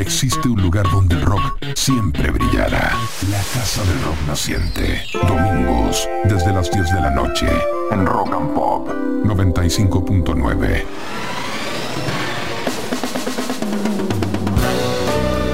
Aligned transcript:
existe 0.00 0.48
un 0.48 0.60
lugar 0.62 0.88
donde 0.90 1.14
el 1.14 1.22
rock 1.22 1.62
siempre 1.74 2.30
brillará. 2.30 2.92
La 3.30 3.42
Casa 3.52 3.82
del 3.84 4.02
Rock 4.02 4.16
Naciente. 4.26 5.04
Domingos, 5.12 6.08
desde 6.24 6.52
las 6.52 6.70
10 6.70 6.94
de 6.94 7.00
la 7.00 7.10
noche, 7.10 7.46
en 7.90 8.06
Rock 8.06 8.32
and 8.32 8.54
Pop 8.54 8.88
95.9. 9.24 10.84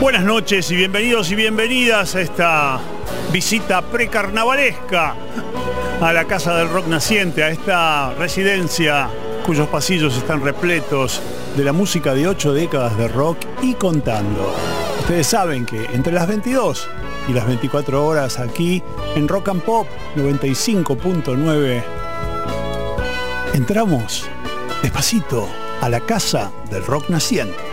Buenas 0.01 0.25
noches 0.25 0.71
y 0.71 0.77
bienvenidos 0.77 1.31
y 1.31 1.35
bienvenidas 1.35 2.15
a 2.15 2.21
esta 2.21 2.81
visita 3.33 3.83
precarnavalesca 3.83 5.15
a 6.01 6.13
la 6.13 6.25
Casa 6.27 6.55
del 6.57 6.69
Rock 6.69 6.87
Naciente, 6.87 7.43
a 7.43 7.51
esta 7.51 8.15
residencia 8.15 9.09
cuyos 9.47 9.69
pasillos 9.69 10.17
están 10.17 10.43
repletos 10.43 11.23
de 11.57 11.63
la 11.63 11.73
música 11.73 12.15
de 12.15 12.27
ocho 12.27 12.53
décadas 12.53 12.99
de 12.99 13.07
rock 13.07 13.39
y 13.63 13.75
contando. 13.75 14.53
Ustedes 14.99 15.29
saben 15.29 15.65
que 15.65 15.85
entre 15.95 16.13
las 16.13 16.27
22 16.27 16.89
y 17.29 17.33
las 17.33 17.47
24 17.47 18.05
horas 18.05 18.41
aquí 18.41 18.83
en 19.15 19.29
Rock 19.29 19.51
and 19.51 19.63
Pop 19.63 19.87
95.9 20.17 21.85
entramos 23.55 24.25
despacito 24.83 25.49
a 25.81 25.89
la 25.91 26.01
Casa 26.01 26.51
del 26.69 26.85
Rock 26.85 27.09
Naciente. 27.09 27.66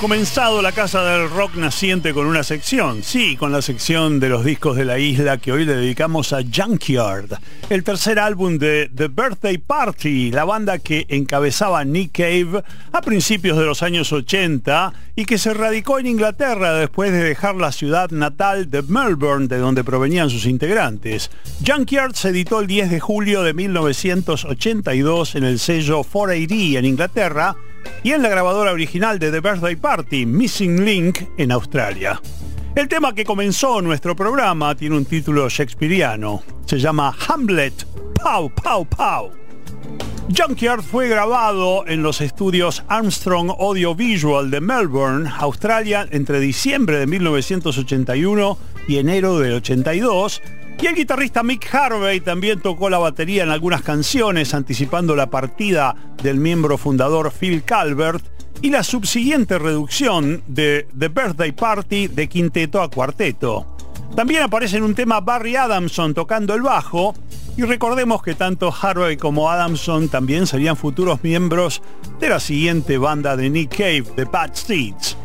Comenzado 0.00 0.62
la 0.62 0.70
Casa 0.70 1.02
del 1.02 1.28
Rock 1.28 1.56
Naciente 1.56 2.14
con 2.14 2.26
una 2.26 2.44
sección, 2.44 3.02
sí, 3.02 3.36
con 3.36 3.50
la 3.50 3.62
sección 3.62 4.20
de 4.20 4.28
los 4.28 4.44
discos 4.44 4.76
de 4.76 4.84
la 4.84 4.98
isla 5.00 5.38
que 5.38 5.50
hoy 5.50 5.64
le 5.64 5.74
dedicamos 5.74 6.32
a 6.32 6.38
Junkyard, 6.42 7.38
el 7.68 7.82
tercer 7.82 8.20
álbum 8.20 8.58
de 8.58 8.88
The 8.94 9.08
Birthday 9.08 9.58
Party, 9.58 10.30
la 10.30 10.44
banda 10.44 10.78
que 10.78 11.04
encabezaba 11.08 11.84
Nick 11.84 12.12
Cave 12.12 12.62
a 12.92 13.00
principios 13.00 13.58
de 13.58 13.64
los 13.64 13.82
años 13.82 14.12
80 14.12 14.92
y 15.16 15.24
que 15.24 15.36
se 15.36 15.52
radicó 15.52 15.98
en 15.98 16.06
Inglaterra 16.06 16.74
después 16.74 17.10
de 17.10 17.24
dejar 17.24 17.56
la 17.56 17.72
ciudad 17.72 18.10
natal 18.10 18.70
de 18.70 18.82
Melbourne, 18.82 19.48
de 19.48 19.58
donde 19.58 19.82
provenían 19.82 20.30
sus 20.30 20.46
integrantes. 20.46 21.28
Junkyard 21.66 22.14
se 22.14 22.28
editó 22.28 22.60
el 22.60 22.68
10 22.68 22.90
de 22.90 23.00
julio 23.00 23.42
de 23.42 23.52
1982 23.52 25.34
en 25.34 25.44
el 25.44 25.58
sello 25.58 26.02
4AD 26.02 26.76
en 26.76 26.84
Inglaterra 26.84 27.56
y 28.02 28.12
en 28.12 28.22
la 28.22 28.28
grabadora 28.28 28.72
original 28.72 29.18
de 29.18 29.30
The 29.30 29.40
Birthday 29.40 29.76
Party, 29.76 30.26
Missing 30.26 30.84
Link, 30.84 31.20
en 31.36 31.52
Australia. 31.52 32.20
El 32.74 32.88
tema 32.88 33.14
que 33.14 33.24
comenzó 33.24 33.82
nuestro 33.82 34.14
programa 34.14 34.74
tiene 34.74 34.96
un 34.96 35.04
título 35.04 35.48
shakespeariano. 35.48 36.42
Se 36.66 36.78
llama 36.78 37.14
Hamlet. 37.28 37.86
Pow, 38.22 38.50
pow, 38.50 38.84
pow. 38.86 39.32
Junkyard 40.36 40.82
fue 40.82 41.08
grabado 41.08 41.86
en 41.86 42.02
los 42.02 42.20
estudios 42.20 42.84
Armstrong 42.88 43.50
Audiovisual 43.50 44.50
de 44.50 44.60
Melbourne, 44.60 45.30
Australia, 45.38 46.06
entre 46.10 46.38
diciembre 46.38 46.98
de 46.98 47.06
1981 47.06 48.58
y 48.86 48.98
enero 48.98 49.38
del 49.38 49.54
82 49.54 50.42
y 50.80 50.86
el 50.86 50.94
guitarrista 50.94 51.42
Mick 51.42 51.74
Harvey 51.74 52.20
también 52.20 52.60
tocó 52.60 52.88
la 52.88 52.98
batería 52.98 53.42
en 53.42 53.50
algunas 53.50 53.82
canciones, 53.82 54.54
anticipando 54.54 55.16
la 55.16 55.28
partida 55.28 55.94
del 56.22 56.38
miembro 56.38 56.78
fundador 56.78 57.32
Phil 57.32 57.64
Calvert 57.64 58.24
y 58.62 58.70
la 58.70 58.84
subsiguiente 58.84 59.58
reducción 59.58 60.42
de 60.46 60.86
The 60.96 61.08
Birthday 61.08 61.52
Party 61.52 62.08
de 62.08 62.28
quinteto 62.28 62.80
a 62.80 62.88
cuarteto. 62.88 63.66
También 64.14 64.42
aparece 64.42 64.76
en 64.76 64.84
un 64.84 64.94
tema 64.94 65.20
Barry 65.20 65.56
Adamson 65.56 66.14
tocando 66.14 66.54
el 66.54 66.62
bajo 66.62 67.14
y 67.56 67.62
recordemos 67.62 68.22
que 68.22 68.34
tanto 68.34 68.72
Harvey 68.72 69.16
como 69.16 69.50
Adamson 69.50 70.08
también 70.08 70.46
serían 70.46 70.76
futuros 70.76 71.24
miembros 71.24 71.82
de 72.20 72.28
la 72.28 72.38
siguiente 72.38 72.98
banda 72.98 73.36
de 73.36 73.50
Nick 73.50 73.76
Cave, 73.76 74.04
The 74.14 74.24
Bad 74.24 74.54
Seeds. 74.54 75.17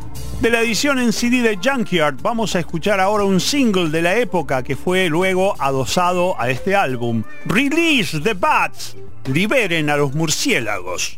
De 0.43 0.49
la 0.49 0.59
edición 0.59 0.99
en 0.99 1.13
CD 1.13 1.41
de 1.41 1.57
Junkyard 1.57 2.17
vamos 2.21 2.53
a 2.57 2.59
escuchar 2.59 2.99
ahora 2.99 3.23
un 3.23 3.39
single 3.39 3.87
de 3.87 4.01
la 4.01 4.17
época 4.17 4.61
que 4.61 4.75
fue 4.75 5.07
luego 5.07 5.55
adosado 5.57 6.37
a 6.37 6.49
este 6.49 6.75
álbum. 6.75 7.23
Release 7.45 8.19
the 8.19 8.33
Bats. 8.33 8.97
Liberen 9.31 9.89
a 9.89 9.95
los 9.95 10.13
murciélagos. 10.13 11.17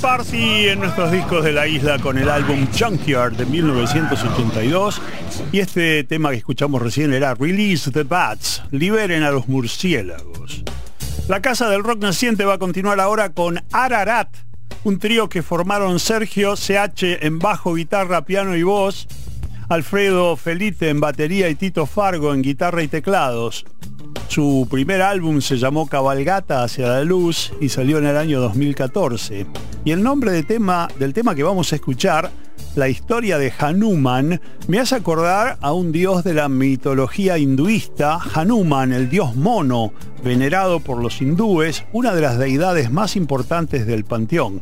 Party 0.00 0.68
en 0.68 0.80
nuestros 0.80 1.10
discos 1.10 1.44
de 1.44 1.52
la 1.52 1.66
isla 1.66 1.98
con 1.98 2.18
el 2.18 2.28
álbum 2.28 2.66
Junkyard 2.76 3.36
de 3.36 3.46
1982 3.46 5.00
y 5.52 5.60
este 5.60 6.04
tema 6.04 6.30
que 6.30 6.36
escuchamos 6.36 6.82
recién 6.82 7.12
era 7.12 7.34
Release 7.34 7.90
the 7.90 8.02
Bats, 8.02 8.62
liberen 8.70 9.22
a 9.22 9.30
los 9.30 9.48
murciélagos. 9.48 10.64
La 11.28 11.40
Casa 11.40 11.68
del 11.70 11.84
Rock 11.84 12.00
Naciente 12.00 12.44
va 12.44 12.54
a 12.54 12.58
continuar 12.58 13.00
ahora 13.00 13.30
con 13.30 13.62
Ararat, 13.72 14.28
un 14.84 14.98
trío 14.98 15.28
que 15.28 15.42
formaron 15.42 15.98
Sergio 15.98 16.54
CH 16.56 17.24
en 17.24 17.38
bajo, 17.38 17.74
guitarra, 17.74 18.24
piano 18.24 18.56
y 18.56 18.62
voz, 18.62 19.08
Alfredo 19.68 20.36
Felite 20.36 20.90
en 20.90 21.00
batería 21.00 21.48
y 21.48 21.54
Tito 21.54 21.86
Fargo 21.86 22.34
en 22.34 22.42
guitarra 22.42 22.82
y 22.82 22.88
teclados. 22.88 23.64
Su 24.28 24.66
primer 24.70 25.02
álbum 25.02 25.40
se 25.40 25.56
llamó 25.56 25.86
Cabalgata 25.86 26.62
hacia 26.62 26.88
la 26.88 27.04
luz 27.04 27.52
y 27.60 27.68
salió 27.68 27.98
en 27.98 28.06
el 28.06 28.16
año 28.16 28.40
2014. 28.40 29.46
Y 29.86 29.92
el 29.92 30.02
nombre 30.02 30.32
de 30.32 30.42
tema, 30.42 30.88
del 30.98 31.14
tema 31.14 31.36
que 31.36 31.44
vamos 31.44 31.72
a 31.72 31.76
escuchar, 31.76 32.32
la 32.74 32.88
historia 32.88 33.38
de 33.38 33.52
Hanuman, 33.56 34.40
me 34.66 34.80
hace 34.80 34.96
acordar 34.96 35.58
a 35.60 35.72
un 35.72 35.92
dios 35.92 36.24
de 36.24 36.34
la 36.34 36.48
mitología 36.48 37.38
hinduista, 37.38 38.18
Hanuman, 38.34 38.92
el 38.92 39.08
dios 39.08 39.36
mono, 39.36 39.92
venerado 40.24 40.80
por 40.80 41.00
los 41.00 41.22
hindúes, 41.22 41.84
una 41.92 42.16
de 42.16 42.20
las 42.20 42.36
deidades 42.36 42.90
más 42.90 43.14
importantes 43.14 43.86
del 43.86 44.04
panteón. 44.04 44.60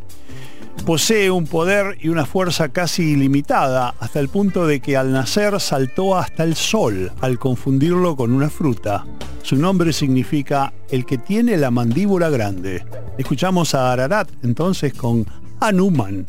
Posee 0.87 1.31
un 1.31 1.47
poder 1.47 1.97
y 2.01 2.09
una 2.09 2.27
fuerza 2.27 2.69
casi 2.69 3.13
ilimitada, 3.13 3.95
hasta 4.01 4.21
el 4.21 4.29
punto 4.29 4.67
de 4.67 4.81
que 4.81 4.99
al 4.99 5.13
nacer 5.13 5.59
saltó 5.61 6.17
hasta 6.19 6.45
el 6.45 6.57
sol 6.57 7.11
al 7.23 7.39
confundirlo 7.39 8.17
con 8.17 8.33
una 8.33 8.51
fruta. 8.51 9.07
Su 9.43 9.57
nombre 9.57 9.93
significa 9.93 10.75
el 10.91 11.07
que 11.07 11.17
tiene 11.17 11.57
la 11.57 11.71
mandíbula 11.71 12.29
grande. 12.29 12.85
Escuchamos 13.17 13.75
a 13.75 13.93
Ararat 13.93 14.29
entonces 14.43 14.93
con 14.93 15.27
Hanuman. 15.61 16.27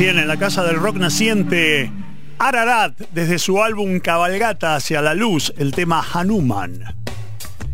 En 0.00 0.28
la 0.28 0.36
casa 0.36 0.62
del 0.62 0.76
rock 0.76 0.94
naciente 0.94 1.90
Ararat 2.38 2.96
desde 3.12 3.40
su 3.40 3.60
álbum 3.60 3.98
Cabalgata 3.98 4.76
hacia 4.76 5.02
la 5.02 5.12
luz, 5.12 5.52
el 5.56 5.72
tema 5.72 6.06
Hanuman. 6.12 6.84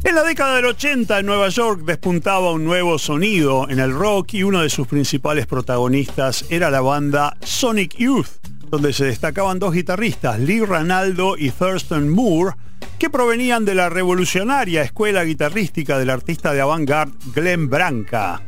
En 0.02 0.14
la 0.14 0.22
década 0.22 0.56
del 0.56 0.64
80 0.64 1.18
en 1.18 1.26
Nueva 1.26 1.50
York 1.50 1.82
despuntaba 1.84 2.52
un 2.52 2.64
nuevo 2.64 2.98
sonido 2.98 3.68
en 3.68 3.78
el 3.78 3.92
rock 3.92 4.32
y 4.34 4.42
uno 4.42 4.62
de 4.62 4.70
sus 4.70 4.86
principales 4.86 5.46
protagonistas 5.46 6.46
era 6.48 6.70
la 6.70 6.80
banda 6.80 7.36
Sonic 7.42 7.98
Youth, 7.98 8.43
donde 8.74 8.92
se 8.92 9.04
destacaban 9.04 9.60
dos 9.60 9.72
guitarristas, 9.72 10.40
Lee 10.40 10.58
Ranaldo 10.58 11.36
y 11.38 11.52
Thurston 11.52 12.08
Moore, 12.08 12.56
que 12.98 13.08
provenían 13.08 13.64
de 13.64 13.76
la 13.76 13.88
revolucionaria 13.88 14.82
escuela 14.82 15.22
guitarrística 15.22 15.96
del 15.96 16.10
artista 16.10 16.52
de 16.52 16.60
avant-garde 16.60 17.16
Glenn 17.32 17.70
Branca. 17.70 18.42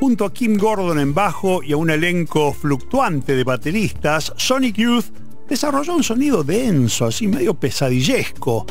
Junto 0.00 0.24
a 0.24 0.32
Kim 0.32 0.56
Gordon 0.56 0.98
en 0.98 1.12
bajo 1.12 1.62
y 1.62 1.74
a 1.74 1.76
un 1.76 1.90
elenco 1.90 2.54
fluctuante 2.54 3.36
de 3.36 3.44
bateristas, 3.44 4.32
Sonic 4.38 4.76
Youth 4.76 5.04
desarrolló 5.46 5.94
un 5.94 6.02
sonido 6.02 6.42
denso, 6.42 7.04
así 7.04 7.28
medio 7.28 7.52
pesadillesco, 7.52 8.64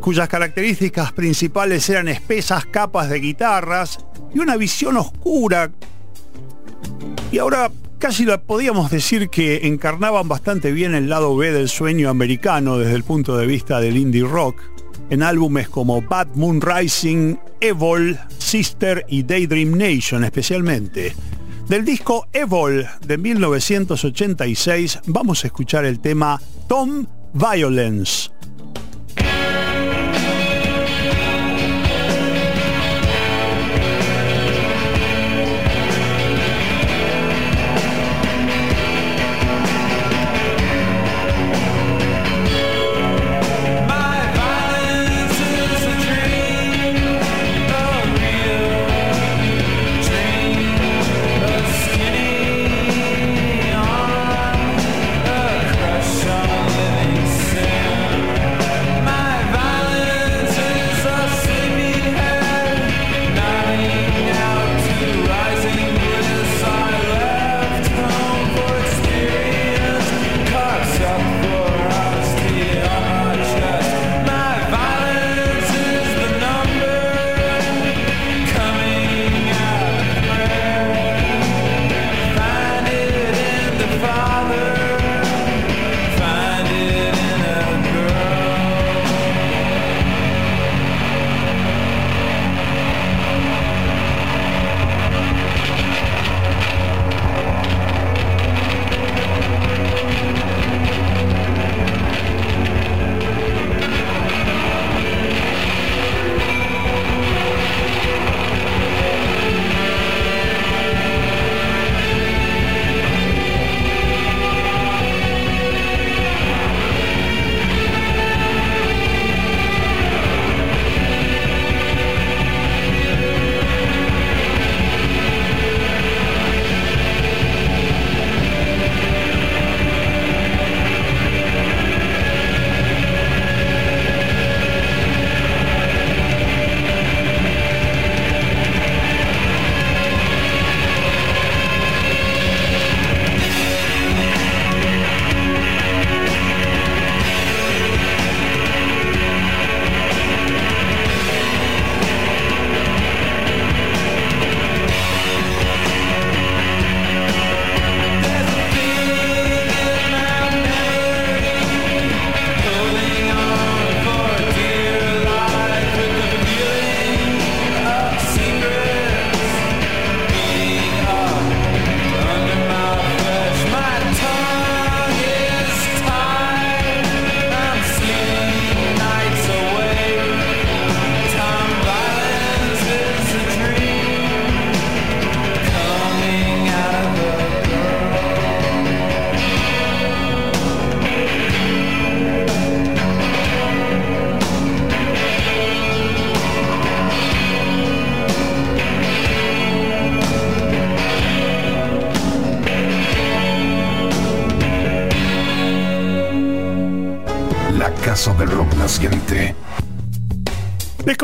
cuyas 0.00 0.30
características 0.30 1.12
principales 1.12 1.90
eran 1.90 2.08
espesas 2.08 2.64
capas 2.64 3.10
de 3.10 3.20
guitarras 3.20 3.98
y 4.34 4.38
una 4.38 4.56
visión 4.56 4.96
oscura. 4.96 5.70
Y 7.30 7.36
ahora 7.36 7.70
casi 7.98 8.24
la 8.24 8.40
podíamos 8.40 8.90
decir 8.90 9.28
que 9.28 9.66
encarnaban 9.66 10.28
bastante 10.28 10.72
bien 10.72 10.94
el 10.94 11.08
lado 11.08 11.36
B 11.36 11.52
del 11.52 11.68
sueño 11.68 12.10
americano 12.10 12.78
desde 12.78 12.94
el 12.94 13.04
punto 13.04 13.36
de 13.36 13.46
vista 13.46 13.80
del 13.80 13.96
indie 13.96 14.24
rock, 14.24 14.60
en 15.10 15.22
álbumes 15.22 15.68
como 15.68 16.02
Bad 16.02 16.28
Moon 16.34 16.60
Rising, 16.60 17.36
Evol, 17.60 18.18
Sister 18.38 19.04
y 19.08 19.22
Daydream 19.22 19.76
Nation 19.76 20.24
especialmente. 20.24 21.14
Del 21.68 21.84
disco 21.84 22.28
Evol 22.32 22.86
de 23.06 23.18
1986 23.18 25.00
vamos 25.06 25.42
a 25.44 25.46
escuchar 25.48 25.84
el 25.84 26.00
tema 26.00 26.40
Tom 26.68 27.06
Violence. 27.32 28.35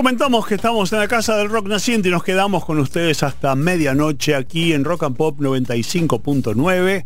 Comentamos 0.03 0.49
que 0.49 0.57
estamos 0.57 0.93
en 0.93 0.99
la 0.99 1.07
Casa 1.07 1.37
del 1.37 1.49
Rock 1.49 1.69
Naciente 1.69 2.09
y 2.09 2.11
nos 2.11 2.25
quedamos 2.25 2.65
con 2.65 2.81
ustedes 2.81 3.23
hasta 3.23 3.55
medianoche 3.55 4.35
aquí 4.35 4.73
en 4.73 4.83
Rock 4.85 5.05
and 5.05 5.17
Pop 5.17 5.38
95.9 5.38 7.05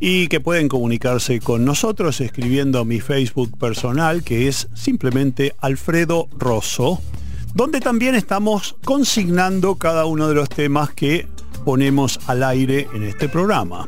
y 0.00 0.26
que 0.26 0.40
pueden 0.40 0.66
comunicarse 0.66 1.38
con 1.38 1.64
nosotros 1.64 2.20
escribiendo 2.20 2.80
a 2.80 2.84
mi 2.84 2.98
Facebook 2.98 3.56
personal 3.56 4.24
que 4.24 4.48
es 4.48 4.66
simplemente 4.74 5.54
Alfredo 5.60 6.28
Rosso, 6.36 7.00
donde 7.54 7.78
también 7.78 8.16
estamos 8.16 8.74
consignando 8.84 9.76
cada 9.76 10.04
uno 10.06 10.26
de 10.26 10.34
los 10.34 10.48
temas 10.48 10.90
que 10.90 11.28
ponemos 11.64 12.18
al 12.26 12.42
aire 12.42 12.88
en 12.92 13.04
este 13.04 13.28
programa. 13.28 13.86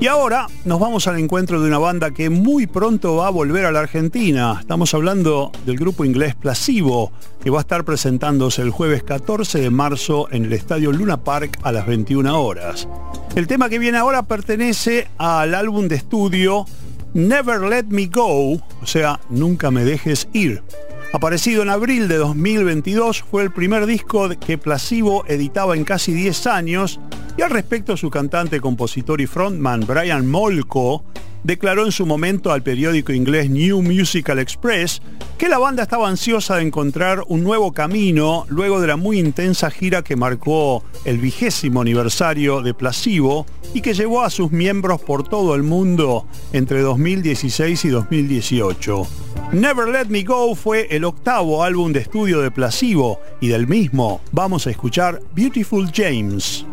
Y 0.00 0.06
ahora 0.06 0.46
nos 0.64 0.80
vamos 0.80 1.06
al 1.06 1.18
encuentro 1.18 1.60
de 1.60 1.68
una 1.68 1.78
banda 1.78 2.10
que 2.10 2.30
muy 2.30 2.66
pronto 2.66 3.16
va 3.16 3.26
a 3.26 3.30
volver 3.30 3.66
a 3.66 3.72
la 3.72 3.80
Argentina. 3.80 4.56
Estamos 4.58 4.94
hablando 4.94 5.52
del 5.66 5.76
grupo 5.76 6.06
inglés 6.06 6.34
Placebo, 6.34 7.12
que 7.42 7.50
va 7.50 7.58
a 7.58 7.60
estar 7.60 7.84
presentándose 7.84 8.62
el 8.62 8.70
jueves 8.70 9.02
14 9.02 9.60
de 9.60 9.68
marzo 9.68 10.28
en 10.30 10.46
el 10.46 10.54
Estadio 10.54 10.90
Luna 10.90 11.22
Park 11.22 11.58
a 11.62 11.72
las 11.72 11.86
21 11.86 12.42
horas. 12.42 12.88
El 13.36 13.46
tema 13.46 13.68
que 13.68 13.78
viene 13.78 13.98
ahora 13.98 14.22
pertenece 14.22 15.08
al 15.18 15.54
álbum 15.54 15.86
de 15.86 15.96
estudio 15.96 16.64
Never 17.12 17.60
Let 17.60 17.86
Me 17.88 18.06
Go, 18.06 18.52
o 18.52 18.86
sea, 18.86 19.20
Nunca 19.28 19.70
Me 19.70 19.84
Dejes 19.84 20.28
Ir. 20.32 20.62
Aparecido 21.12 21.62
en 21.62 21.70
abril 21.70 22.06
de 22.06 22.16
2022, 22.16 23.24
fue 23.28 23.42
el 23.42 23.50
primer 23.50 23.84
disco 23.84 24.28
que 24.28 24.58
Placebo 24.58 25.24
editaba 25.26 25.76
en 25.76 25.84
casi 25.84 26.12
10 26.12 26.46
años 26.46 27.00
Y 27.40 27.42
al 27.42 27.52
respecto 27.52 27.96
su 27.96 28.10
cantante, 28.10 28.60
compositor 28.60 29.18
y 29.22 29.26
frontman 29.26 29.86
Brian 29.86 30.26
Molko 30.26 31.04
declaró 31.42 31.86
en 31.86 31.90
su 31.90 32.04
momento 32.04 32.52
al 32.52 32.62
periódico 32.62 33.14
inglés 33.14 33.48
New 33.48 33.80
Musical 33.80 34.38
Express 34.38 35.00
que 35.38 35.48
la 35.48 35.56
banda 35.56 35.84
estaba 35.84 36.06
ansiosa 36.06 36.56
de 36.56 36.64
encontrar 36.64 37.24
un 37.28 37.42
nuevo 37.42 37.72
camino 37.72 38.44
luego 38.50 38.78
de 38.82 38.88
la 38.88 38.98
muy 38.98 39.18
intensa 39.18 39.70
gira 39.70 40.02
que 40.02 40.16
marcó 40.16 40.84
el 41.06 41.16
vigésimo 41.16 41.80
aniversario 41.80 42.60
de 42.60 42.74
Placebo 42.74 43.46
y 43.72 43.80
que 43.80 43.94
llevó 43.94 44.20
a 44.20 44.28
sus 44.28 44.52
miembros 44.52 45.00
por 45.00 45.26
todo 45.26 45.54
el 45.54 45.62
mundo 45.62 46.26
entre 46.52 46.82
2016 46.82 47.86
y 47.86 47.88
2018. 47.88 49.06
Never 49.52 49.88
Let 49.88 50.08
Me 50.10 50.24
Go 50.24 50.54
fue 50.54 50.88
el 50.90 51.06
octavo 51.06 51.64
álbum 51.64 51.90
de 51.90 52.00
estudio 52.00 52.42
de 52.42 52.50
Placebo 52.50 53.18
y 53.40 53.48
del 53.48 53.66
mismo 53.66 54.20
vamos 54.30 54.66
a 54.66 54.70
escuchar 54.70 55.22
Beautiful 55.34 55.90
James. 55.90 56.66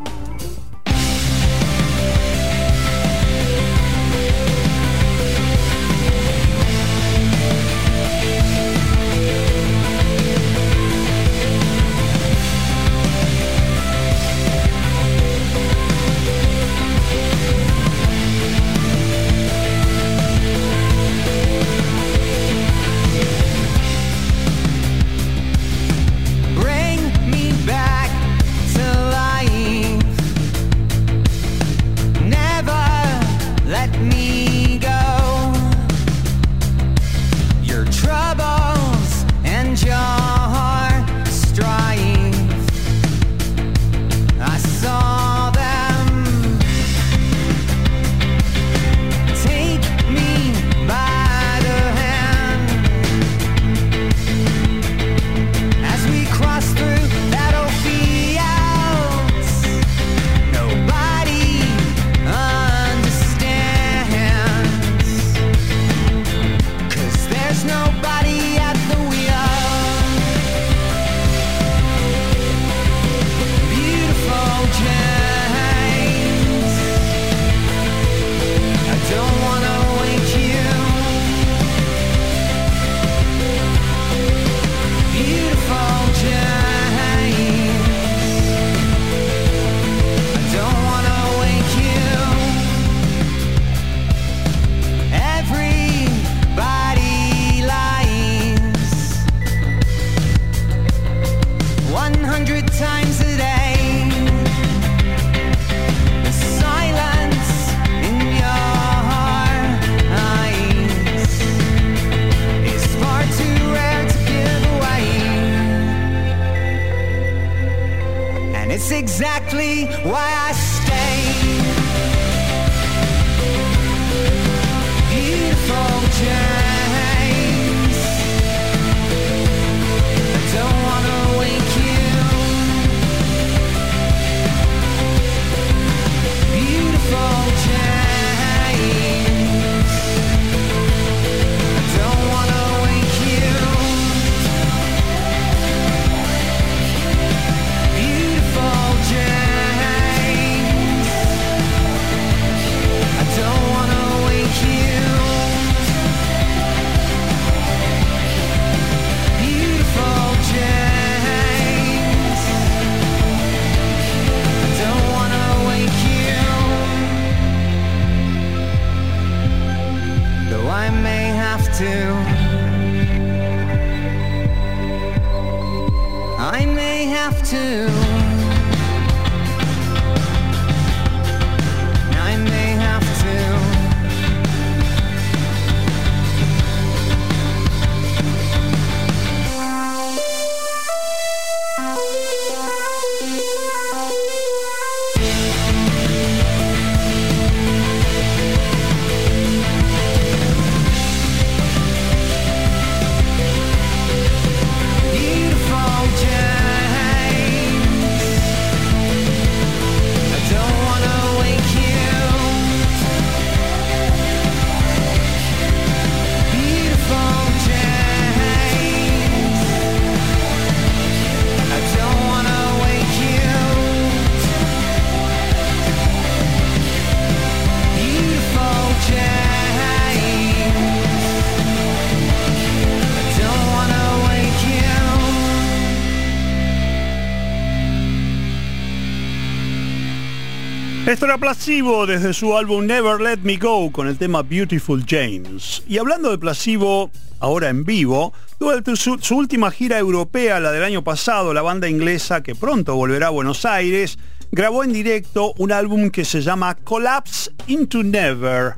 Placebo 241.36 242.08
desde 242.08 242.34
su 242.34 242.56
álbum 242.56 242.86
Never 242.86 243.20
Let 243.20 243.40
Me 243.44 243.58
Go 243.58 243.92
con 243.92 244.08
el 244.08 244.18
tema 244.18 244.44
Beautiful 244.44 245.04
James. 245.06 245.84
Y 245.86 245.98
hablando 245.98 246.32
de 246.32 246.38
Placebo, 246.38 247.12
ahora 247.42 247.68
en 247.68 247.84
vivo, 247.84 248.32
durante 248.58 248.96
su, 248.96 249.20
su, 249.20 249.36
última 249.36 249.70
gira 249.70 250.00
europea, 250.00 250.62
la 250.62 250.72
del 250.72 250.86
año 250.86 251.04
pasado, 251.04 251.54
la 251.54 251.62
banda 251.62 251.90
inglesa 251.90 252.42
que 252.42 252.56
pronto 252.56 252.96
volverá 252.96 253.28
a 253.28 253.32
Buenos 253.32 253.66
Aires, 253.66 254.18
grabó 254.52 254.86
en 254.86 254.94
directo 254.94 255.54
un 255.58 255.74
álbum 255.74 256.12
que 256.12 256.24
se 256.24 256.42
llama 256.42 256.76
Collapse 256.76 257.52
into 257.68 258.04
Never. 258.04 258.76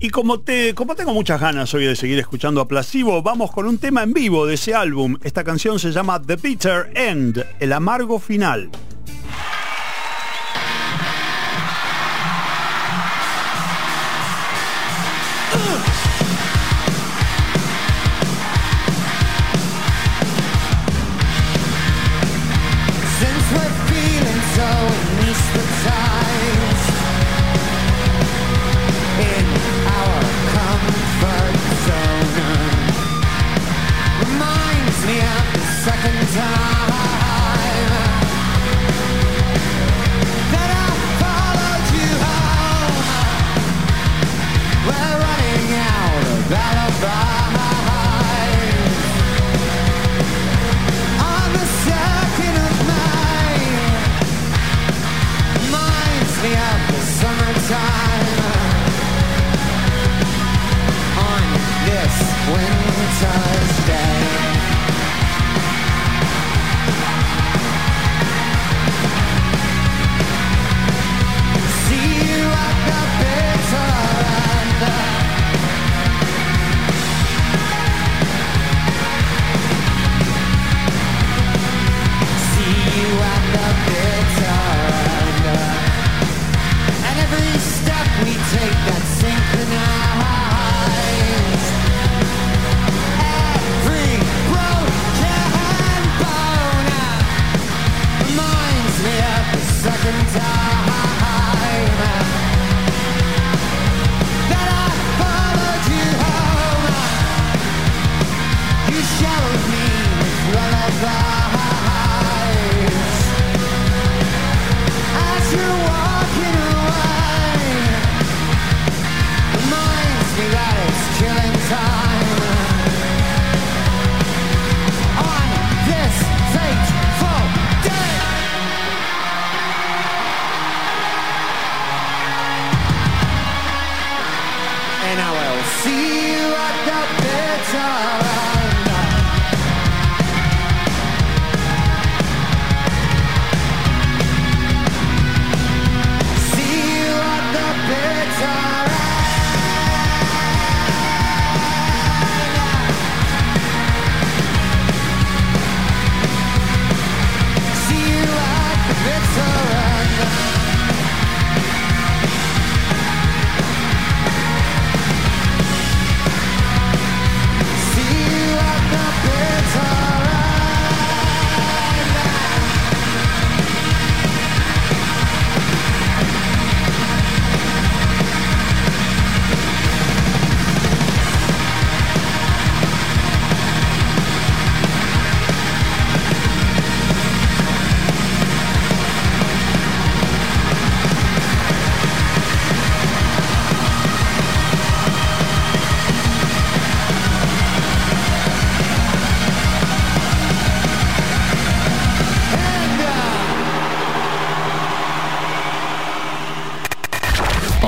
Y 0.00 0.10
como, 0.10 0.40
te, 0.40 0.74
como 0.74 0.96
tengo 0.96 1.14
muchas 1.14 1.40
ganas 1.40 1.72
hoy 1.74 1.84
de 1.84 1.94
seguir 1.94 2.18
escuchando 2.18 2.60
a 2.60 3.22
vamos 3.22 3.52
con 3.52 3.66
un 3.66 3.78
tema 3.78 4.02
en 4.02 4.12
vivo 4.12 4.46
de 4.46 4.54
ese 4.54 4.74
álbum. 4.74 5.16
Esta 5.22 5.44
canción 5.44 5.78
se 5.78 5.92
llama 5.92 6.20
The 6.20 6.34
Bitter 6.36 6.90
End, 6.96 7.46
el 7.60 7.72
amargo 7.72 8.18
final. 8.18 8.68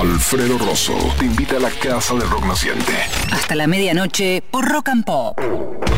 Alfredo 0.04 0.58
Rosso 0.58 0.92
te 1.18 1.24
invita 1.24 1.56
a 1.56 1.60
la 1.60 1.70
Casa 1.70 2.12
del 2.14 2.28
Rock 2.28 2.44
Naciente. 2.44 2.92
Hasta 3.32 3.54
la 3.54 3.66
medianoche 3.66 4.42
por 4.50 4.68
Rock 4.68 4.90
and 4.90 5.04
Pop. 5.04 5.93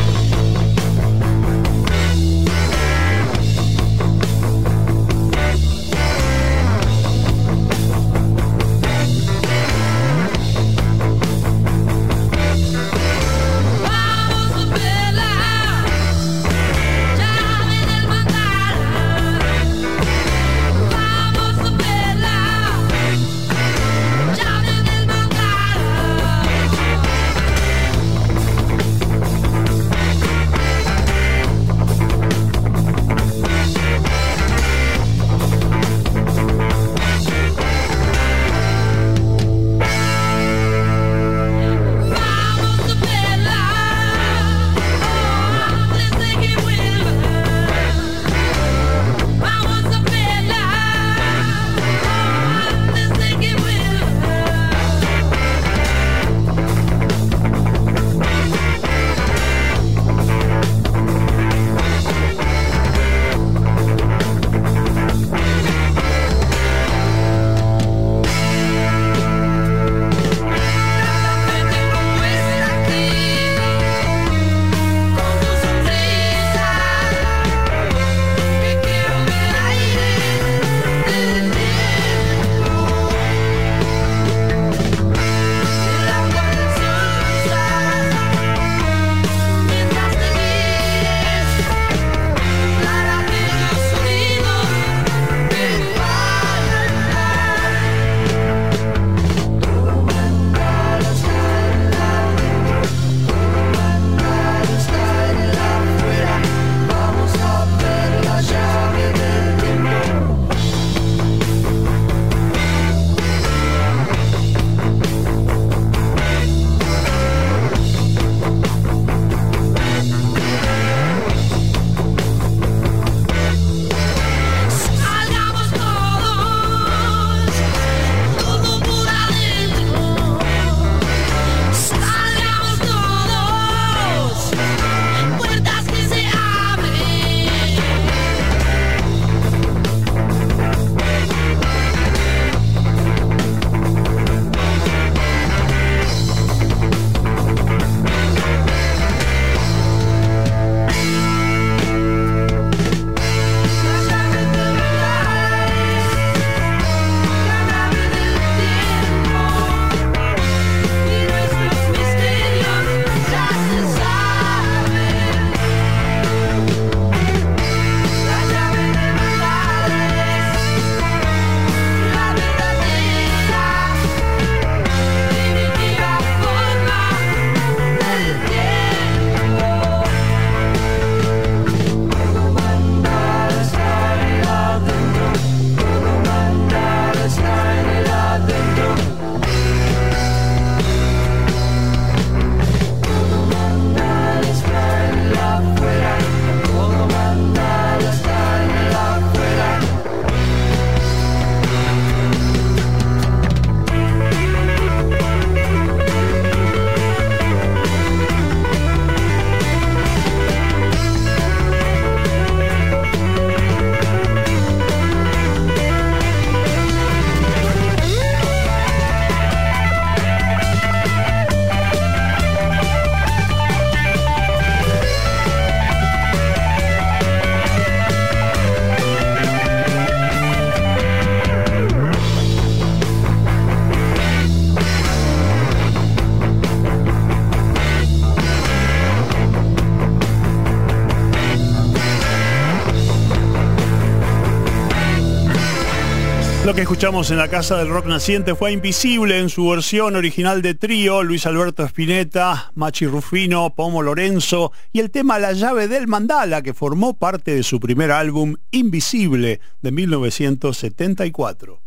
Que 246.77 246.83
escuchamos 246.83 247.31
en 247.31 247.39
la 247.39 247.47
Casa 247.47 247.75
del 247.75 247.89
Rock 247.89 248.05
Naciente 248.05 248.53
fue 248.53 248.71
Invisible 248.71 249.39
en 249.39 249.49
su 249.49 249.67
versión 249.67 250.15
original 250.15 250.61
de 250.61 250.75
trío, 250.75 251.23
Luis 251.23 251.47
Alberto 251.47 251.83
Spinetta, 251.83 252.71
Machi 252.75 253.07
Rufino, 253.07 253.71
Pomo 253.71 254.03
Lorenzo 254.03 254.71
y 254.93 254.99
el 254.99 255.09
tema 255.09 255.39
La 255.39 255.53
llave 255.53 255.87
del 255.87 256.07
mandala 256.07 256.61
que 256.61 256.75
formó 256.75 257.17
parte 257.17 257.55
de 257.55 257.63
su 257.63 257.79
primer 257.79 258.11
álbum 258.11 258.57
Invisible 258.69 259.59
de 259.81 259.91
1974. 259.91 261.81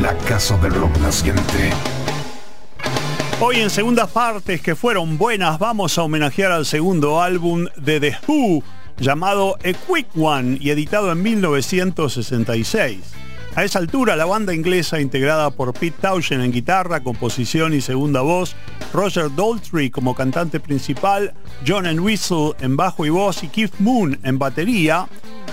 La 0.00 0.16
Casa 0.26 0.56
del 0.56 0.72
Rock 0.72 0.96
Naciente. 1.00 1.70
Hoy 3.38 3.56
en 3.56 3.68
segundas 3.68 4.10
partes 4.10 4.62
que 4.62 4.76
fueron 4.76 5.18
buenas 5.18 5.58
vamos 5.58 5.98
a 5.98 6.04
homenajear 6.04 6.52
al 6.52 6.64
segundo 6.64 7.20
álbum 7.20 7.66
de 7.76 8.00
The 8.00 8.16
Who 8.26 8.64
llamado 8.96 9.56
A 9.56 9.72
Quick 9.74 10.08
One 10.16 10.56
y 10.58 10.70
editado 10.70 11.12
en 11.12 11.22
1966. 11.22 13.29
A 13.56 13.64
esa 13.64 13.80
altura, 13.80 14.14
la 14.14 14.26
banda 14.26 14.54
inglesa, 14.54 15.00
integrada 15.00 15.50
por 15.50 15.72
Pete 15.72 15.96
Townshend 16.00 16.44
en 16.44 16.52
guitarra, 16.52 17.02
composición 17.02 17.74
y 17.74 17.80
segunda 17.80 18.20
voz, 18.20 18.54
Roger 18.92 19.28
Daltrey 19.34 19.90
como 19.90 20.14
cantante 20.14 20.60
principal, 20.60 21.34
John 21.66 21.98
Whistle 21.98 22.52
en 22.60 22.76
bajo 22.76 23.04
y 23.04 23.10
voz 23.10 23.42
y 23.42 23.48
Keith 23.48 23.74
Moon 23.80 24.18
en 24.22 24.38
batería, 24.38 25.08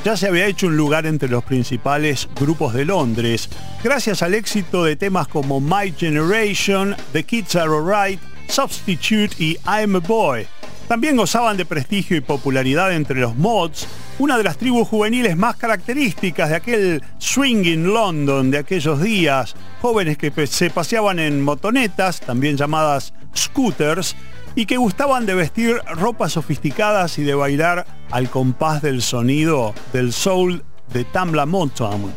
ya 0.05 0.15
se 0.15 0.27
había 0.27 0.45
hecho 0.45 0.67
un 0.67 0.77
lugar 0.77 1.07
entre 1.07 1.27
los 1.27 1.43
principales 1.43 2.29
grupos 2.39 2.75
de 2.75 2.85
Londres, 2.85 3.49
gracias 3.83 4.21
al 4.21 4.35
éxito 4.35 4.83
de 4.83 4.95
temas 4.95 5.27
como 5.27 5.59
My 5.59 5.91
Generation, 5.97 6.95
The 7.13 7.23
Kids 7.23 7.55
Are 7.55 7.69
Alright, 7.69 8.19
Substitute 8.47 9.35
y 9.39 9.57
I'm 9.65 9.95
a 9.95 9.99
Boy. 9.99 10.45
También 10.87 11.17
gozaban 11.17 11.57
de 11.57 11.65
prestigio 11.65 12.15
y 12.15 12.21
popularidad 12.21 12.93
entre 12.93 13.19
los 13.19 13.35
mods, 13.35 13.87
una 14.19 14.37
de 14.37 14.43
las 14.43 14.57
tribus 14.57 14.87
juveniles 14.87 15.37
más 15.37 15.55
características 15.57 16.49
de 16.49 16.55
aquel 16.55 17.03
swinging 17.19 17.93
London 17.93 18.49
de 18.49 18.57
aquellos 18.57 19.01
días, 19.01 19.55
jóvenes 19.81 20.17
que 20.17 20.31
se 20.47 20.69
paseaban 20.69 21.19
en 21.19 21.41
motonetas, 21.41 22.19
también 22.19 22.57
llamadas 22.57 23.13
scooters, 23.35 24.15
y 24.55 24.65
que 24.65 24.77
gustaban 24.77 25.27
de 25.27 25.35
vestir 25.35 25.79
ropas 25.95 26.33
sofisticadas 26.33 27.19
y 27.19 27.23
de 27.23 27.35
bailar 27.35 27.85
al 28.09 28.29
compás 28.29 28.81
del 28.81 29.03
sonido 29.03 29.75
del 29.93 30.11
soul 30.13 30.63
de 30.91 31.03
Tamla 31.03 31.45
Motown. 31.45 32.11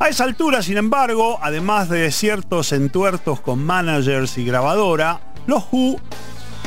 A 0.00 0.08
esa 0.08 0.24
altura, 0.24 0.62
sin 0.62 0.78
embargo, 0.78 1.38
además 1.42 1.88
de 1.90 2.10
ciertos 2.10 2.72
entuertos 2.72 3.40
con 3.40 3.62
managers 3.62 4.38
y 4.38 4.44
grabadora, 4.44 5.20
los 5.46 5.64
Who 5.70 6.00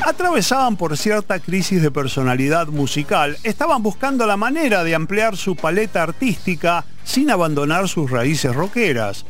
atravesaban 0.04 0.76
por 0.76 0.96
cierta 0.96 1.38
crisis 1.38 1.82
de 1.82 1.90
personalidad 1.90 2.68
musical, 2.68 3.36
estaban 3.42 3.82
buscando 3.82 4.26
la 4.26 4.36
manera 4.36 4.84
de 4.84 4.94
ampliar 4.94 5.36
su 5.36 5.56
paleta 5.56 6.02
artística 6.02 6.84
sin 7.04 7.30
abandonar 7.30 7.88
sus 7.88 8.10
raíces 8.10 8.54
rockeras. 8.54 9.24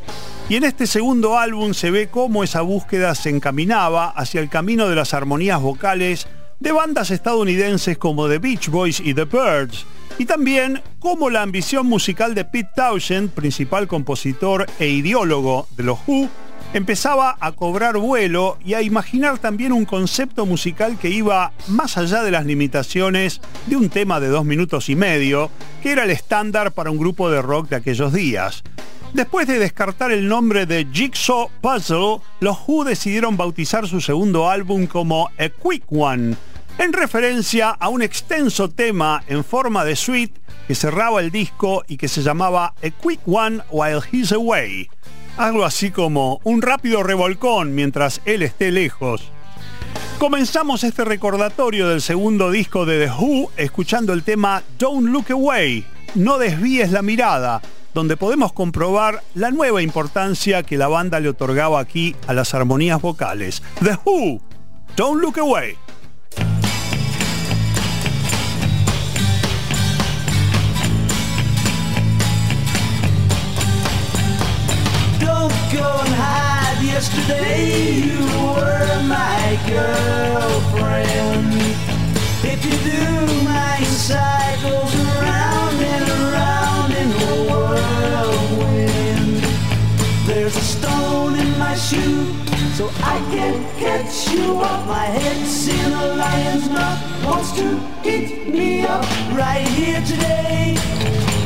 Y 0.48 0.56
en 0.56 0.64
este 0.64 0.86
segundo 0.86 1.38
álbum 1.38 1.74
se 1.74 1.90
ve 1.90 2.08
cómo 2.08 2.42
esa 2.42 2.62
búsqueda 2.62 3.14
se 3.14 3.30
encaminaba 3.30 4.08
hacia 4.10 4.40
el 4.40 4.48
camino 4.48 4.88
de 4.88 4.96
las 4.96 5.14
armonías 5.14 5.60
vocales 5.60 6.26
de 6.60 6.72
bandas 6.72 7.10
estadounidenses 7.10 7.98
como 7.98 8.28
The 8.28 8.38
Beach 8.38 8.68
Boys 8.68 9.00
y 9.00 9.14
The 9.14 9.24
Birds, 9.24 9.86
y 10.18 10.24
también 10.24 10.82
cómo 10.98 11.30
la 11.30 11.42
ambición 11.42 11.86
musical 11.86 12.34
de 12.34 12.44
Pete 12.44 12.70
Townshend, 12.74 13.30
principal 13.30 13.86
compositor 13.86 14.66
e 14.80 14.88
ideólogo 14.88 15.68
de 15.76 15.84
los 15.84 15.98
Who, 16.06 16.28
empezaba 16.74 17.36
a 17.40 17.52
cobrar 17.52 17.96
vuelo 17.96 18.58
y 18.64 18.74
a 18.74 18.82
imaginar 18.82 19.38
también 19.38 19.72
un 19.72 19.84
concepto 19.84 20.44
musical 20.44 20.98
que 20.98 21.08
iba 21.08 21.52
más 21.68 21.96
allá 21.96 22.22
de 22.22 22.30
las 22.30 22.44
limitaciones 22.44 23.40
de 23.66 23.76
un 23.76 23.88
tema 23.88 24.20
de 24.20 24.28
dos 24.28 24.44
minutos 24.44 24.88
y 24.88 24.96
medio, 24.96 25.50
que 25.82 25.92
era 25.92 26.04
el 26.04 26.10
estándar 26.10 26.72
para 26.72 26.90
un 26.90 26.98
grupo 26.98 27.30
de 27.30 27.42
rock 27.42 27.70
de 27.70 27.76
aquellos 27.76 28.12
días. 28.12 28.62
Después 29.14 29.46
de 29.46 29.58
descartar 29.58 30.12
el 30.12 30.28
nombre 30.28 30.66
de 30.66 30.86
Jigsaw 30.92 31.50
Puzzle, 31.62 32.20
los 32.40 32.58
Who 32.66 32.84
decidieron 32.84 33.38
bautizar 33.38 33.88
su 33.88 34.02
segundo 34.02 34.50
álbum 34.50 34.86
como 34.86 35.30
A 35.38 35.48
Quick 35.48 35.84
One, 35.90 36.36
en 36.76 36.92
referencia 36.92 37.70
a 37.70 37.88
un 37.88 38.02
extenso 38.02 38.68
tema 38.68 39.24
en 39.26 39.42
forma 39.42 39.84
de 39.86 39.96
suite 39.96 40.38
que 40.66 40.74
cerraba 40.74 41.20
el 41.20 41.30
disco 41.30 41.82
y 41.88 41.96
que 41.96 42.08
se 42.08 42.22
llamaba 42.22 42.74
A 42.82 42.90
Quick 42.90 43.20
One 43.26 43.62
While 43.70 44.00
He's 44.12 44.32
Away 44.32 44.90
algo 45.38 45.64
así 45.64 45.90
como 45.90 46.40
un 46.44 46.60
rápido 46.62 47.02
revolcón 47.02 47.74
mientras 47.74 48.20
él 48.24 48.42
esté 48.42 48.70
lejos. 48.72 49.30
Comenzamos 50.18 50.82
este 50.82 51.04
recordatorio 51.04 51.88
del 51.88 52.02
segundo 52.02 52.50
disco 52.50 52.84
de 52.84 53.06
The 53.06 53.12
Who 53.12 53.50
escuchando 53.56 54.12
el 54.12 54.24
tema 54.24 54.62
Don't 54.78 55.08
Look 55.08 55.30
Away, 55.30 55.86
no 56.16 56.38
desvíes 56.38 56.90
la 56.90 57.02
mirada, 57.02 57.62
donde 57.94 58.16
podemos 58.16 58.52
comprobar 58.52 59.22
la 59.34 59.52
nueva 59.52 59.80
importancia 59.80 60.64
que 60.64 60.76
la 60.76 60.88
banda 60.88 61.20
le 61.20 61.28
otorgaba 61.28 61.78
aquí 61.78 62.16
a 62.26 62.32
las 62.32 62.52
armonías 62.52 63.00
vocales. 63.00 63.62
The 63.82 63.96
Who, 64.04 64.40
Don't 64.96 65.22
Look 65.22 65.38
Away. 65.38 65.76
Yesterday 76.98 78.00
you 78.10 78.26
were 78.26 79.02
my 79.04 79.56
girlfriend. 79.68 81.54
If 82.42 82.64
you 82.64 82.74
do, 82.90 83.04
my 83.44 83.76
inside 83.78 84.58
goes 84.62 84.94
around 85.06 85.78
and 85.78 86.08
around 86.18 86.90
in 87.00 87.08
the 87.20 87.34
whirlwind. 87.48 89.42
There's 90.26 90.56
a 90.56 90.60
stone 90.60 91.38
in 91.38 91.56
my 91.56 91.76
shoe, 91.76 92.34
so 92.74 92.90
I 93.04 93.20
can't 93.30 93.64
catch 93.78 94.30
you 94.32 94.56
off 94.56 94.84
my 94.88 95.04
head. 95.04 95.46
Seeing 95.46 95.92
a 95.92 96.14
lion's 96.16 96.68
mouth 96.68 97.00
wants 97.24 97.52
to 97.58 97.78
eat 98.04 98.48
me 98.48 98.82
up 98.82 99.04
right 99.36 99.68
here 99.68 100.02
today. 100.02 100.76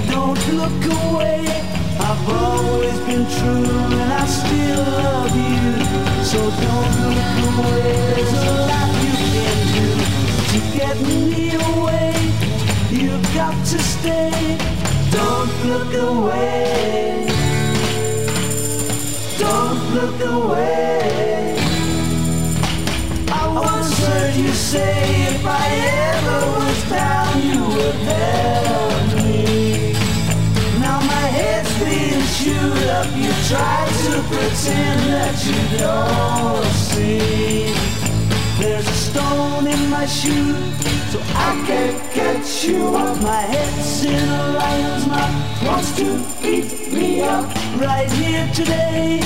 Don't 0.09 0.43
look 0.55 0.83
away. 1.05 1.43
I've 2.05 2.29
always 2.29 2.99
been 3.07 3.25
true 3.39 3.71
and 3.97 4.13
I 4.13 4.27
still 4.27 4.85
love 5.07 5.35
you. 5.37 5.73
So 6.25 6.39
don't 6.65 6.95
look 7.07 7.33
away, 7.51 7.93
there's 8.15 8.43
a 8.43 8.57
lot 8.71 8.91
you 9.07 9.15
can 9.35 9.59
do 9.77 9.89
to 10.53 10.59
get 10.79 10.97
me 11.01 11.55
away. 11.55 12.13
You've 12.91 13.35
got 13.35 13.55
to 13.55 13.79
stay, 13.79 14.59
don't 15.11 15.53
look 15.71 15.95
away. 15.95 17.27
Don't 19.39 19.83
look 19.95 20.21
away. 20.21 21.57
I 23.31 23.49
once 23.49 23.97
heard 23.99 24.35
you 24.35 24.53
say 24.53 25.35
if 25.35 25.47
I 25.47 25.67
ever 26.11 26.41
was 26.59 26.91
down, 26.91 27.43
you 27.43 27.61
were 27.63 27.97
there 28.07 28.82
chewed 32.43 32.89
up. 32.89 33.07
You 33.15 33.33
try 33.47 33.87
to 34.03 34.13
pretend 34.31 35.01
that 35.15 35.37
you 35.47 35.79
don't 35.79 36.73
see. 36.91 37.71
There's 38.59 38.89
a 38.89 38.99
stone 39.07 39.67
in 39.69 39.91
my 39.91 40.07
shoe, 40.07 40.55
so 41.11 41.21
I 41.47 41.51
can't 41.67 41.99
catch 42.13 42.65
you 42.65 42.97
up. 42.97 43.23
My 43.23 43.43
head's 43.53 44.05
in 44.05 44.29
a 44.29 44.45
lion's 44.59 45.07
mouth, 45.07 45.67
wants 45.67 45.97
to 45.99 46.09
eat 46.43 46.93
me 46.93 47.23
up 47.23 47.47
right 47.79 48.11
here 48.11 48.49
today. 48.53 49.21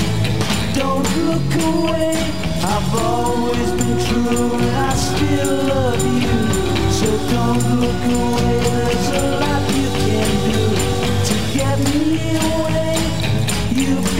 Don't 0.75 1.09
look 1.27 1.51
away. 1.73 2.13
I've 2.73 2.95
always 2.95 3.69
been 3.79 3.97
true, 4.07 4.51
and 4.61 4.75
I 4.89 4.93
still 4.93 5.55
love 5.73 6.03
you. 6.23 6.37
So 6.99 7.07
don't 7.33 7.63
look 7.81 8.01
away. 8.21 8.59
There's 8.67 9.09
a 9.09 9.39
lot 9.41 9.76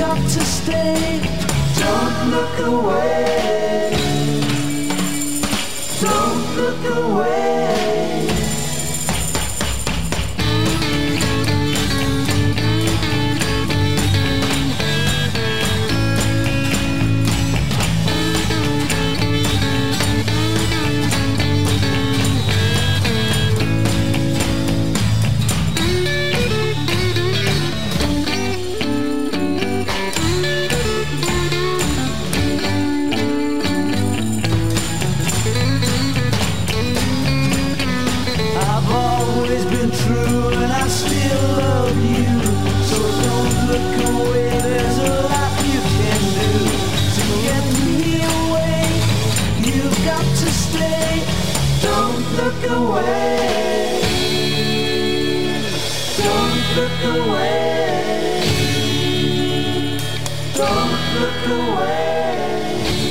got 0.08 0.24
to 0.24 0.46
stay. 0.46 1.20
Don't 1.80 2.32
look 2.32 2.60
away. 2.60 3.92
Don't 6.02 6.56
look 6.56 6.84
away. 6.96 7.77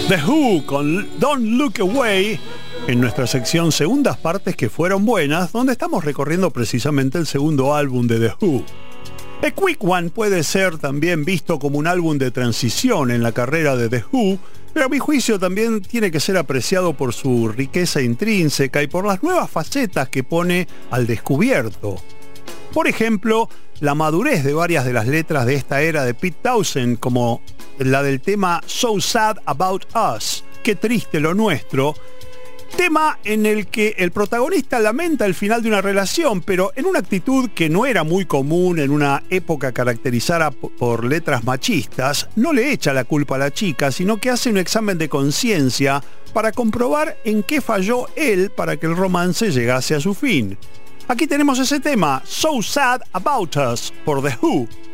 The 0.08 0.22
Who 0.24 0.64
con 0.64 1.18
Don't 1.18 1.58
Look 1.58 1.80
Away 1.80 2.38
en 2.86 3.00
nuestra 3.00 3.26
sección 3.26 3.72
Segundas 3.72 4.16
Partes 4.16 4.54
que 4.54 4.70
fueron 4.70 5.04
buenas, 5.04 5.50
donde 5.50 5.72
estamos 5.72 6.04
recorriendo 6.04 6.52
precisamente 6.52 7.18
el 7.18 7.26
segundo 7.26 7.74
álbum 7.74 8.06
de 8.06 8.20
The 8.20 8.34
Who. 8.40 8.64
A 9.42 9.50
Quick 9.50 9.82
One 9.82 10.10
puede 10.10 10.44
ser 10.44 10.78
también 10.78 11.24
visto 11.24 11.58
como 11.58 11.78
un 11.78 11.88
álbum 11.88 12.18
de 12.18 12.30
transición 12.30 13.10
en 13.10 13.24
la 13.24 13.32
carrera 13.32 13.74
de 13.74 13.88
The 13.88 14.04
Who, 14.12 14.38
pero 14.72 14.86
a 14.86 14.88
mi 14.88 15.00
juicio 15.00 15.40
también 15.40 15.80
tiene 15.80 16.12
que 16.12 16.20
ser 16.20 16.36
apreciado 16.36 16.92
por 16.92 17.12
su 17.12 17.48
riqueza 17.48 18.00
intrínseca 18.00 18.84
y 18.84 18.86
por 18.86 19.06
las 19.06 19.24
nuevas 19.24 19.50
facetas 19.50 20.08
que 20.08 20.22
pone 20.22 20.68
al 20.92 21.08
descubierto. 21.08 21.96
Por 22.72 22.86
ejemplo, 22.86 23.48
la 23.80 23.94
madurez 23.94 24.44
de 24.44 24.54
varias 24.54 24.84
de 24.84 24.92
las 24.92 25.06
letras 25.06 25.46
de 25.46 25.54
esta 25.54 25.82
era 25.82 26.04
de 26.04 26.14
Pete 26.14 26.38
Townsend, 26.42 26.98
como 26.98 27.42
la 27.78 28.02
del 28.02 28.20
tema 28.20 28.60
So 28.66 29.00
Sad 29.00 29.38
About 29.44 29.86
Us, 29.94 30.44
qué 30.62 30.74
triste 30.74 31.20
lo 31.20 31.34
nuestro, 31.34 31.94
tema 32.76 33.18
en 33.24 33.46
el 33.46 33.68
que 33.68 33.94
el 33.98 34.10
protagonista 34.12 34.80
lamenta 34.80 35.26
el 35.26 35.34
final 35.34 35.62
de 35.62 35.68
una 35.68 35.82
relación, 35.82 36.42
pero 36.42 36.72
en 36.74 36.86
una 36.86 36.98
actitud 36.98 37.50
que 37.54 37.68
no 37.68 37.86
era 37.86 38.02
muy 38.02 38.24
común 38.24 38.78
en 38.78 38.90
una 38.90 39.22
época 39.30 39.72
caracterizada 39.72 40.50
por 40.50 41.04
letras 41.04 41.44
machistas, 41.44 42.28
no 42.36 42.52
le 42.52 42.72
echa 42.72 42.92
la 42.92 43.04
culpa 43.04 43.36
a 43.36 43.38
la 43.38 43.50
chica, 43.50 43.92
sino 43.92 44.18
que 44.18 44.30
hace 44.30 44.50
un 44.50 44.58
examen 44.58 44.98
de 44.98 45.08
conciencia 45.08 46.02
para 46.32 46.52
comprobar 46.52 47.16
en 47.24 47.42
qué 47.42 47.60
falló 47.60 48.08
él 48.16 48.50
para 48.50 48.76
que 48.76 48.86
el 48.86 48.96
romance 48.96 49.50
llegase 49.50 49.94
a 49.94 50.00
su 50.00 50.14
fin. 50.14 50.58
Aquí 51.08 51.28
tenemos 51.28 51.60
ese 51.60 51.78
tema, 51.78 52.20
So 52.24 52.60
Sad 52.60 53.02
About 53.12 53.56
Us, 53.56 53.92
por 54.04 54.20
The 54.22 54.36
Who. 54.42 54.85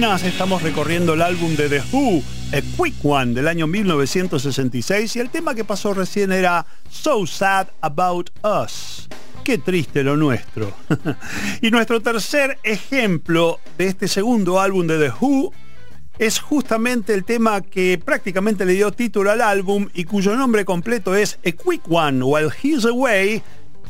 Estamos 0.00 0.62
recorriendo 0.62 1.12
el 1.12 1.20
álbum 1.20 1.54
de 1.56 1.68
The 1.68 1.82
Who, 1.92 2.22
A 2.54 2.62
Quick 2.62 3.04
One, 3.04 3.34
del 3.34 3.46
año 3.46 3.66
1966. 3.66 5.14
Y 5.14 5.20
el 5.20 5.28
tema 5.28 5.54
que 5.54 5.62
pasó 5.62 5.92
recién 5.92 6.32
era 6.32 6.64
So 6.88 7.26
Sad 7.26 7.68
About 7.82 8.30
Us. 8.42 9.08
Qué 9.44 9.58
triste 9.58 10.02
lo 10.02 10.16
nuestro. 10.16 10.72
y 11.60 11.70
nuestro 11.70 12.00
tercer 12.00 12.58
ejemplo 12.62 13.60
de 13.76 13.88
este 13.88 14.08
segundo 14.08 14.58
álbum 14.58 14.86
de 14.86 14.98
The 14.98 15.12
Who 15.20 15.52
es 16.18 16.40
justamente 16.40 17.12
el 17.12 17.24
tema 17.24 17.60
que 17.60 18.00
prácticamente 18.02 18.64
le 18.64 18.72
dio 18.72 18.92
título 18.92 19.30
al 19.30 19.42
álbum 19.42 19.90
y 19.92 20.04
cuyo 20.04 20.34
nombre 20.34 20.64
completo 20.64 21.14
es 21.14 21.38
A 21.44 21.50
Quick 21.50 21.82
One 21.90 22.22
While 22.22 22.52
He's 22.62 22.86
Away, 22.86 23.42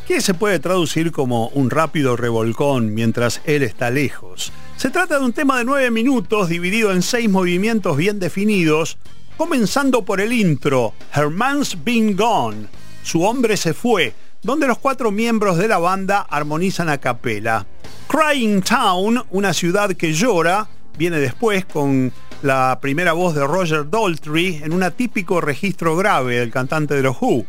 que 0.08 0.20
se 0.20 0.34
puede 0.34 0.58
traducir 0.58 1.12
como 1.12 1.48
un 1.50 1.70
rápido 1.70 2.16
revolcón 2.16 2.94
mientras 2.94 3.40
él 3.44 3.62
está 3.62 3.90
lejos. 3.90 4.52
Se 4.80 4.88
trata 4.88 5.18
de 5.18 5.26
un 5.26 5.34
tema 5.34 5.58
de 5.58 5.66
nueve 5.66 5.90
minutos 5.90 6.48
dividido 6.48 6.90
en 6.90 7.02
seis 7.02 7.28
movimientos 7.28 7.98
bien 7.98 8.18
definidos, 8.18 8.96
comenzando 9.36 10.06
por 10.06 10.22
el 10.22 10.32
intro, 10.32 10.94
Herman's 11.14 11.84
Been 11.84 12.16
Gone, 12.16 12.66
su 13.02 13.22
hombre 13.22 13.58
se 13.58 13.74
fue, 13.74 14.14
donde 14.42 14.66
los 14.66 14.78
cuatro 14.78 15.10
miembros 15.10 15.58
de 15.58 15.68
la 15.68 15.76
banda 15.76 16.20
armonizan 16.30 16.88
a 16.88 16.96
capela. 16.96 17.66
Crying 18.08 18.62
Town, 18.62 19.22
una 19.28 19.52
ciudad 19.52 19.92
que 19.92 20.14
llora, 20.14 20.66
viene 20.96 21.18
después 21.18 21.66
con 21.66 22.10
la 22.40 22.78
primera 22.80 23.12
voz 23.12 23.34
de 23.34 23.46
Roger 23.46 23.90
Daltrey 23.90 24.62
en 24.64 24.72
un 24.72 24.82
atípico 24.82 25.42
registro 25.42 25.94
grave 25.94 26.38
del 26.38 26.50
cantante 26.50 26.94
de 26.94 27.02
los 27.02 27.20
Who. 27.20 27.44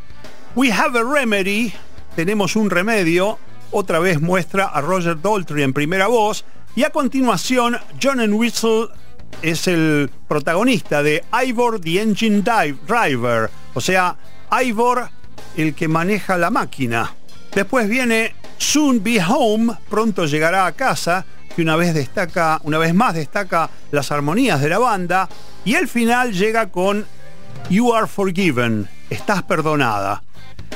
We 0.54 0.74
Have 0.74 1.00
a 1.00 1.04
Remedy, 1.04 1.72
tenemos 2.14 2.58
un 2.58 2.70
remedio, 2.70 3.40
otra 3.72 4.00
vez 4.00 4.20
muestra 4.20 4.66
a 4.66 4.82
Roger 4.82 5.22
Daltrey 5.22 5.64
en 5.64 5.72
primera 5.72 6.08
voz, 6.08 6.44
y 6.76 6.84
a 6.84 6.90
continuación, 6.90 7.78
John 8.02 8.34
Whistle 8.34 8.88
es 9.42 9.68
el 9.68 10.10
protagonista 10.28 11.04
de 11.04 11.24
Ivor 11.46 11.80
the 11.82 12.02
Engine 12.02 12.42
Driver, 12.42 13.50
o 13.74 13.82
sea, 13.82 14.16
Ivor 14.64 15.10
el 15.58 15.74
que 15.74 15.88
maneja 15.88 16.38
la 16.38 16.50
máquina. 16.50 17.14
Después 17.54 17.90
viene 17.90 18.36
Soon 18.58 19.04
Be 19.04 19.22
Home, 19.22 19.74
pronto 19.90 20.26
llegará 20.26 20.66
a 20.66 20.72
casa, 20.72 21.26
que 21.54 21.62
una 21.62 21.76
vez 21.76 21.94
destaca, 21.94 22.62
una 22.64 22.78
vez 22.78 22.94
más 22.94 23.16
destaca 23.16 23.70
las 23.92 24.12
armonías 24.12 24.62
de 24.62 24.70
la 24.70 24.80
banda 24.80 25.28
y 25.66 25.76
el 25.76 25.88
final 25.88 26.32
llega 26.32 26.72
con 26.72 27.06
You 27.70 27.94
Are 27.94 28.08
Forgiven, 28.08 28.88
estás 29.10 29.44
perdonada. 29.44 30.24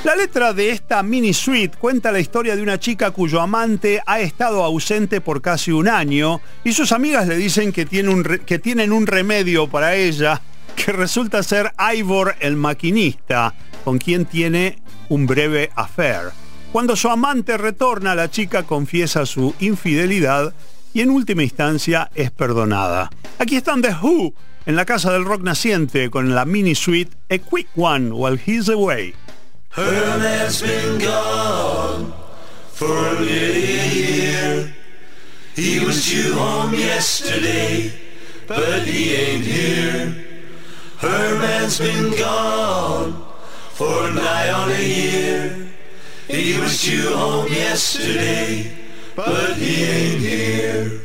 La 0.04 0.16
letra 0.16 0.54
de 0.54 0.70
esta 0.70 1.02
mini 1.02 1.34
suite 1.34 1.78
cuenta 1.78 2.12
la 2.12 2.20
historia 2.20 2.56
de 2.56 2.62
una 2.62 2.80
chica 2.80 3.12
cuyo 3.12 3.42
amante 3.42 4.02
ha 4.06 4.20
estado 4.20 4.64
ausente 4.64 5.20
por 5.20 5.42
casi 5.42 5.72
un 5.72 5.88
año 5.88 6.42
y 6.64 6.74
sus 6.74 6.92
amigas 6.92 7.28
le 7.28 7.38
dicen 7.38 7.72
que, 7.72 7.86
tienen 7.86 8.92
un 8.92 9.08
remedio 9.08 9.68
para 9.68 9.96
ella 9.96 10.42
que 10.76 10.92
resulta 10.92 11.42
ser 11.42 11.72
Ivor 11.96 12.36
el 12.40 12.56
maquinista, 12.56 13.56
con 13.84 13.98
quien 13.98 14.26
tiene 14.26 14.80
un 15.10 15.26
breve 15.26 15.72
affair. 15.76 16.32
Cuando 16.72 16.96
su 16.96 17.10
amante 17.10 17.58
retorna, 17.58 18.16
la 18.16 18.30
chica 18.30 18.64
confiesa 18.64 19.26
su 19.26 19.56
infidelidad 19.60 20.54
y 20.94 21.02
en 21.02 21.10
última 21.10 21.44
instancia 21.44 22.12
es 22.14 22.32
perdonada. 22.32 23.10
Aquí 23.40 23.56
están 23.56 23.82
The 23.82 23.96
Who 24.02 24.34
en 24.66 24.76
la 24.76 24.86
casa 24.86 25.12
del 25.12 25.26
rock 25.26 25.42
naciente 25.42 26.10
con 26.10 26.36
la 26.36 26.46
mini 26.46 26.76
suite 26.76 27.16
A 27.30 27.38
Quick 27.38 27.70
One 27.76 28.12
While 28.12 28.40
He's 28.46 28.70
Away. 28.70 29.14
Her 29.76 30.18
man's 30.20 30.62
been 30.62 31.00
gone 31.00 32.14
for 32.72 32.96
a 32.96 33.24
year. 33.26 34.74
He 35.54 35.84
was 35.84 36.10
due 36.10 36.34
home 36.34 36.74
yesterday, 36.74 37.92
but 38.48 38.84
he 38.84 39.16
ain't 39.16 39.44
here. 39.44 40.16
Her 41.00 41.38
man's 41.40 41.78
been 41.78 42.18
gone 42.18 43.22
for 43.74 44.14
nigh 44.14 44.50
on 44.50 44.72
a 44.72 44.82
year. 44.82 45.68
He 46.30 46.58
was 46.58 46.82
due 46.82 47.14
home 47.14 47.52
yesterday, 47.52 48.72
but 49.14 49.58
he 49.58 49.84
ain't 49.84 50.22
here. 50.22 51.02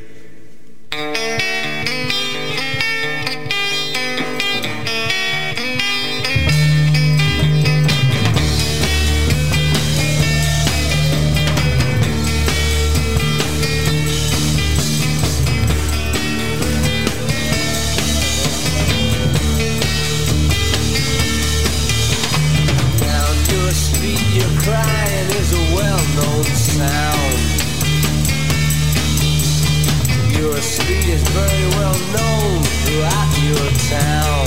Is 31.10 31.22
very 31.30 31.66
well 31.74 31.98
known 32.14 32.62
throughout 32.84 33.32
your 33.42 33.66
town. 33.90 34.46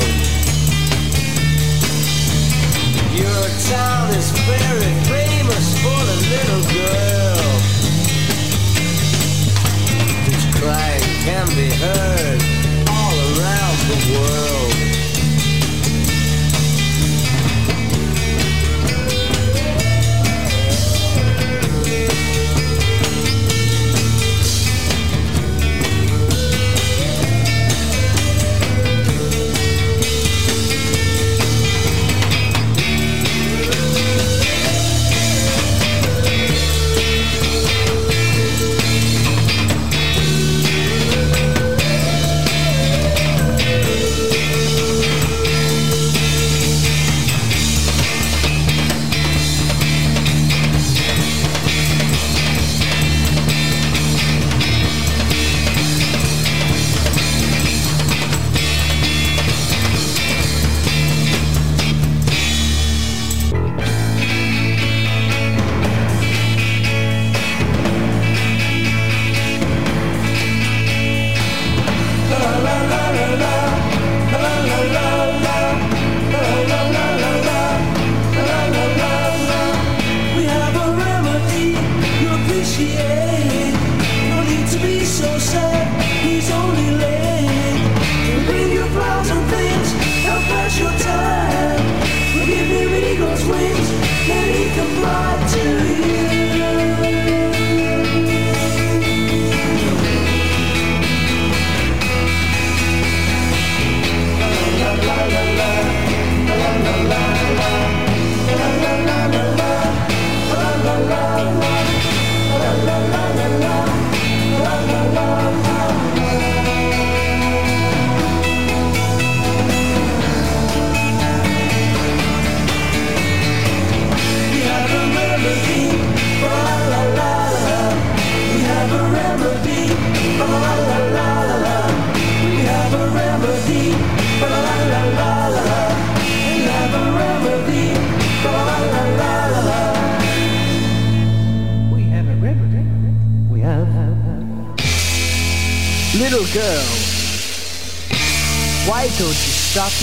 Your 3.11 3.43
town 3.68 4.09
is 4.16 4.32
very 4.47 4.93
famous 5.11 5.68
for 5.84 5.99
the 6.09 6.18
little 6.34 6.64
girl 6.80 7.49
whose 10.24 10.45
crying 10.57 11.03
can 11.28 11.47
be 11.47 11.70
heard 11.84 12.39
all 12.88 13.16
around 13.36 13.78
the 13.89 14.18
world. 14.18 14.62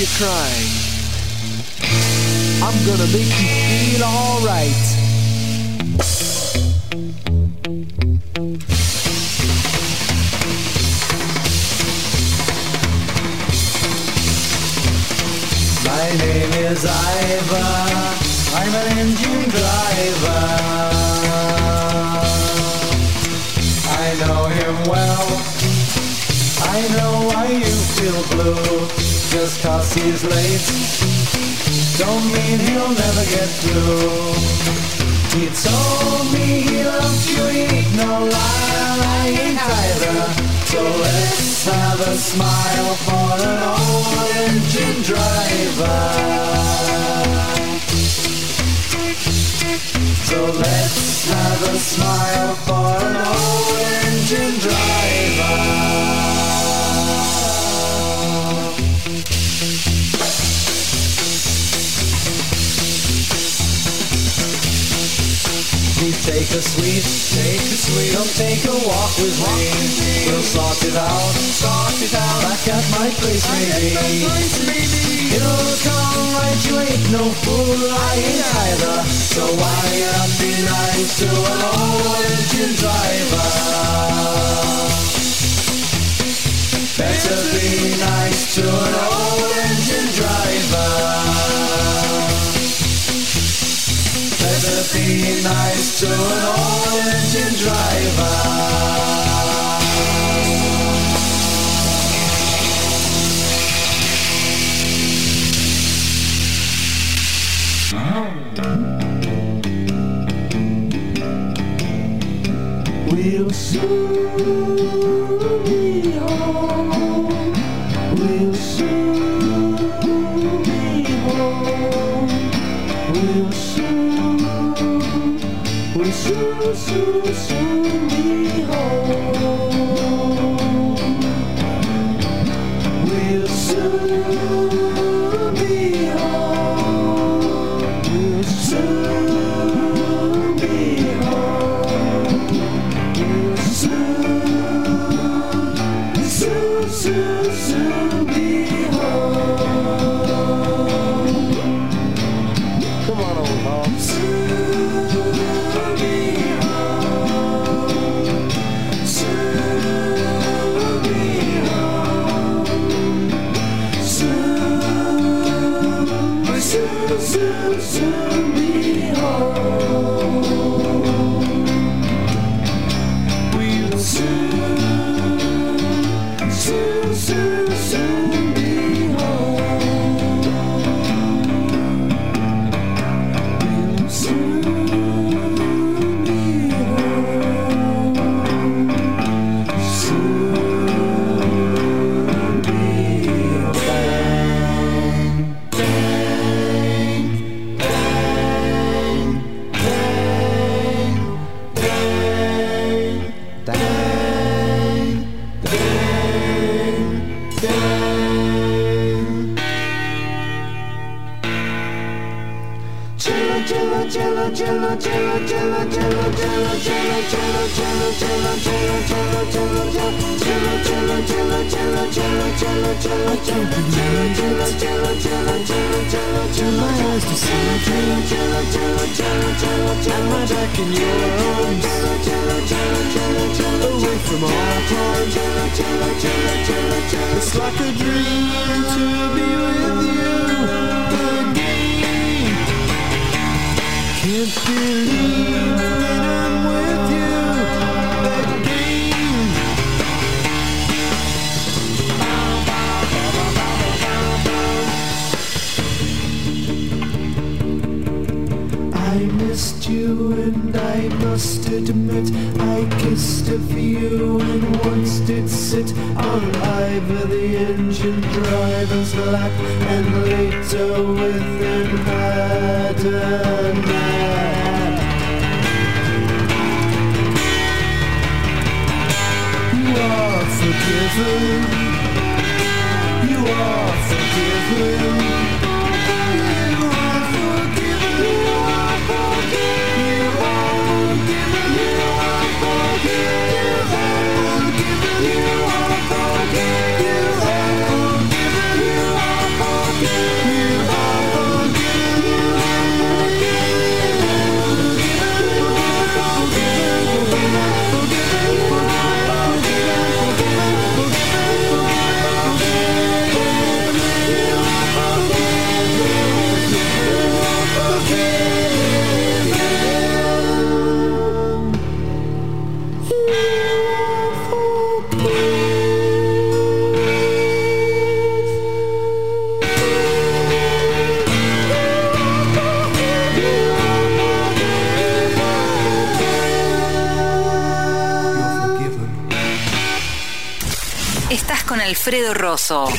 You 0.00 0.06
stop 0.06 0.20
your 0.20 0.28
crying? 0.28 0.69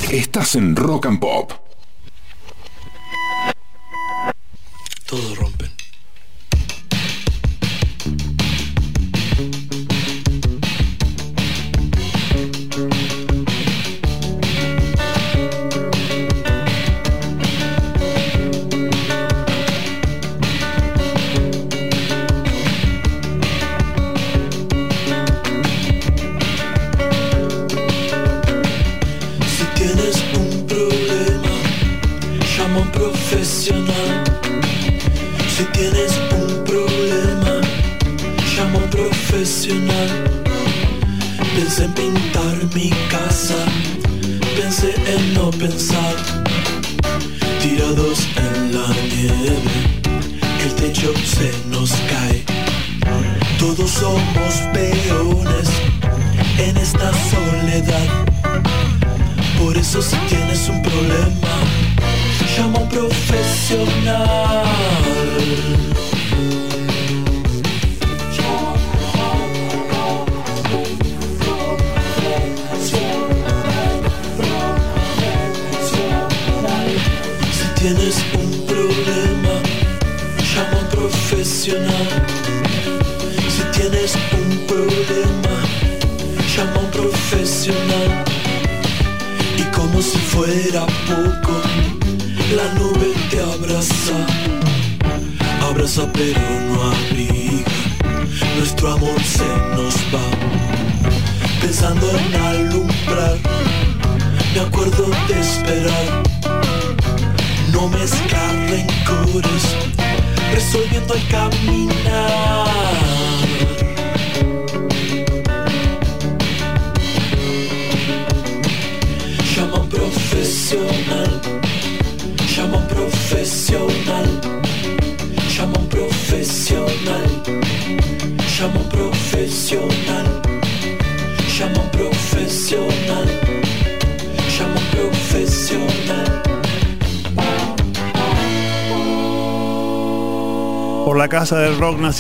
Estás 0.10 0.56
en 0.56 0.76
Rock 0.76 1.06
and 1.06 1.20
Pop. 1.20 1.61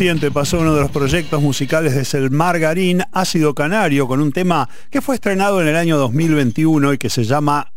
Naciente 0.01 0.31
pasó 0.31 0.57
uno 0.57 0.73
de 0.73 0.81
los 0.81 0.89
proyectos 0.89 1.39
musicales 1.43 1.93
de 1.93 2.17
El 2.17 2.31
Margarín, 2.31 3.03
Ácido 3.11 3.53
Canario, 3.53 4.07
con 4.07 4.19
un 4.19 4.31
tema 4.31 4.67
que 4.89 4.99
fue 4.99 5.13
estrenado 5.13 5.61
en 5.61 5.67
el 5.67 5.75
año 5.75 5.95
2021 5.99 6.93
y 6.93 6.97
que 6.97 7.11
se 7.11 7.23
llama 7.23 7.71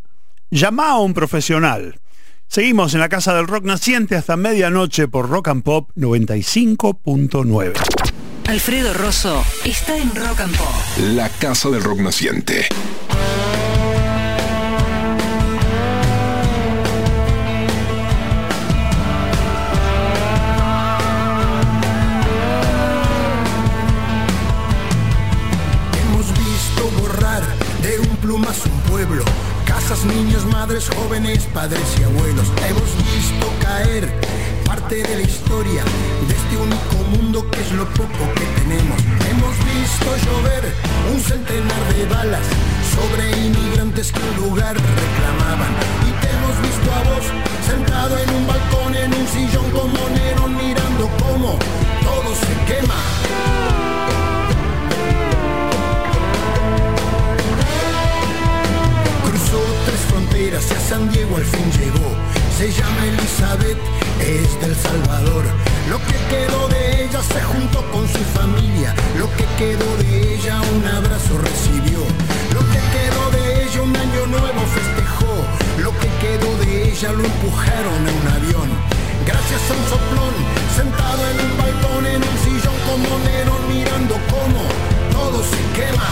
Llama 0.50 0.92
a 0.92 0.98
un 1.00 1.12
profesional. 1.12 2.00
Seguimos 2.48 2.94
en 2.94 3.00
la 3.00 3.10
Casa 3.10 3.34
del 3.34 3.46
Rock 3.46 3.64
Naciente 3.64 4.16
hasta 4.16 4.38
medianoche 4.38 5.06
por 5.06 5.28
Rock 5.28 5.48
and 5.48 5.64
Pop 5.64 5.90
95.9. 5.96 7.74
Alfredo 8.48 8.94
Rosso 8.94 9.44
está 9.66 9.94
en 9.98 10.08
Rock 10.14 10.40
and 10.40 10.56
Pop. 10.56 10.74
La 11.12 11.28
Casa 11.28 11.68
del 11.68 11.82
Rock 11.82 11.98
Naciente. 11.98 12.68
Padres 31.64 31.98
y 31.98 32.03
de 69.96 70.34
ella 70.34 70.60
un 70.74 70.86
abrazo 70.86 71.38
recibió. 71.38 72.00
Lo 72.52 72.60
que 72.72 72.80
quedó 72.94 73.30
de 73.36 73.64
ella 73.64 73.82
un 73.82 73.96
año 73.96 74.26
nuevo 74.26 74.60
festejó. 74.74 75.34
Lo 75.82 75.90
que 75.98 76.08
quedó 76.22 76.56
de 76.58 76.90
ella 76.90 77.12
lo 77.12 77.24
empujaron 77.24 78.00
a 78.08 78.12
un 78.20 78.26
avión. 78.36 78.68
Gracias 79.26 79.62
a 79.70 79.74
un 79.74 79.84
soplón, 79.88 80.34
sentado 80.76 81.22
en 81.30 81.36
un 81.46 81.56
balcón, 81.56 82.06
en 82.06 82.22
un 82.22 82.36
sillón 82.44 82.76
como 82.86 83.18
Nerón, 83.24 83.62
mirando 83.68 84.14
cómo 84.28 84.62
todo 85.12 85.42
se 85.42 85.62
quema. 85.74 86.08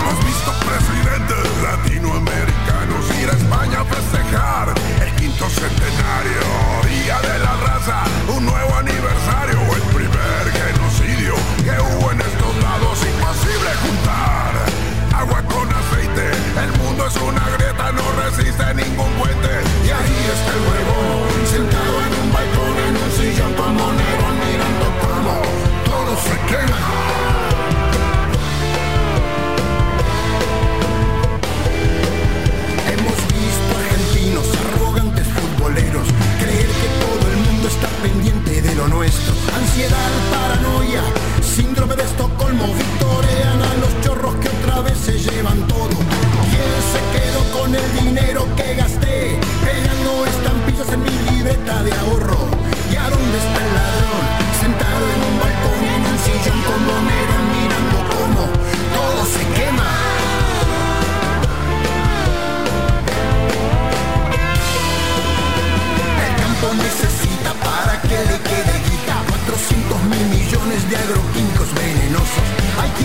Hemos 0.00 0.24
visto 0.24 0.50
presidentes 0.64 1.44
latinoamericanos 1.62 3.04
ir 3.20 3.28
a 3.28 3.32
España 3.32 3.80
a 3.80 3.84
festejar 3.84 4.74
el 5.02 5.14
quinto 5.16 5.44
centenario, 5.50 6.42
un 8.36 8.44
nuevo 8.44 8.74
aniversario, 8.74 9.58
el 9.74 9.82
primer 9.96 10.52
genocidio 10.52 11.34
que 11.64 11.70
hubo 11.80 12.12
en 12.12 12.20
estos 12.20 12.56
lados, 12.62 12.98
imposible 13.02 13.70
juntar 13.80 14.52
agua 15.16 15.42
con 15.44 15.66
aceite, 15.72 16.30
el 16.64 16.72
mundo 16.82 17.06
es 17.06 17.16
una 17.16 17.48
grieta, 17.56 17.92
no 17.92 18.02
resiste 18.22 18.74
ningún 18.74 19.10
puente, 19.12 19.48
y 19.84 19.90
ahí 19.90 20.16
está 20.34 20.52
el 20.52 20.60
huevón, 20.68 21.46
sentado 21.50 21.94
en 22.04 22.12
un 22.20 22.32
balcón, 22.32 22.76
en 22.88 22.96
un 23.02 23.10
sillón 23.16 23.54
como 23.54 23.92
Nerón, 23.92 24.36
mirando 24.44 24.86
cómo 25.00 25.42
todo 25.84 26.16
se 26.16 26.36
quema. 26.46 27.27
Ansiedad, 39.78 40.10
paranoia, 40.32 41.02
síndrome 41.40 41.94
de 41.94 42.02
Estocolmo, 42.02 42.66
victorean 42.66 43.62
a 43.62 43.74
los 43.74 44.00
chorros 44.00 44.34
que 44.42 44.48
otra 44.48 44.80
vez 44.80 44.98
se 44.98 45.12
llevan 45.12 45.68
todo. 45.68 45.90
¿Quién 46.50 46.74
se 46.90 47.00
quedó 47.14 47.60
con 47.60 47.72
el 47.72 48.04
dinero 48.04 48.44
que 48.56 48.74
gasté? 48.74 49.38
Pegando 49.64 50.26
estampillas 50.26 50.92
en 50.92 51.02
mi 51.04 51.30
libreta 51.30 51.80
de 51.84 51.92
ahorro. 51.92 52.38
¿Y 52.90 52.96
a 52.96 53.08
dónde 53.08 53.38
está 53.38 53.66
el 53.66 53.77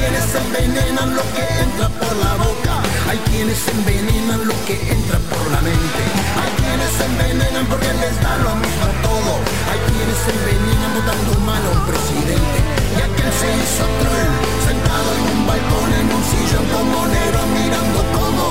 quienes 0.04 0.36
envenenan 0.36 1.16
lo 1.16 1.24
que 1.34 1.44
entra 1.64 1.88
por 1.88 2.14
la 2.18 2.36
boca, 2.36 2.76
hay 3.10 3.18
quienes 3.32 3.68
envenenan 3.70 4.46
lo 4.46 4.54
que 4.66 4.76
entra 4.92 5.18
por 5.32 5.44
la 5.52 5.62
mente, 5.62 6.04
hay 6.44 6.52
quienes 6.60 6.94
envenenan 7.08 7.66
porque 7.68 7.88
les 7.88 8.16
da 8.22 8.36
lo 8.44 8.54
mismo 8.60 8.86
todo, 9.02 9.32
hay 9.72 9.80
quienes 9.88 10.20
envenenan 10.36 10.92
votando 10.98 11.32
mal 11.48 11.64
a 11.64 11.70
un 11.78 11.84
presidente, 11.88 12.58
y 12.96 13.00
aquel 13.00 13.32
se 13.40 13.48
hizo 13.48 13.86
troll, 14.02 14.32
sentado 14.68 15.10
en 15.16 15.24
un 15.38 15.48
balcón, 15.48 15.90
en 15.96 16.08
un 16.18 16.24
sillón 16.32 16.66
como 16.76 17.08
negro, 17.08 17.40
mirando 17.56 18.00
cómo 18.18 18.46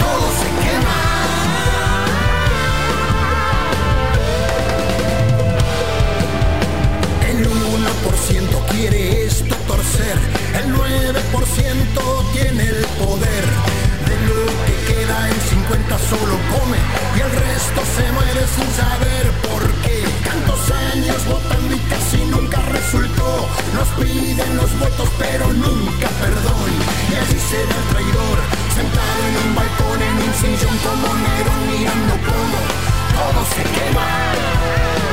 todo 0.00 0.26
se 0.40 0.48
quema. 0.64 0.98
El 7.28 7.38
1% 7.44 8.72
quiere 8.72 9.26
esto 9.26 9.63
ser. 9.96 10.18
El 10.60 10.66
9% 10.74 12.32
tiene 12.32 12.62
el 12.62 12.84
poder. 12.98 13.44
De 14.08 14.16
lo 14.28 14.42
que 14.66 14.76
queda 14.88 15.28
el 15.28 15.40
50 15.40 15.98
solo 16.10 16.34
come 16.52 16.78
y 17.16 17.20
el 17.20 17.30
resto 17.30 17.80
se 17.96 18.04
muere 18.12 18.42
sin 18.54 18.68
saber 18.82 19.24
por 19.48 19.62
qué. 19.82 19.98
Tantos 20.24 20.62
años 20.92 21.20
votando 21.26 21.74
y 21.74 21.80
casi 21.92 22.20
nunca 22.26 22.60
resultó. 22.76 23.48
Nos 23.74 23.88
piden 24.00 24.56
los 24.56 24.70
votos 24.78 25.08
pero 25.18 25.46
nunca 25.52 26.08
perdón. 26.22 26.68
Y 27.10 27.14
así 27.22 27.38
será 27.50 27.74
el 27.80 27.86
traidor, 27.92 28.38
sentado 28.74 29.20
en 29.28 29.34
un 29.44 29.54
balcón, 29.54 29.98
en 30.02 30.16
un 30.26 30.34
sillón 30.40 30.76
como 30.86 31.08
Nero 31.24 31.52
mirando 31.70 32.14
cómo 32.28 32.58
todo 33.14 33.40
se 33.54 33.62
quema. 33.74 35.03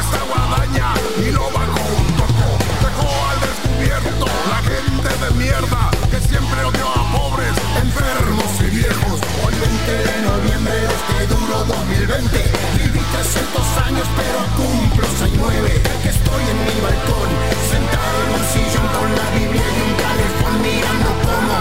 esta 0.00 0.20
guadaña 0.24 0.94
y 1.20 1.30
lo 1.30 1.44
bajo 1.52 1.80
un 2.00 2.06
toco. 2.16 2.48
Dejó 2.80 3.10
al 3.28 3.38
descubierto 3.44 4.26
la 4.48 4.60
gente 4.64 5.10
de 5.22 5.30
mierda 5.36 5.90
que 6.10 6.20
siempre 6.20 6.64
odió 6.64 6.88
a 6.88 7.04
pobres, 7.12 7.54
enfermos 7.84 8.50
y 8.60 8.68
viejos. 8.80 9.20
Hoy 9.44 9.54
20 9.60 9.92
de 10.08 10.16
noviembre 10.24 10.74
de 10.74 10.88
este 10.88 11.26
duro 11.28 11.64
2020. 11.64 12.32
Viví 12.80 13.02
300 13.12 13.76
años 13.84 14.06
pero 14.16 14.40
cumplo 14.56 15.06
69. 15.20 15.82
Que 16.02 16.08
estoy 16.08 16.42
en 16.48 16.58
mi 16.64 16.76
balcón, 16.80 17.30
sentado 17.68 18.16
en 18.24 18.30
un 18.40 18.44
sillón 18.52 18.86
con 18.96 19.08
la 19.20 19.26
Biblia 19.36 19.66
y 19.68 19.80
un 19.84 19.94
calefón 20.00 20.54
mirando 20.64 21.10
cómo 21.28 21.56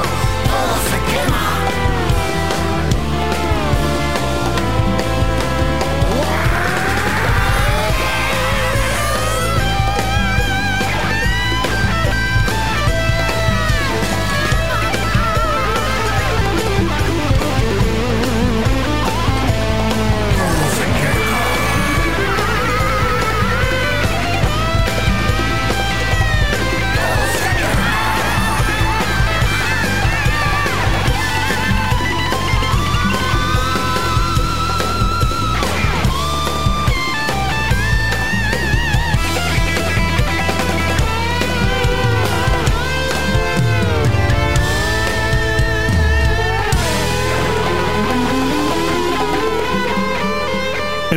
todo 0.48 0.76
se 0.88 0.98
quema. 1.12 1.59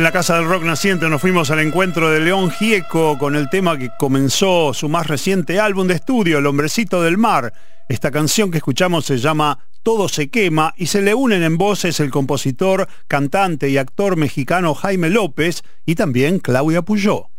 En 0.03 0.05
la 0.05 0.11
Casa 0.11 0.35
del 0.35 0.49
Rock 0.49 0.63
Naciente 0.63 1.07
nos 1.07 1.21
fuimos 1.21 1.49
al 1.49 1.59
encuentro 1.59 2.09
de 2.09 2.19
León 2.19 2.51
Gieco 2.51 3.17
con 3.17 3.37
el 3.37 3.49
tema 3.49 3.77
que 3.77 3.89
comenzó 3.97 4.73
su 4.73 4.89
más 4.89 5.07
reciente 5.07 5.61
álbum 5.61 5.87
de 5.87 5.93
estudio, 5.93 6.39
El 6.39 6.45
Hombrecito 6.45 7.01
del 7.01 7.17
Mar. 7.17 7.53
Esta 7.87 8.11
canción 8.11 8.51
que 8.51 8.57
escuchamos 8.57 9.05
se 9.05 9.17
llama 9.17 9.59
Todo 9.81 10.09
se 10.09 10.29
quema 10.29 10.73
y 10.75 10.87
se 10.87 11.01
le 11.01 11.13
unen 11.13 11.41
en 11.41 11.57
voces 11.57 12.01
el 12.01 12.11
compositor, 12.11 12.89
cantante 13.07 13.69
y 13.69 13.77
actor 13.77 14.17
mexicano 14.17 14.73
Jaime 14.73 15.09
López 15.09 15.63
y 15.85 15.95
también 15.95 16.39
Claudia 16.39 16.81
Puyó. 16.81 17.29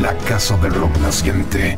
La 0.00 0.16
Casa 0.18 0.56
del 0.58 0.74
Rock 0.74 0.96
Naciente. 0.98 1.76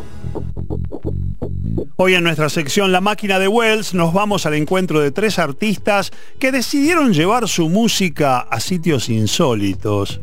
Hoy 1.96 2.14
en 2.14 2.24
nuestra 2.24 2.48
sección 2.48 2.92
La 2.92 3.00
Máquina 3.00 3.38
de 3.38 3.48
Wells 3.48 3.94
nos 3.94 4.12
vamos 4.12 4.46
al 4.46 4.54
encuentro 4.54 5.00
de 5.00 5.10
tres 5.10 5.38
artistas 5.38 6.12
que 6.38 6.52
decidieron 6.52 7.12
llevar 7.12 7.48
su 7.48 7.68
música 7.68 8.40
a 8.40 8.60
sitios 8.60 9.08
insólitos. 9.08 10.20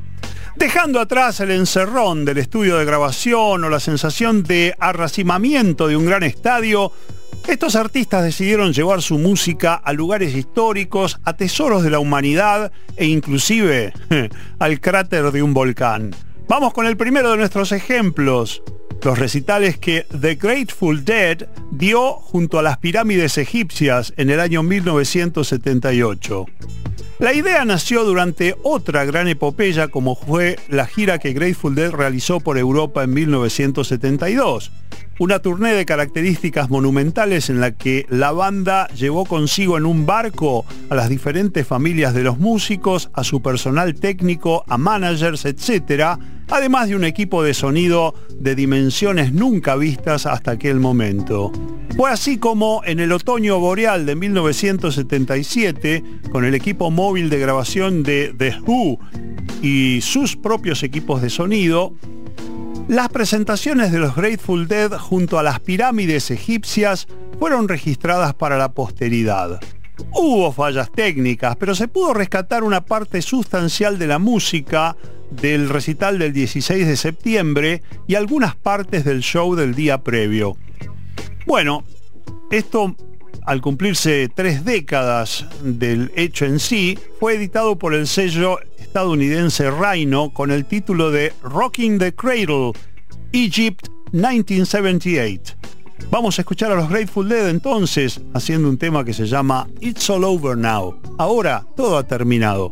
Dejando 0.56 1.00
atrás 1.00 1.40
el 1.40 1.52
encerrón 1.52 2.26
del 2.26 2.38
estudio 2.38 2.78
de 2.78 2.86
grabación 2.86 3.64
o 3.64 3.70
la 3.70 3.80
sensación 3.80 4.44
de 4.44 4.76
arracimamiento 4.80 5.88
de 5.88 5.96
un 5.96 6.06
gran 6.06 6.24
estadio, 6.24 6.92
estos 7.48 7.76
artistas 7.76 8.24
decidieron 8.24 8.74
llevar 8.74 9.02
su 9.02 9.18
música 9.18 9.76
a 9.76 9.94
lugares 9.94 10.36
históricos, 10.36 11.20
a 11.24 11.34
tesoros 11.34 11.84
de 11.84 11.90
la 11.90 12.00
humanidad 12.00 12.72
e 12.96 13.06
inclusive 13.06 13.94
al 14.60 14.80
cráter 14.80 15.32
de 15.32 15.42
un 15.42 15.54
volcán. 15.54 16.12
Vamos 16.48 16.74
con 16.74 16.86
el 16.86 16.98
primero 16.98 17.32
de 17.32 17.38
nuestros 17.38 17.72
ejemplos, 17.72 18.62
los 19.04 19.18
recitales 19.18 19.78
que 19.78 20.06
The 20.20 20.36
Grateful 20.36 21.04
Dead 21.04 21.48
dio 21.72 22.14
junto 22.14 22.60
a 22.60 22.64
las 22.64 22.78
pirámides 22.78 23.38
egipcias 23.38 24.14
en 24.18 24.30
el 24.30 24.40
año 24.40 24.64
1978. 24.64 26.46
La 27.20 27.34
idea 27.34 27.66
nació 27.66 28.04
durante 28.04 28.56
otra 28.64 29.06
gran 29.06 29.28
epopeya 29.28 29.90
como 29.90 30.16
fue 30.16 30.58
la 30.70 30.86
gira 30.86 31.20
que 31.20 31.34
Grateful 31.34 31.76
Dead 31.76 31.92
realizó 31.92 32.40
por 32.40 32.58
Europa 32.58 33.04
en 33.04 33.14
1972. 33.14 34.72
Una 35.20 35.40
turné 35.40 35.74
de 35.74 35.86
características 35.86 36.70
monumentales 36.70 37.50
en 37.50 37.62
la 37.62 37.72
que 37.72 38.06
la 38.10 38.32
banda 38.32 38.88
llevó 38.90 39.26
consigo 39.26 39.78
en 39.78 39.86
un 39.86 40.06
barco 40.06 40.66
a 40.90 40.96
las 40.96 41.10
diferentes 41.10 41.68
familias 41.68 42.14
de 42.14 42.24
los 42.24 42.40
músicos, 42.40 43.12
a 43.14 43.24
su 43.24 43.42
personal 43.42 43.94
técnico, 43.94 44.64
a 44.68 44.78
managers, 44.78 45.46
etc., 45.46 46.18
además 46.50 46.90
de 46.90 46.96
un 46.96 47.04
equipo 47.04 47.44
de 47.44 47.54
sonido 47.54 48.16
de 48.40 48.56
dimensiones 48.56 49.32
nunca 49.32 49.76
vistas 49.76 50.26
hasta 50.26 50.52
aquel 50.52 50.80
momento. 50.80 51.52
Fue 51.96 52.10
así 52.10 52.38
como 52.38 52.82
en 52.86 53.00
el 53.00 53.12
otoño 53.12 53.60
boreal 53.60 54.06
de 54.06 54.16
1977, 54.16 56.04
con 56.32 56.46
el 56.46 56.56
equipo 56.56 56.90
móvil 56.90 57.30
de 57.30 57.38
grabación 57.38 58.02
de 58.02 58.34
The 58.38 58.56
Who 58.66 58.98
y 59.62 60.00
sus 60.02 60.36
propios 60.36 60.84
equipos 60.84 61.22
de 61.22 61.30
sonido, 61.30 61.94
las 62.92 63.08
presentaciones 63.08 63.94
de 63.94 64.00
los 64.00 64.18
Grateful 64.18 64.68
Dead 64.68 64.92
junto 64.98 65.40
a 65.40 65.44
las 65.44 65.62
pirámides 65.62 66.30
egipcias 66.30 67.08
fueron 67.40 67.70
registradas 67.70 68.34
para 68.34 68.58
la 68.58 68.74
posteridad. 68.74 69.62
Hubo 70.12 70.52
fallas 70.52 70.92
técnicas, 70.92 71.56
pero 71.56 71.74
se 71.74 71.88
pudo 71.88 72.14
rescatar 72.14 72.66
una 72.66 72.82
parte 72.82 73.22
sustancial 73.22 73.98
de 73.98 74.08
la 74.08 74.20
música 74.20 74.98
del 75.30 75.70
recital 75.70 76.20
del 76.20 76.34
16 76.34 76.86
de 76.86 76.98
septiembre 76.98 77.82
y 78.08 78.16
algunas 78.16 78.58
partes 78.58 79.06
del 79.06 79.22
show 79.22 79.56
del 79.56 79.74
día 79.74 80.00
previo. 80.00 80.58
Bueno, 81.48 81.86
esto 82.52 82.98
al 83.44 83.62
cumplirse 83.62 84.30
tres 84.34 84.66
décadas 84.66 85.46
del 85.64 86.12
hecho 86.16 86.46
en 86.46 86.60
sí, 86.60 86.98
fue 87.20 87.36
editado 87.36 87.78
por 87.78 87.94
el 87.94 88.08
sello 88.08 88.60
estadounidense 88.80 89.72
Rhino 89.72 90.32
con 90.32 90.52
el 90.52 90.66
título 90.66 91.12
de 91.12 91.34
Rocking 91.44 91.98
the 91.98 92.14
Cradle, 92.14 92.74
Egypt 93.32 93.88
1978. 94.12 95.56
Vamos 96.10 96.38
a 96.38 96.42
escuchar 96.42 96.72
a 96.72 96.76
los 96.76 96.90
Grateful 96.90 97.30
Dead 97.30 97.50
entonces 97.50 98.20
haciendo 98.34 98.70
un 98.70 98.78
tema 98.78 99.06
que 99.06 99.14
se 99.14 99.26
llama 99.26 99.68
It's 99.80 100.10
All 100.10 100.24
Over 100.24 100.58
Now. 100.58 101.00
Ahora 101.18 101.66
todo 101.76 101.98
ha 101.98 102.04
terminado. 102.04 102.72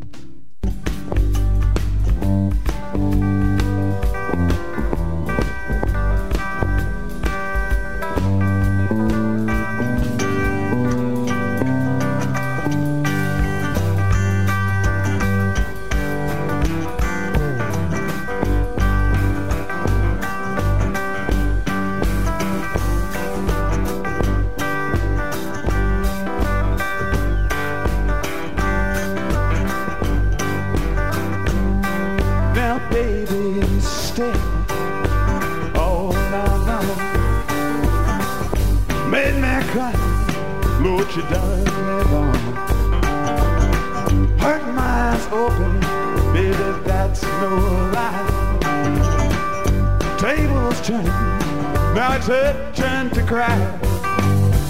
Now 52.30 52.72
turn 52.76 53.10
to 53.10 53.24
cry. 53.24 53.58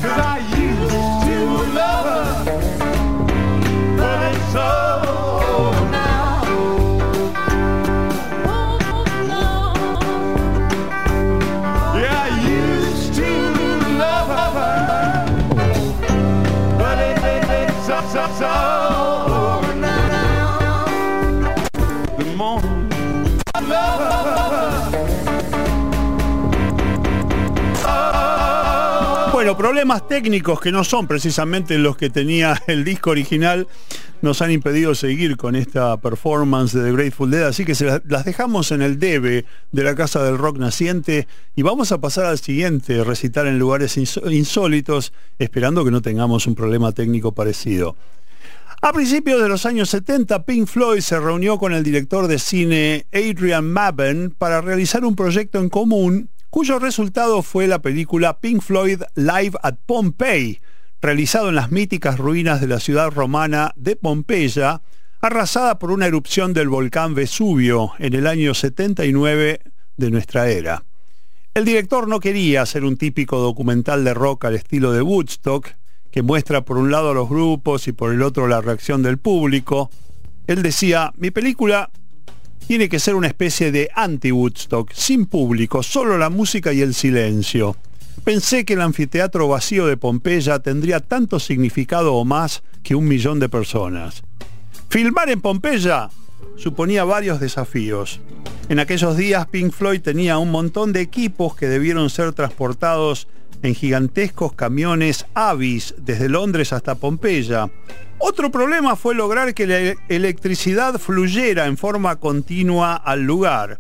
Cause 0.02 0.18
I 0.34 0.38
used 0.58 1.26
to 1.28 1.38
love 1.74 2.06
her, 2.06 2.46
but 3.98 4.20
it's 4.34 4.56
over 4.56 5.92
now. 5.92 6.44
Yeah, 12.00 12.28
I 12.28 12.32
used 12.48 13.14
to 13.16 13.30
love 13.98 14.30
her, 14.40 14.52
but 16.78 16.98
it, 16.98 17.18
it, 17.26 17.44
it's 17.68 17.88
so, 17.88 18.00
so 18.40 18.69
problemas 29.70 30.08
técnicos 30.08 30.60
que 30.60 30.72
no 30.72 30.84
son 30.84 31.06
precisamente 31.06 31.78
los 31.78 31.96
que 31.96 32.10
tenía 32.10 32.60
el 32.68 32.84
disco 32.84 33.12
original 33.12 33.68
nos 34.24 34.42
han 34.42 34.50
impedido 34.52 34.96
seguir 34.96 35.38
con 35.38 35.56
esta 35.56 35.96
performance 35.98 36.74
de 36.74 36.84
The 36.86 36.92
Grateful 36.92 37.30
Dead, 37.30 37.44
así 37.44 37.66
que 37.66 37.76
se 37.76 37.86
las- 37.86 38.26
dejamos 38.26 38.72
en 38.72 38.82
el 38.82 38.98
debe 38.98 39.46
de 39.72 39.84
la 39.84 39.94
Casa 39.94 40.24
del 40.24 40.40
Rock 40.40 40.58
Naciente 40.58 41.28
y 41.56 41.62
vamos 41.62 41.92
a 41.92 42.00
pasar 42.02 42.26
al 42.26 42.40
siguiente, 42.40 43.04
recitar 43.04 43.46
en 43.46 43.60
lugares 43.60 43.96
insó- 43.98 44.28
insólitos, 44.32 45.14
esperando 45.38 45.86
que 45.86 45.92
no 45.92 46.02
tengamos 46.02 46.48
un 46.48 46.56
problema 46.56 46.92
técnico 46.92 47.32
parecido. 47.34 47.96
A 48.82 48.92
principios 48.92 49.40
de 49.40 49.50
los 49.50 49.68
años 49.68 49.92
70, 49.92 50.46
Pink 50.46 50.66
Floyd 50.68 51.02
se 51.02 51.20
reunió 51.20 51.60
con 51.60 51.74
el 51.74 51.84
director 51.84 52.28
de 52.28 52.40
cine 52.40 53.06
Adrian 53.14 53.72
Maben 53.72 54.34
para 54.36 54.62
realizar 54.62 55.06
un 55.06 55.16
proyecto 55.16 55.60
en 55.60 55.70
común 55.70 56.30
cuyo 56.50 56.80
resultado 56.80 57.44
fue 57.44 57.68
la 57.68 57.82
película 57.82 58.40
Pink 58.40 58.62
Floyd 58.62 59.02
Live 59.16 59.58
at 59.62 59.76
Pompeii, 59.86 60.60
realizado 61.02 61.50
en 61.50 61.56
las 61.56 61.72
míticas 61.72 62.18
ruinas 62.18 62.60
de 62.60 62.68
la 62.68 62.80
ciudad 62.80 63.12
romana 63.12 63.72
de 63.76 63.96
Pompeya, 63.96 64.82
arrasada 65.22 65.80
por 65.80 65.92
una 65.92 66.08
erupción 66.08 66.54
del 66.54 66.70
volcán 66.70 67.14
Vesubio 67.14 67.92
en 68.00 68.14
el 68.16 68.26
año 68.26 68.54
79 68.54 69.62
de 69.98 70.12
nuestra 70.12 70.50
era. 70.50 70.84
El 71.54 71.66
director 71.66 72.08
no 72.08 72.20
quería 72.20 72.62
hacer 72.62 72.84
un 72.84 72.98
típico 72.98 73.40
documental 73.40 74.04
de 74.04 74.14
rock 74.14 74.46
al 74.46 74.56
estilo 74.56 74.92
de 74.92 75.02
Woodstock, 75.02 75.70
que 76.12 76.22
muestra 76.24 76.66
por 76.66 76.78
un 76.78 76.90
lado 76.90 77.12
a 77.12 77.14
los 77.14 77.30
grupos 77.30 77.88
y 77.88 77.92
por 77.92 78.12
el 78.12 78.22
otro 78.22 78.48
la 78.48 78.62
reacción 78.62 79.04
del 79.04 79.18
público. 79.18 79.92
Él 80.48 80.64
decía, 80.64 81.12
mi 81.18 81.32
película 81.32 81.92
tiene 82.70 82.88
que 82.88 83.00
ser 83.00 83.16
una 83.16 83.26
especie 83.26 83.72
de 83.72 83.90
anti-Woodstock, 83.96 84.92
sin 84.94 85.26
público, 85.26 85.82
solo 85.82 86.20
la 86.20 86.30
música 86.30 86.72
y 86.72 86.82
el 86.82 86.94
silencio. 86.94 87.76
Pensé 88.24 88.64
que 88.64 88.74
el 88.74 88.82
anfiteatro 88.82 89.48
vacío 89.48 89.88
de 89.88 89.98
Pompeya 89.98 90.60
tendría 90.60 91.00
tanto 91.00 91.40
significado 91.40 92.14
o 92.14 92.26
más 92.26 92.62
que 92.84 92.94
un 92.94 93.08
millón 93.08 93.40
de 93.40 93.50
personas. 93.50 94.22
Filmar 94.88 95.32
en 95.32 95.42
Pompeya 95.42 96.12
suponía 96.58 97.06
varios 97.06 97.40
desafíos. 97.40 98.20
En 98.70 98.78
aquellos 98.78 99.18
días 99.18 99.48
Pink 99.48 99.74
Floyd 99.74 100.02
tenía 100.02 100.38
un 100.38 100.52
montón 100.52 100.94
de 100.94 101.02
equipos 101.02 101.56
que 101.56 101.68
debieron 101.68 102.12
ser 102.12 102.34
transportados 102.34 103.28
en 103.64 103.76
gigantescos 103.76 104.54
camiones 104.54 105.26
Avis 105.34 105.96
desde 105.98 106.30
Londres 106.30 106.74
hasta 106.74 106.96
Pompeya. 106.96 107.70
Otro 108.18 108.52
problema 108.52 108.96
fue 108.96 109.16
lograr 109.16 109.54
que 109.54 109.68
la 109.68 109.96
electricidad 110.10 111.00
fluyera 111.00 111.68
en 111.68 111.78
forma 111.78 112.18
continua 112.18 112.96
al 112.96 113.24
lugar. 113.24 113.80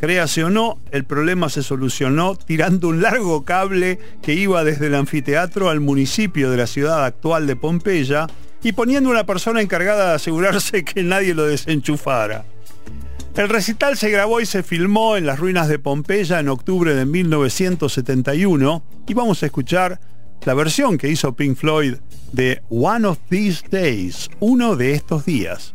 Créase 0.00 0.44
o 0.44 0.50
no, 0.50 0.78
el 0.90 1.04
problema 1.04 1.48
se 1.48 1.62
solucionó 1.62 2.36
tirando 2.36 2.88
un 2.88 3.00
largo 3.00 3.44
cable 3.44 3.98
que 4.22 4.34
iba 4.34 4.64
desde 4.64 4.88
el 4.88 4.94
anfiteatro 4.94 5.70
al 5.70 5.80
municipio 5.80 6.50
de 6.50 6.56
la 6.56 6.66
ciudad 6.66 7.04
actual 7.04 7.46
de 7.46 7.56
Pompeya 7.56 8.26
y 8.62 8.72
poniendo 8.72 9.10
una 9.10 9.24
persona 9.24 9.60
encargada 9.60 10.10
de 10.10 10.14
asegurarse 10.14 10.84
que 10.84 11.02
nadie 11.02 11.34
lo 11.34 11.46
desenchufara. 11.46 12.44
El 13.36 13.48
recital 13.48 13.96
se 13.96 14.10
grabó 14.10 14.40
y 14.40 14.46
se 14.46 14.62
filmó 14.62 15.16
en 15.16 15.26
las 15.26 15.40
ruinas 15.40 15.66
de 15.66 15.80
Pompeya 15.80 16.38
en 16.38 16.48
octubre 16.48 16.94
de 16.94 17.04
1971 17.04 18.84
y 19.08 19.14
vamos 19.14 19.42
a 19.42 19.46
escuchar 19.46 19.98
la 20.44 20.54
versión 20.54 20.98
que 20.98 21.08
hizo 21.08 21.34
Pink 21.34 21.56
Floyd 21.56 21.96
de 22.30 22.62
One 22.70 23.08
of 23.08 23.18
These 23.28 23.64
Days, 23.68 24.30
uno 24.38 24.76
de 24.76 24.92
estos 24.92 25.24
días. 25.24 25.74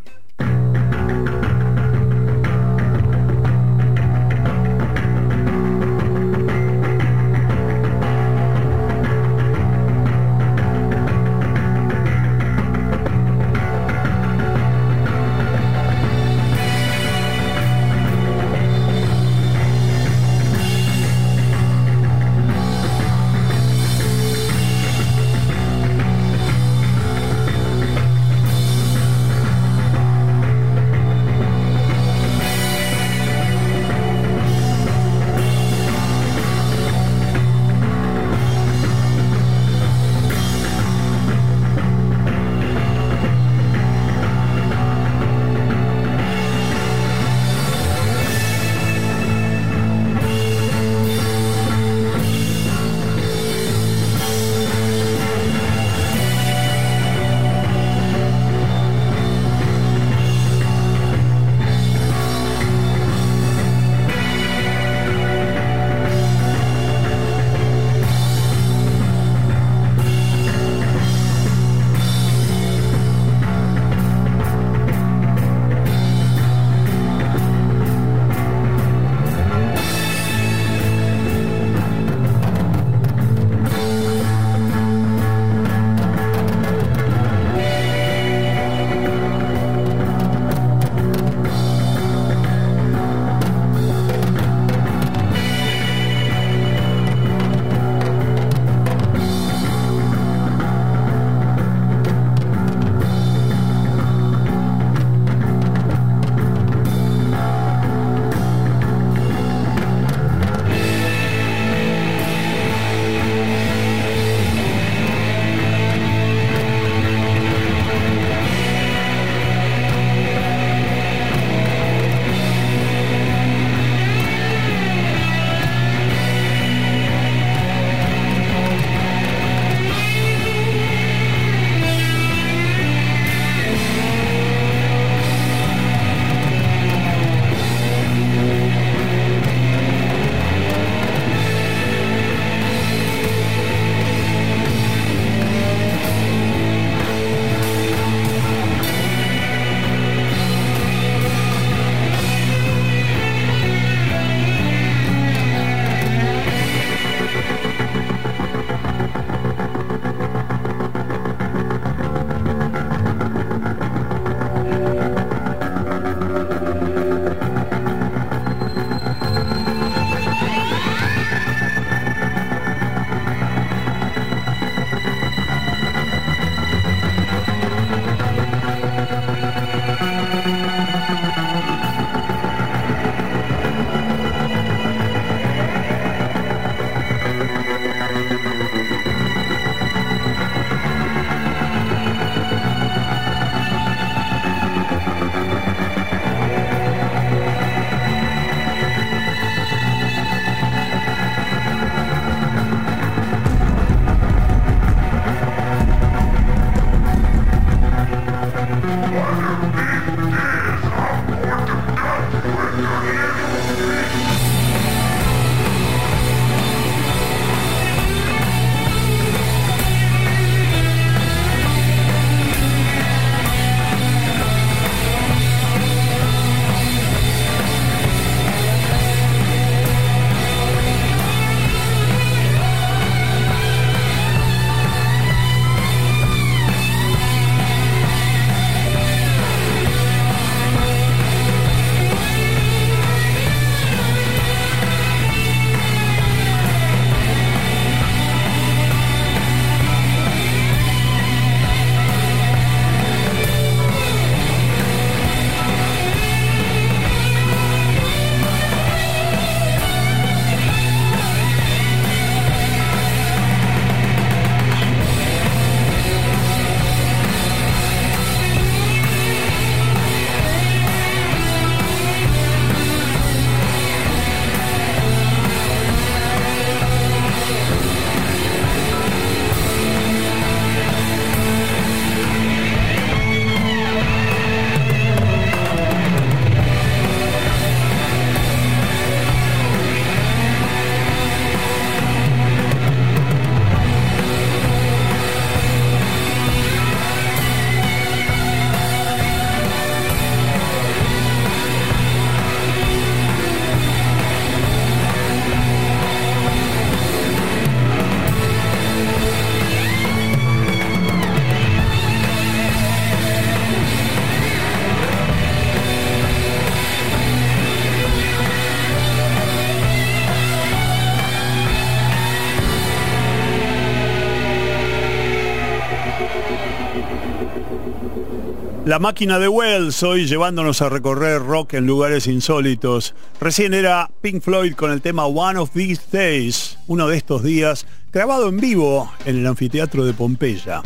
Máquina 329.00 329.40
de 329.40 329.48
Wells 329.48 330.04
hoy 330.04 330.26
llevándonos 330.26 330.82
a 330.82 330.90
recorrer 330.90 331.42
rock 331.42 331.76
en 331.76 331.88
lugares 331.88 332.28
insólitos. 332.28 333.16
Recién 333.40 333.74
era 333.74 334.12
Pink 334.20 334.42
Floyd 334.42 334.74
con 334.76 334.92
el 334.92 335.02
tema 335.02 335.26
One 335.26 335.58
of 335.58 335.70
These 335.72 336.02
Days, 336.12 336.78
uno 336.86 337.08
de 337.08 337.16
estos 337.16 337.42
días, 337.42 337.86
grabado 338.12 338.50
en 338.50 338.58
vivo 338.58 339.10
en 339.24 339.38
el 339.38 339.48
anfiteatro 339.48 340.06
de 340.06 340.14
Pompeya. 340.14 340.82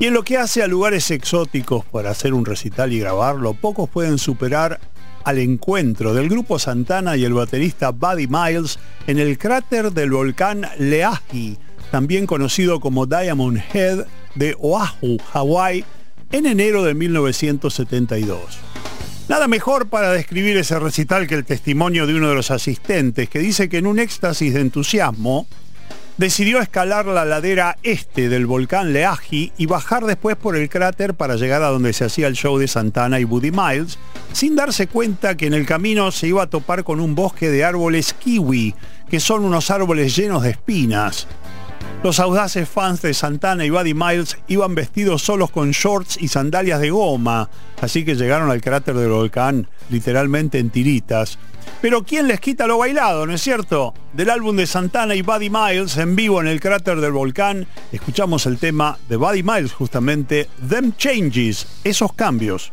Y 0.00 0.06
en 0.06 0.14
lo 0.14 0.24
que 0.24 0.38
hace 0.38 0.64
a 0.64 0.66
lugares 0.66 1.12
exóticos 1.12 1.84
para 1.84 2.10
hacer 2.10 2.34
un 2.34 2.44
recital 2.44 2.92
y 2.92 2.98
grabarlo, 2.98 3.54
pocos 3.54 3.88
pueden 3.88 4.18
superar 4.18 4.80
al 5.22 5.38
encuentro 5.38 6.14
del 6.14 6.28
grupo 6.28 6.58
Santana 6.58 7.16
y 7.16 7.24
el 7.24 7.34
baterista 7.34 7.90
Buddy 7.90 8.26
Miles 8.26 8.80
en 9.06 9.20
el 9.20 9.38
cráter 9.38 9.92
del 9.92 10.10
volcán 10.10 10.66
Leahi, 10.80 11.58
también 11.92 12.26
conocido 12.26 12.80
como 12.80 13.06
Diamond 13.06 13.62
Head 13.72 14.04
de 14.34 14.56
Oahu, 14.58 15.18
Hawái, 15.32 15.84
en 16.32 16.46
enero 16.46 16.84
de 16.84 16.94
1972. 16.94 18.58
Nada 19.28 19.48
mejor 19.48 19.88
para 19.88 20.12
describir 20.12 20.56
ese 20.56 20.78
recital 20.78 21.26
que 21.26 21.34
el 21.34 21.44
testimonio 21.44 22.06
de 22.06 22.14
uno 22.14 22.28
de 22.28 22.34
los 22.34 22.50
asistentes, 22.50 23.28
que 23.28 23.40
dice 23.40 23.68
que 23.68 23.78
en 23.78 23.86
un 23.86 23.98
éxtasis 23.98 24.54
de 24.54 24.60
entusiasmo, 24.60 25.48
decidió 26.16 26.60
escalar 26.60 27.06
la 27.06 27.24
ladera 27.24 27.76
este 27.82 28.28
del 28.28 28.46
volcán 28.46 28.92
Leaji 28.92 29.52
y 29.58 29.66
bajar 29.66 30.06
después 30.06 30.36
por 30.36 30.56
el 30.56 30.68
cráter 30.68 31.14
para 31.14 31.36
llegar 31.36 31.62
a 31.62 31.68
donde 31.68 31.92
se 31.92 32.04
hacía 32.04 32.26
el 32.26 32.34
show 32.34 32.56
de 32.56 32.68
Santana 32.68 33.20
y 33.20 33.24
Buddy 33.24 33.50
Miles, 33.50 33.98
sin 34.32 34.56
darse 34.56 34.86
cuenta 34.86 35.36
que 35.36 35.46
en 35.46 35.54
el 35.54 35.66
camino 35.66 36.10
se 36.12 36.28
iba 36.28 36.44
a 36.44 36.50
topar 36.50 36.84
con 36.84 37.00
un 37.00 37.14
bosque 37.14 37.50
de 37.50 37.64
árboles 37.64 38.14
kiwi, 38.14 38.74
que 39.10 39.20
son 39.20 39.44
unos 39.44 39.70
árboles 39.70 40.16
llenos 40.16 40.42
de 40.42 40.50
espinas. 40.50 41.26
Los 42.06 42.20
audaces 42.20 42.68
fans 42.68 43.02
de 43.02 43.12
Santana 43.12 43.64
y 43.64 43.70
Buddy 43.70 43.92
Miles 43.92 44.38
iban 44.46 44.76
vestidos 44.76 45.22
solos 45.22 45.50
con 45.50 45.72
shorts 45.72 46.16
y 46.20 46.28
sandalias 46.28 46.80
de 46.80 46.90
goma, 46.90 47.50
así 47.80 48.04
que 48.04 48.14
llegaron 48.14 48.48
al 48.48 48.60
cráter 48.60 48.94
del 48.94 49.10
volcán 49.10 49.66
literalmente 49.90 50.60
en 50.60 50.70
tiritas. 50.70 51.36
Pero 51.82 52.04
¿quién 52.04 52.28
les 52.28 52.38
quita 52.38 52.68
lo 52.68 52.78
bailado, 52.78 53.26
no 53.26 53.32
es 53.32 53.42
cierto? 53.42 53.92
Del 54.12 54.30
álbum 54.30 54.54
de 54.54 54.68
Santana 54.68 55.16
y 55.16 55.22
Buddy 55.22 55.50
Miles 55.50 55.96
en 55.96 56.14
vivo 56.14 56.40
en 56.40 56.46
el 56.46 56.60
cráter 56.60 57.00
del 57.00 57.10
volcán, 57.10 57.66
escuchamos 57.90 58.46
el 58.46 58.58
tema 58.58 58.98
de 59.08 59.16
Buddy 59.16 59.42
Miles 59.42 59.72
justamente, 59.72 60.48
Them 60.68 60.92
Changes, 60.96 61.66
esos 61.82 62.12
cambios. 62.12 62.70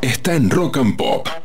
Está 0.00 0.34
en 0.34 0.48
Rock 0.48 0.78
and 0.78 0.96
Pop. 0.96 1.41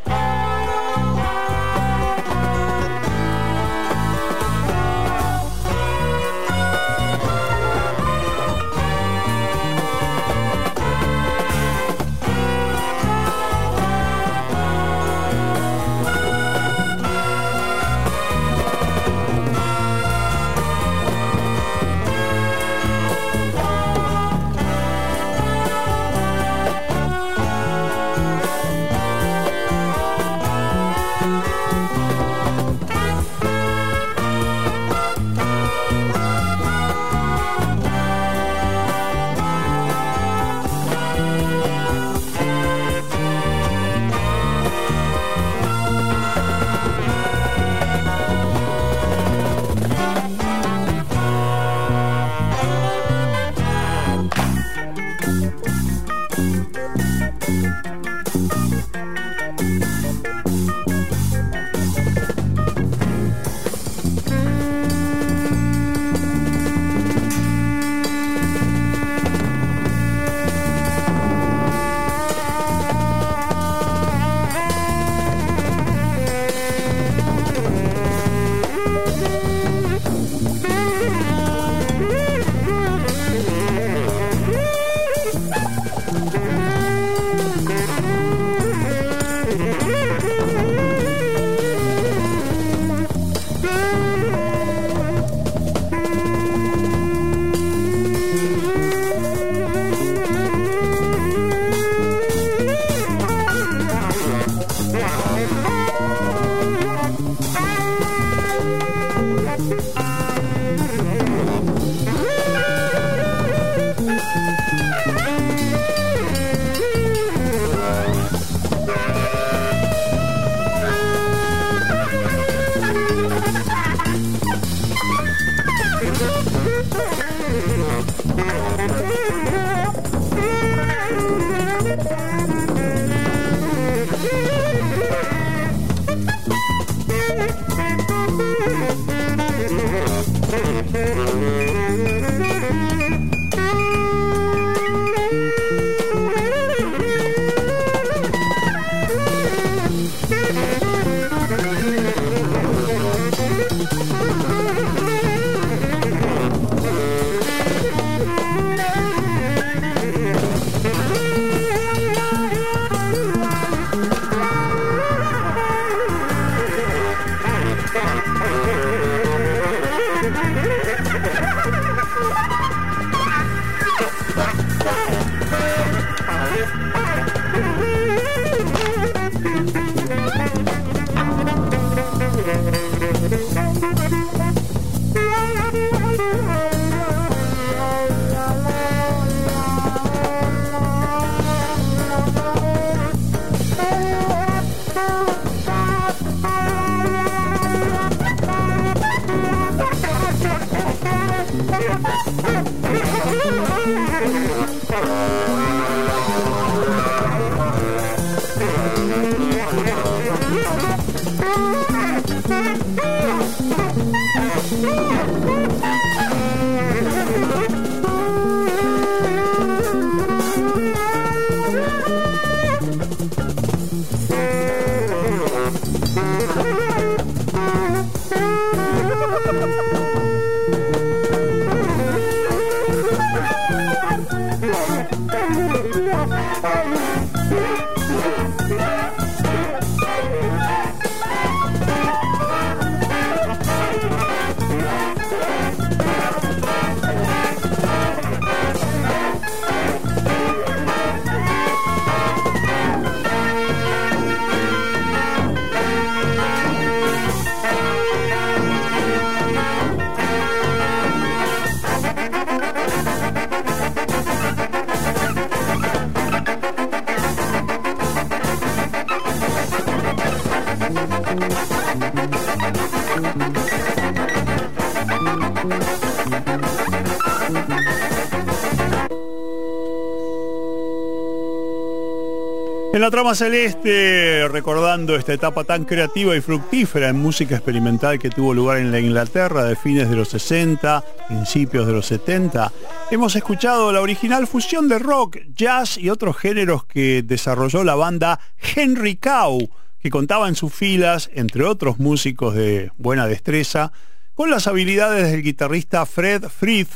La 283.08 283.12
trama 283.12 283.36
celeste, 283.36 284.50
recordando 284.50 285.16
esta 285.16 285.32
etapa 285.32 285.64
tan 285.64 285.86
creativa 285.86 286.36
y 286.36 286.42
fructífera 286.42 287.08
en 287.08 287.16
música 287.16 287.56
experimental 287.56 288.20
que 288.20 288.30
tuvo 288.30 288.54
lugar 288.54 288.80
en 288.80 288.92
la 288.92 289.00
Inglaterra 289.00 289.64
de 289.64 289.78
fines 289.78 290.10
de 290.10 290.18
los 290.18 290.28
60, 290.28 291.06
principios 291.30 291.88
de 291.88 291.94
los 291.94 292.06
70, 292.06 292.70
hemos 293.10 293.38
escuchado 293.38 293.94
la 293.94 294.02
original 294.02 294.46
fusión 294.46 294.90
de 294.90 295.00
rock, 295.00 295.38
jazz 295.56 295.98
y 295.98 296.10
otros 296.10 296.36
géneros 296.36 296.84
que 296.84 297.24
desarrolló 297.24 297.86
la 297.86 297.96
banda 297.96 298.42
Henry 298.76 299.16
Cow, 299.16 299.70
que 300.02 300.10
contaba 300.10 300.50
en 300.50 300.56
sus 300.56 300.74
filas, 300.74 301.30
entre 301.34 301.64
otros 301.64 302.00
músicos 302.00 302.56
de 302.56 302.92
buena 302.98 303.26
destreza, 303.26 303.94
con 304.34 304.52
las 304.52 304.68
habilidades 304.68 305.32
del 305.32 305.44
guitarrista 305.44 306.06
Fred 306.06 306.50
Frith, 306.50 306.92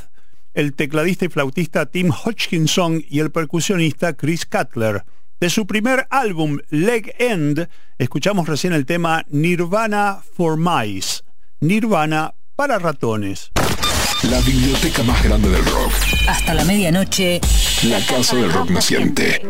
el 0.55 0.73
tecladista 0.73 1.23
y 1.23 1.29
flautista 1.29 1.85
Tim 1.85 2.11
Hodgkinson 2.11 3.01
y 3.09 3.21
el 3.21 3.31
percusionista 3.31 4.11
Chris 4.11 4.45
Cutler. 4.45 5.05
De 5.41 5.49
su 5.49 5.65
primer 5.65 6.05
álbum, 6.11 6.59
Leg 6.69 7.15
End, 7.17 7.67
escuchamos 7.97 8.47
recién 8.47 8.73
el 8.73 8.85
tema 8.85 9.25
Nirvana 9.27 10.19
for 10.37 10.55
Mice. 10.55 11.23
Nirvana 11.61 12.35
para 12.55 12.77
ratones. 12.77 13.49
La 14.29 14.39
biblioteca 14.41 15.01
más 15.01 15.23
grande 15.23 15.49
del 15.49 15.65
rock. 15.65 15.93
Hasta 16.29 16.53
la 16.53 16.63
medianoche. 16.63 17.41
La 17.81 18.05
casa 18.05 18.35
del 18.35 18.53
rock 18.53 18.69
naciente. 18.69 19.41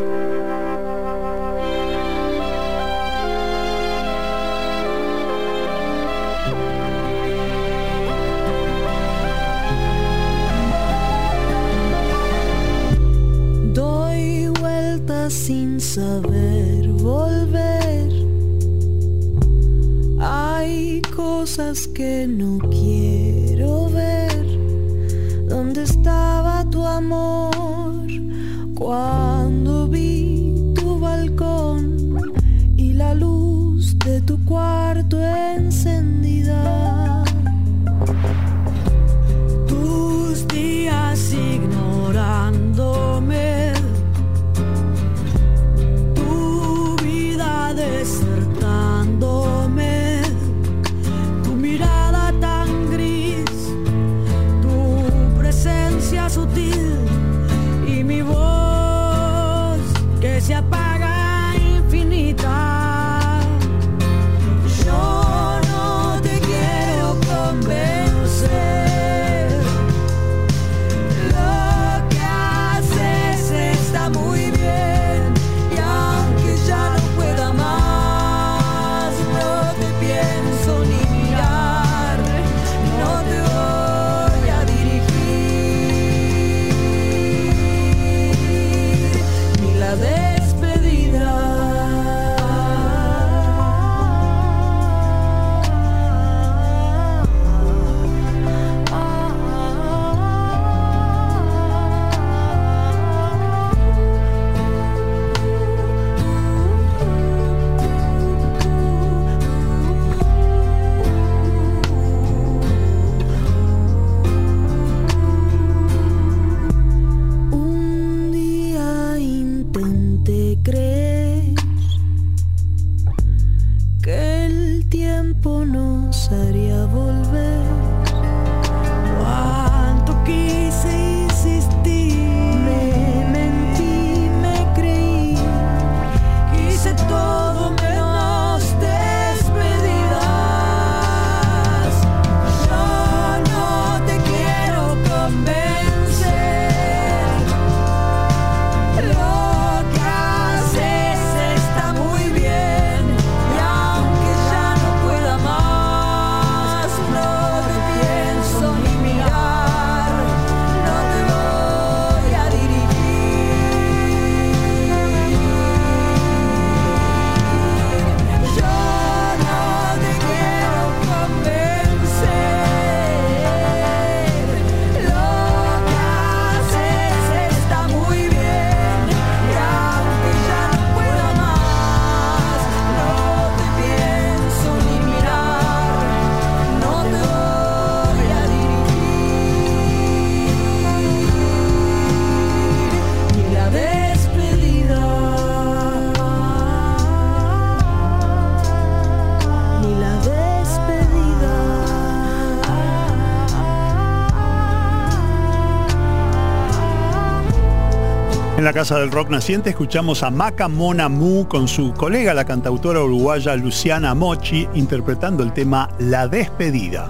En 208.62 208.66
la 208.66 208.74
Casa 208.74 209.00
del 209.00 209.10
Rock 209.10 209.32
Naciente 209.32 209.72
escuchamos 209.72 210.22
a 210.22 210.30
Maca 210.30 210.68
Mona 210.68 211.10
Mu 211.10 211.48
con 211.48 211.68
su 211.68 211.94
colega, 211.94 212.36
la 212.36 212.46
cantautora 212.46 213.02
uruguaya 213.02 213.56
Luciana 213.56 214.14
Mochi, 214.14 214.68
interpretando 214.76 215.42
el 215.42 215.52
tema 215.52 215.90
La 215.98 216.28
Despedida. 216.28 217.10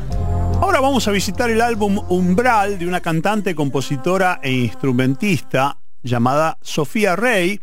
Ahora 0.62 0.80
vamos 0.80 1.10
a 1.10 1.12
visitar 1.12 1.50
el 1.50 1.60
álbum 1.60 2.00
Umbral 2.08 2.80
de 2.80 2.88
una 2.88 3.02
cantante, 3.02 3.54
compositora 3.54 4.40
e 4.42 4.50
instrumentista 4.54 5.78
llamada 6.02 6.58
Sofía 6.62 7.18
Rey, 7.18 7.60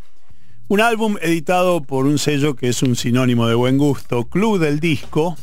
un 0.69 0.83
álbum 0.83 1.17
editado 1.23 1.81
por 1.81 2.05
un 2.05 2.19
sello 2.19 2.57
que 2.57 2.69
es 2.69 2.83
un 2.83 2.95
sinónimo 2.95 3.49
de 3.49 3.55
buen 3.55 3.79
gusto, 3.79 4.25
Club 4.25 4.59
del 4.59 4.81
Disco, 4.81 5.39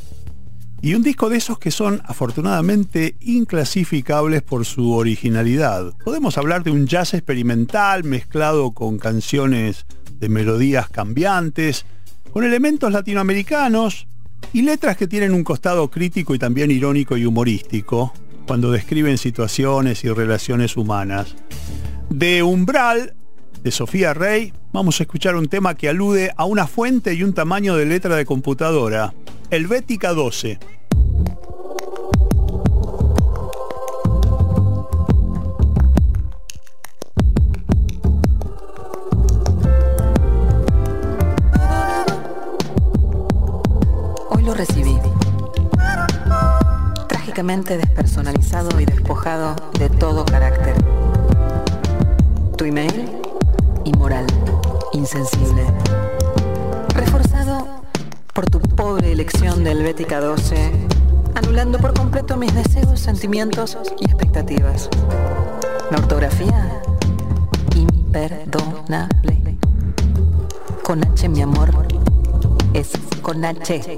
y 0.81 0.93
un 0.93 1.03
disco 1.03 1.29
de 1.29 1.37
esos 1.37 1.57
que 1.57 1.71
son 1.71 2.01
afortunadamente 2.05 3.15
inclasificables 3.21 4.41
por 4.41 4.65
su 4.65 4.93
originalidad. 4.93 5.93
Podemos 6.03 6.37
hablar 6.37 6.63
de 6.63 6.71
un 6.71 6.85
jazz 6.85 7.13
experimental 7.13 8.03
mezclado 8.03 8.71
con 8.71 8.97
canciones 8.97 9.85
de 10.19 10.29
melodías 10.29 10.89
cambiantes, 10.89 11.85
con 12.31 12.43
elementos 12.43 12.91
latinoamericanos 12.91 14.07
y 14.53 14.61
letras 14.61 14.97
que 14.97 15.07
tienen 15.07 15.33
un 15.33 15.43
costado 15.43 15.89
crítico 15.89 16.35
y 16.35 16.39
también 16.39 16.71
irónico 16.71 17.17
y 17.17 17.25
humorístico 17.25 18.13
cuando 18.45 18.71
describen 18.71 19.17
situaciones 19.17 20.03
y 20.03 20.09
relaciones 20.09 20.77
humanas. 20.77 21.35
De 22.09 22.43
Umbral 22.43 23.15
de 23.65 23.71
Sofía 23.71 24.13
Rey, 24.13 24.53
vamos 24.71 24.99
a 24.99 25.03
escuchar 25.03 25.35
un 25.35 25.47
tema 25.47 25.73
que 25.73 25.89
alude 25.89 26.31
a 26.37 26.45
una 26.45 26.67
fuente 26.67 27.15
y 27.15 27.23
un 27.23 27.33
tamaño 27.33 27.75
de 27.75 27.87
letra 27.87 28.15
de 28.15 28.23
computadora, 28.23 29.15
Helvética 29.49 30.13
12. 30.13 30.59
Hoy 44.29 44.43
lo 44.43 44.53
recibí. 44.53 44.95
Trágicamente 47.07 47.79
despersonalizado 47.79 48.79
y 48.79 48.85
despojado 48.85 49.55
de 49.79 49.89
todo 49.89 50.23
carácter. 50.23 50.75
Tu 52.57 52.65
email, 52.65 53.24
inmoral, 53.85 54.25
insensible. 54.91 55.63
Reforzado 56.93 57.81
por 58.33 58.45
tu 58.47 58.59
pobre 58.59 59.11
elección 59.11 59.63
de 59.63 59.71
Helvética 59.71 60.19
12, 60.19 60.71
anulando 61.35 61.77
por 61.77 61.93
completo 61.93 62.35
mis 62.35 62.53
deseos, 62.53 62.99
sentimientos 62.99 63.77
y 63.99 64.05
expectativas. 64.05 64.89
La 65.91 65.97
ortografía, 65.97 66.81
imperdonable. 67.75 69.57
Con 70.83 71.03
H, 71.03 71.29
mi 71.29 71.41
amor, 71.41 71.71
es 72.73 72.91
con 73.21 73.45
H. 73.45 73.97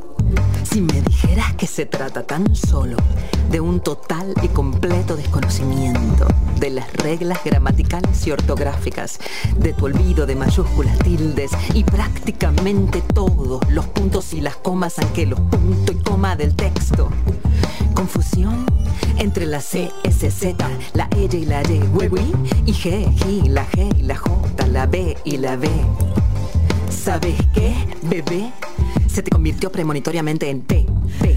Si 0.71 0.79
me 0.79 1.01
dijeras 1.01 1.53
que 1.55 1.67
se 1.67 1.85
trata 1.85 2.23
tan 2.23 2.55
solo 2.55 2.95
de 3.49 3.59
un 3.59 3.81
total 3.81 4.33
y 4.41 4.47
completo 4.47 5.17
desconocimiento 5.17 6.25
de 6.61 6.69
las 6.69 6.93
reglas 6.93 7.39
gramaticales 7.43 8.25
y 8.25 8.31
ortográficas, 8.31 9.19
de 9.57 9.73
tu 9.73 9.87
olvido 9.87 10.25
de 10.25 10.37
mayúsculas, 10.37 10.97
tildes 10.99 11.51
y 11.73 11.83
prácticamente 11.83 13.01
todos 13.13 13.69
los 13.69 13.85
puntos 13.87 14.33
y 14.33 14.39
las 14.39 14.55
comas, 14.55 14.97
aunque 14.99 15.25
los 15.25 15.41
punto 15.41 15.91
y 15.91 15.95
coma 15.95 16.37
del 16.37 16.55
texto. 16.55 17.09
Confusión 17.93 18.65
entre 19.17 19.47
la 19.47 19.59
C, 19.59 19.91
S, 20.05 20.31
Z, 20.31 20.69
la 20.93 21.09
E 21.17 21.27
y 21.29 21.45
la 21.47 21.63
Y, 21.63 21.83
hueví, 21.93 22.31
y 22.65 22.71
G, 22.71 23.13
G, 23.17 23.49
la 23.49 23.67
G 23.67 23.93
y 23.97 24.03
la 24.03 24.15
J, 24.15 24.67
la 24.67 24.85
B 24.85 25.17
y 25.25 25.35
la 25.35 25.57
B. 25.57 25.69
¿Sabes 26.89 27.35
qué, 27.53 27.75
bebé? 28.03 28.53
Se 29.07 29.21
te 29.21 29.31
convirtió 29.31 29.71
premonitoriamente 29.71 30.49
en 30.49 30.61
P, 30.61 30.85
P. 31.19 31.35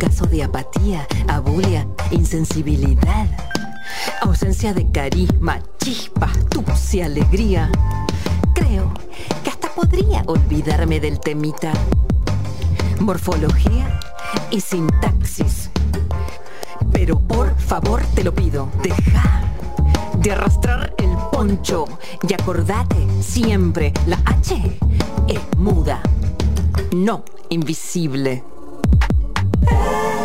caso 0.00 0.24
de 0.24 0.42
apatía, 0.42 1.06
abulia, 1.28 1.86
insensibilidad, 2.10 3.26
ausencia 4.22 4.72
de 4.72 4.90
carisma, 4.90 5.60
chispa, 5.76 6.24
astucia, 6.24 7.04
alegría. 7.04 7.70
Creo 8.54 8.94
que 9.44 9.50
hasta 9.50 9.68
podría 9.74 10.22
olvidarme 10.26 11.00
del 11.00 11.20
temita. 11.20 11.74
Morfología 12.98 14.00
y 14.50 14.62
sintaxis. 14.62 15.70
Pero 16.92 17.18
por 17.18 17.54
favor 17.58 18.02
te 18.14 18.24
lo 18.24 18.34
pido, 18.34 18.70
deja 18.82 19.42
de 20.16 20.32
arrastrar 20.32 20.94
el 20.96 21.10
poncho 21.30 21.84
y 22.26 22.32
acordate 22.32 23.06
siempre, 23.20 23.92
la 24.06 24.18
H 24.24 24.78
es 25.28 25.58
muda, 25.58 26.00
no 26.90 27.22
invisible. 27.50 28.42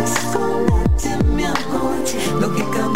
Escondete 0.03 1.23
mi 1.35 1.43
amor, 1.43 1.95
lógicamente, 2.39 2.39
trágicamente, 2.39 2.94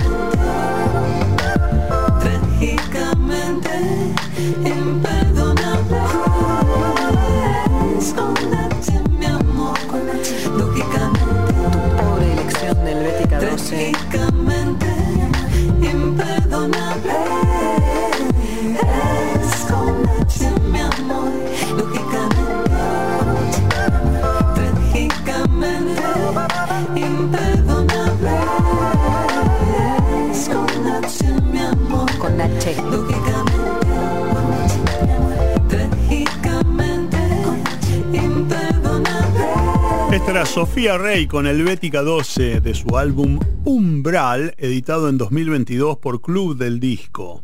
Era 40.29 40.45
Sofía 40.45 40.95
Rey 40.95 41.25
con 41.25 41.47
Helvética 41.47 42.03
12 42.03 42.61
de 42.61 42.75
su 42.75 42.99
álbum 42.99 43.39
Umbral, 43.65 44.53
editado 44.59 45.09
en 45.09 45.17
2022 45.17 45.97
por 45.97 46.21
Club 46.21 46.55
del 46.55 46.79
Disco. 46.79 47.43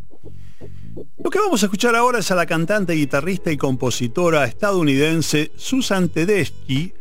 Lo 1.23 1.31
que 1.31 1.39
vamos 1.39 1.63
a 1.63 1.65
escuchar 1.65 1.95
ahora 1.95 2.19
es 2.19 2.29
a 2.29 2.35
la 2.35 2.45
cantante, 2.45 2.93
guitarrista 2.93 3.51
y 3.51 3.57
compositora 3.57 4.45
estadounidense 4.45 5.51
Susan 5.55 6.09
Tedeschi, 6.09 6.93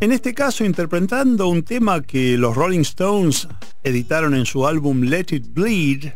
en 0.00 0.10
este 0.10 0.34
caso 0.34 0.64
interpretando 0.64 1.46
un 1.46 1.62
tema 1.62 2.02
que 2.02 2.36
los 2.36 2.56
Rolling 2.56 2.80
Stones 2.80 3.46
editaron 3.84 4.34
en 4.34 4.44
su 4.44 4.66
álbum 4.66 5.02
Let 5.02 5.26
It 5.30 5.54
Bleed 5.54 6.06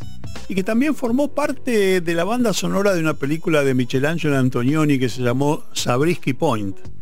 y 0.49 0.55
que 0.57 0.65
también 0.65 0.97
formó 0.97 1.33
parte 1.33 2.01
de 2.01 2.15
la 2.15 2.25
banda 2.25 2.53
sonora 2.53 2.93
de 2.93 3.01
una 3.01 3.15
película 3.15 3.63
de 3.63 3.75
Michelangelo 3.75 4.37
Antonioni 4.37 4.99
que 4.99 5.09
se 5.09 5.23
llamó 5.23 5.63
Sabrisky 5.75 6.33
Point. 6.33 7.02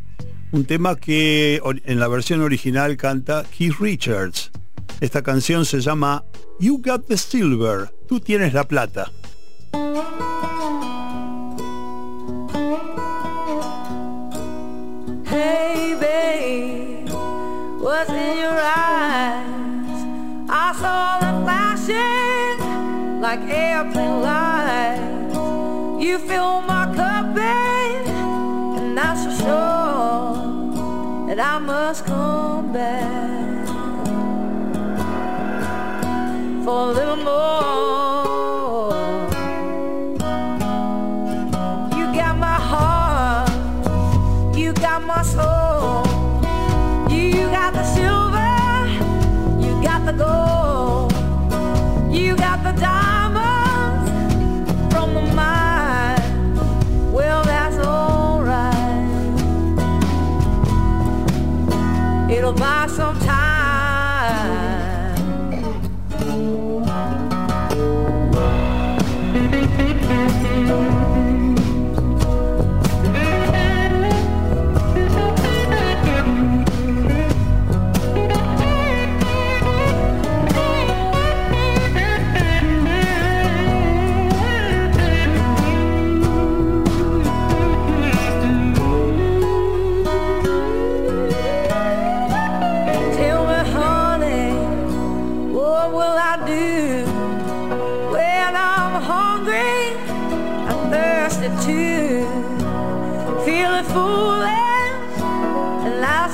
Un 0.53 0.65
tema 0.65 0.97
que 0.97 1.61
en 1.65 2.01
la 2.01 2.09
versión 2.09 2.41
original 2.43 2.97
canta 2.97 3.45
Keith 3.57 3.79
Richards. 3.79 4.51
Esta 5.01 5.23
canción 5.23 5.65
se 5.65 5.81
llama 5.81 6.25
You 6.59 6.83
Got 6.85 7.07
the 7.07 7.17
Silver, 7.17 7.89
tú 8.09 8.19
tienes 8.19 8.53
la 8.53 8.65
plata. 8.65 9.13
Hey, 15.25 15.95
babe, 16.01 17.09
what's 17.81 18.11
in 18.11 18.39
your 18.39 18.59
eyes? 18.59 19.47
I 20.51 20.75
saw 20.81 21.21
them 21.21 21.45
flashing 21.45 23.21
like 23.21 23.41
airplane 23.49 24.21
lights. 24.21 25.35
You 26.05 26.19
fill 26.19 26.61
my 26.63 26.93
cup, 26.97 27.37
babe, 27.37 28.09
and 28.77 28.99
that's 28.99 29.25
for 29.25 29.45
sure. 29.45 29.80
And 31.41 31.49
I 31.49 31.59
must 31.59 32.05
come 32.05 32.71
back 32.71 33.67
for 36.65 36.91
a 36.91 36.93
little 36.93 37.17
more. 37.17 38.30
It'll 62.31 62.53
buy 62.53 62.87
some 62.87 63.19
time. 63.19 63.30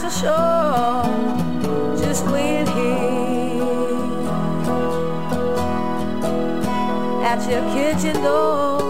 ashore 0.07 1.03
just 1.99 2.25
with 2.27 2.69
him 2.69 4.29
at 7.25 7.41
your 7.51 7.63
kitchen 7.75 8.23
door. 8.23 8.86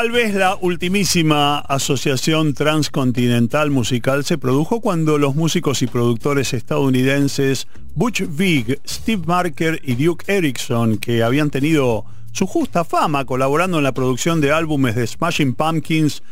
Tal 0.00 0.12
vez 0.12 0.34
la 0.34 0.56
ultimísima 0.58 1.58
asociación 1.58 2.54
transcontinental 2.54 3.68
musical 3.68 4.24
se 4.24 4.38
produjo 4.38 4.80
cuando 4.80 5.18
los 5.18 5.34
músicos 5.34 5.82
y 5.82 5.86
productores 5.86 6.54
estadounidenses 6.54 7.68
Butch 7.96 8.22
Vig, 8.26 8.80
Steve 8.88 9.22
Marker 9.26 9.78
y 9.84 10.02
Duke 10.02 10.24
Erickson, 10.34 10.96
que 10.96 11.22
habían 11.22 11.50
tenido 11.50 12.06
su 12.32 12.46
justa 12.46 12.82
fama 12.82 13.26
colaborando 13.26 13.76
en 13.76 13.84
la 13.84 13.92
producción 13.92 14.40
de 14.40 14.52
álbumes 14.52 14.94
de 14.94 15.06
Smashing 15.06 15.52
Pumpkins 15.52 16.22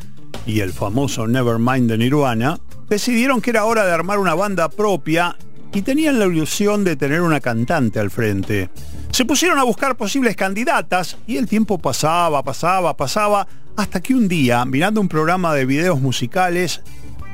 y 0.47 0.61
el 0.61 0.73
famoso 0.73 1.27
Nevermind 1.27 1.91
de 1.91 1.99
Nirvana, 1.99 2.59
decidieron 2.89 3.43
que 3.43 3.51
era 3.51 3.67
hora 3.67 3.85
de 3.85 3.93
armar 3.93 4.19
una 4.19 4.35
banda 4.35 4.71
propia 4.71 5.37
y 5.75 5.83
tenían 5.83 6.19
la 6.19 6.25
ilusión 6.25 6.85
de 6.85 6.97
tener 6.97 7.21
una 7.21 7.41
cantante 7.41 8.01
al 8.01 8.11
frente. 8.11 8.71
Se 9.19 9.25
pusieron 9.25 9.59
a 9.59 9.65
buscar 9.65 9.97
posibles 9.97 10.37
candidatas 10.37 11.17
y 11.27 11.39
el 11.39 11.49
tiempo 11.49 11.79
pasaba, 11.79 12.41
pasaba, 12.45 12.97
pasaba, 12.97 13.49
hasta 13.77 14.01
que 14.01 14.15
un 14.15 14.29
día, 14.29 14.65
mirando 14.65 15.01
un 15.01 15.09
programa 15.09 15.53
de 15.55 15.67
videos 15.67 16.01
musicales 16.01 16.83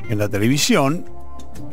en 0.08 0.16
la 0.16 0.30
televisión, 0.30 1.04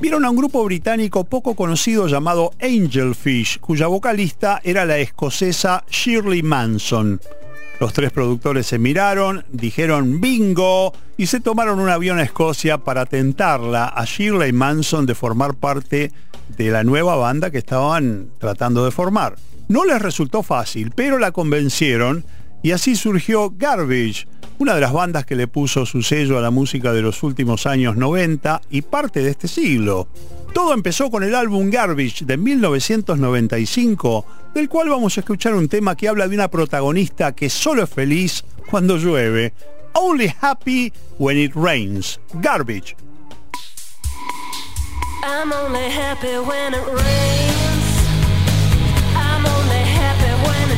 vieron 0.02 0.26
a 0.26 0.30
un 0.30 0.36
grupo 0.36 0.66
británico 0.66 1.24
poco 1.24 1.56
conocido 1.56 2.08
llamado 2.08 2.52
Angelfish, 2.62 3.62
cuya 3.62 3.88
vocalista 3.88 4.60
era 4.66 4.84
la 4.84 4.98
escocesa 4.98 5.86
Shirley 5.90 6.44
Manson. 6.44 7.22
Los 7.80 7.94
tres 7.94 8.12
productores 8.12 8.68
se 8.68 8.80
miraron, 8.80 9.46
dijeron 9.50 10.20
bingo 10.20 10.92
y 11.16 11.28
se 11.28 11.40
tomaron 11.40 11.80
un 11.80 11.88
avión 11.88 12.20
a 12.20 12.24
Escocia 12.24 12.80
para 12.80 13.06
tentarla 13.06 13.86
a 13.86 14.04
Shirley 14.04 14.52
Manson 14.52 15.06
de 15.06 15.16
formar 15.16 15.54
parte 15.54 16.12
de 16.50 16.70
la 16.70 16.84
nueva 16.84 17.16
banda 17.16 17.50
que 17.50 17.60
estaban 17.60 18.28
tratando 18.40 18.84
de 18.84 18.92
formar. 18.92 19.38
No 19.72 19.86
les 19.86 20.02
resultó 20.02 20.44
fácil, 20.44 20.92
pero 20.94 21.18
la 21.18 21.32
convencieron 21.32 22.26
y 22.62 22.72
así 22.72 22.98
surgió 22.98 23.54
Garbage, 23.56 24.28
una 24.60 24.76
de 24.76 24.82
las 24.82 24.92
bandas 24.92 25.26
que 25.26 25.38
le 25.38 25.48
puso 25.48 25.86
su 25.86 26.04
sello 26.04 26.38
a 26.38 26.42
la 26.42 26.52
música 26.52 26.92
de 26.92 27.02
los 27.02 27.24
últimos 27.24 27.66
años 27.66 27.96
90 27.96 28.60
y 28.70 28.82
parte 28.82 29.22
de 29.22 29.30
este 29.30 29.48
siglo. 29.48 30.10
Todo 30.54 30.74
empezó 30.74 31.10
con 31.10 31.24
el 31.24 31.34
álbum 31.34 31.70
Garbage 31.70 32.26
de 32.26 32.36
1995, 32.36 34.26
del 34.54 34.68
cual 34.68 34.90
vamos 34.90 35.16
a 35.16 35.22
escuchar 35.22 35.54
un 35.54 35.70
tema 35.70 35.96
que 35.96 36.10
habla 36.10 36.28
de 36.28 36.36
una 36.36 36.50
protagonista 36.50 37.32
que 37.32 37.50
solo 37.50 37.84
es 37.84 37.90
feliz 37.90 38.44
cuando 38.70 38.98
llueve. 38.98 39.54
Only 39.94 40.34
happy 40.42 40.92
when 41.18 41.38
it 41.38 41.54
rains. 41.56 42.20
Garbage. 42.34 42.98
I'm 50.44 50.48
only 50.48 50.58
happy 50.58 50.70
when 50.70 50.71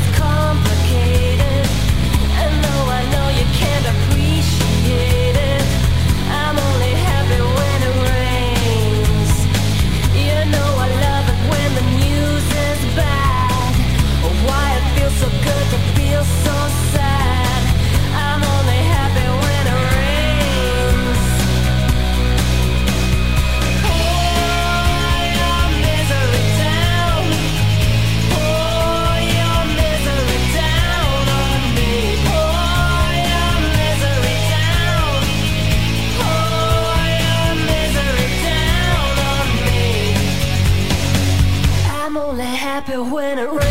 happy 42.74 42.98
when 42.98 43.38
it 43.38 43.52
rains. 43.52 43.63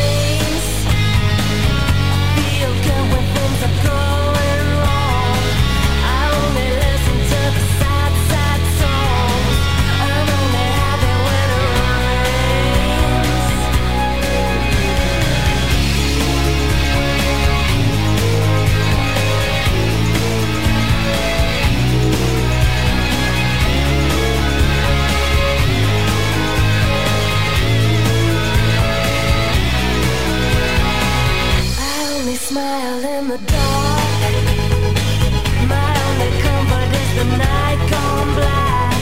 night 37.39 37.79
gone 37.91 38.35
black. 38.35 38.95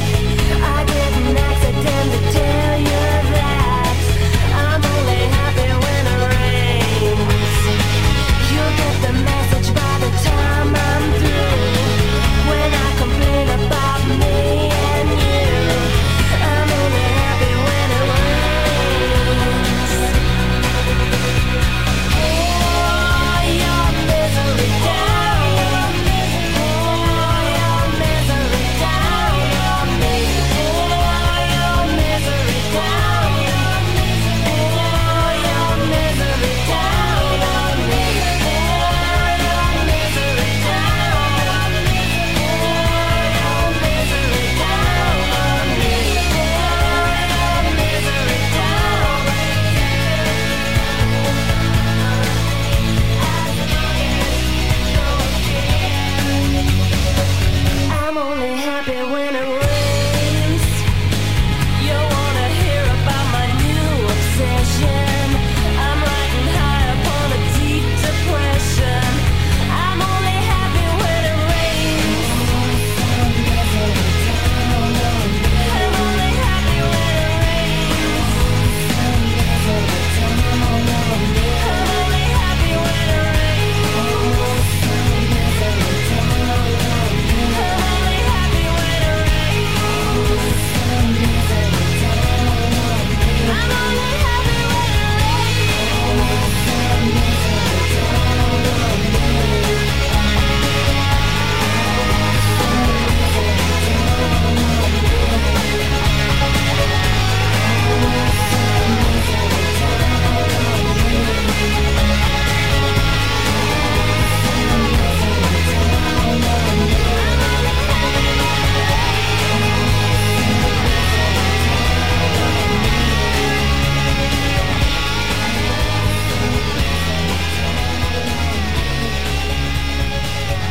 I 0.62 0.84
didn't 0.84 1.36
accidentally. 1.36 2.59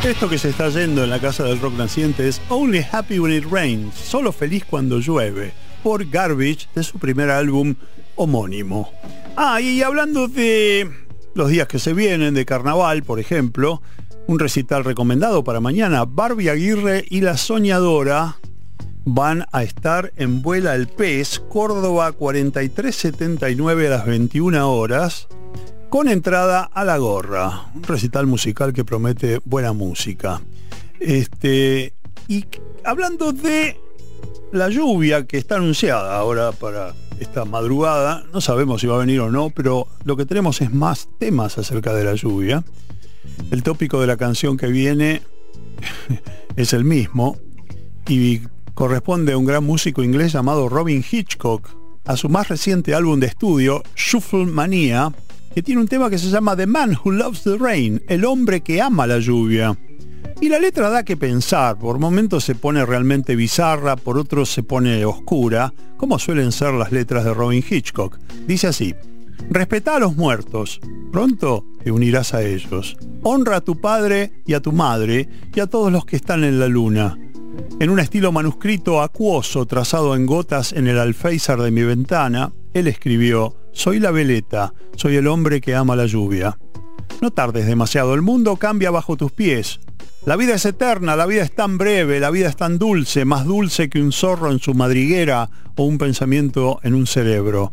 Esto 0.10 0.28
que 0.28 0.40
se 0.40 0.50
está 0.50 0.70
yendo 0.70 1.04
en 1.04 1.12
la 1.12 1.20
casa 1.20 1.44
del 1.44 1.62
rock 1.62 1.76
naciente 1.76 2.28
es 2.28 2.42
Only 2.50 2.84
Happy 2.92 3.20
When 3.20 3.32
It 3.32 3.46
Rains, 3.46 3.94
solo 3.94 4.32
feliz 4.32 4.66
cuando 4.66 4.98
llueve, 4.98 5.54
por 5.84 6.10
Garbage 6.10 6.68
de 6.74 6.82
su 6.82 6.98
primer 6.98 7.30
álbum 7.30 7.76
homónimo. 8.16 8.92
Ah, 9.38 9.62
y 9.62 9.84
hablando 9.84 10.28
de 10.28 10.90
los 11.36 11.50
días 11.50 11.68
que 11.68 11.78
se 11.78 11.94
vienen, 11.94 12.34
de 12.34 12.44
carnaval, 12.44 13.04
por 13.04 13.20
ejemplo, 13.20 13.84
un 14.26 14.40
recital 14.40 14.84
recomendado 14.84 15.44
para 15.44 15.60
mañana, 15.60 16.06
Barbie 16.06 16.50
Aguirre 16.50 17.06
y 17.08 17.22
La 17.22 17.38
Soñadora 17.38 18.40
van 19.06 19.46
a 19.52 19.62
estar 19.62 20.12
en 20.16 20.42
Vuela 20.42 20.74
el 20.74 20.88
Pez, 20.88 21.40
Córdoba 21.40 22.14
4379 22.14 23.86
a 23.86 23.92
las 23.92 24.08
21 24.08 24.74
horas, 24.74 25.28
con 25.90 26.08
entrada 26.08 26.64
a 26.64 26.86
la 26.86 26.98
gorra. 26.98 27.66
Un 27.74 27.84
recital 27.84 28.28
musical 28.28 28.74
que 28.74 28.86
promete 28.86 29.40
buena 29.44 29.74
música. 29.74 30.42
Este, 31.00 31.94
y 32.28 32.46
hablando 32.84 33.32
de 33.32 33.80
la 34.52 34.70
lluvia 34.70 35.26
que 35.26 35.38
está 35.38 35.56
anunciada 35.56 36.18
ahora 36.18 36.52
para 36.52 36.94
esta 37.20 37.44
madrugada, 37.44 38.24
no 38.32 38.40
sabemos 38.40 38.82
si 38.82 38.88
va 38.88 38.96
a 38.96 39.00
venir 39.00 39.20
o 39.20 39.32
no, 39.32 39.50
pero 39.50 39.88
lo 40.04 40.16
que 40.16 40.26
tenemos 40.26 40.62
es 40.62 40.72
más 40.72 41.10
temas 41.18 41.58
acerca 41.58 41.94
de 41.94 42.04
la 42.04 42.14
lluvia. 42.14 42.64
El 43.52 43.64
tópico 43.64 44.00
de 44.00 44.08
la 44.08 44.18
canción 44.18 44.58
que 44.58 44.68
viene 44.68 45.24
es 46.56 46.74
el 46.74 46.84
mismo 46.84 47.38
y 48.08 48.42
corresponde 48.76 49.34
a 49.34 49.38
un 49.38 49.46
gran 49.46 49.64
músico 49.64 50.04
inglés 50.04 50.34
llamado 50.34 50.70
Robin 50.70 51.04
Hitchcock, 51.10 51.68
a 52.06 52.16
su 52.16 52.30
más 52.30 52.48
reciente 52.48 52.94
álbum 52.94 53.20
de 53.20 53.28
estudio, 53.28 53.84
Shuffle 53.96 54.46
Mania, 54.46 55.12
tiene 55.62 55.82
un 55.82 55.88
tema 55.88 56.10
que 56.10 56.18
se 56.18 56.30
llama 56.30 56.56
The 56.56 56.68
Man 56.68 56.98
Who 57.04 57.12
Loves 57.12 57.44
the 57.44 57.58
Rain, 57.58 58.02
el 58.08 58.26
hombre 58.26 58.62
que 58.62 58.82
ama 58.82 59.08
la 59.08 59.20
lluvia. 59.20 59.78
Y 60.42 60.48
la 60.48 60.60
letra 60.60 60.90
da 60.90 61.04
que 61.04 61.18
pensar, 61.18 61.78
por 61.78 62.00
momentos 62.00 62.46
se 62.46 62.56
pone 62.56 62.86
realmente 62.86 63.36
bizarra, 63.36 63.98
por 63.98 64.18
otros 64.18 64.50
se 64.50 64.64
pone 64.64 65.04
oscura, 65.04 65.74
como 65.98 66.18
suelen 66.18 66.52
ser 66.52 66.74
las 66.74 66.92
letras 66.92 67.26
de 67.26 67.34
Robin 67.34 67.64
Hitchcock. 67.68 68.18
Dice 68.48 68.68
así, 68.68 68.96
respeta 69.50 69.98
a 69.98 70.00
los 70.00 70.16
muertos, 70.16 70.80
pronto 71.12 71.66
te 71.84 71.92
unirás 71.92 72.34
a 72.34 72.42
ellos. 72.42 72.96
Honra 73.24 73.58
a 73.58 73.62
tu 73.62 73.82
padre 73.82 74.32
y 74.46 74.54
a 74.54 74.62
tu 74.62 74.72
madre 74.72 75.28
y 75.54 75.60
a 75.60 75.68
todos 75.68 75.92
los 75.92 76.06
que 76.06 76.16
están 76.16 76.46
en 76.46 76.60
la 76.60 76.68
luna. 76.68 77.18
En 77.82 77.90
un 77.90 78.00
estilo 78.00 78.32
manuscrito 78.32 79.02
acuoso 79.02 79.66
trazado 79.66 80.16
en 80.16 80.26
gotas 80.26 80.72
en 80.72 80.88
el 80.88 81.00
alféizar 81.00 81.62
de 81.62 81.72
mi 81.72 81.84
ventana, 81.84 82.54
él 82.74 82.88
escribió, 82.88 83.56
Soy 83.72 84.00
la 84.00 84.12
veleta, 84.12 84.74
soy 84.96 85.16
el 85.16 85.28
hombre 85.28 85.62
que 85.62 85.76
ama 85.76 85.96
la 85.96 86.06
lluvia. 86.06 86.58
No 87.22 87.32
tardes 87.32 87.66
demasiado, 87.66 88.14
el 88.14 88.22
mundo 88.22 88.56
cambia 88.56 88.92
bajo 88.92 89.18
tus 89.18 89.32
pies. 89.32 89.80
La 90.26 90.36
vida 90.36 90.56
es 90.56 90.66
eterna, 90.66 91.16
la 91.16 91.26
vida 91.26 91.44
es 91.44 91.54
tan 91.54 91.78
breve, 91.78 92.20
la 92.20 92.30
vida 92.30 92.50
es 92.50 92.56
tan 92.56 92.78
dulce, 92.78 93.26
más 93.26 93.46
dulce 93.46 93.90
que 93.90 94.02
un 94.02 94.12
zorro 94.12 94.52
en 94.52 94.60
su 94.60 94.74
madriguera 94.74 95.50
o 95.76 95.84
un 95.84 95.98
pensamiento 95.98 96.80
en 96.84 96.94
un 96.94 97.08
cerebro. 97.08 97.72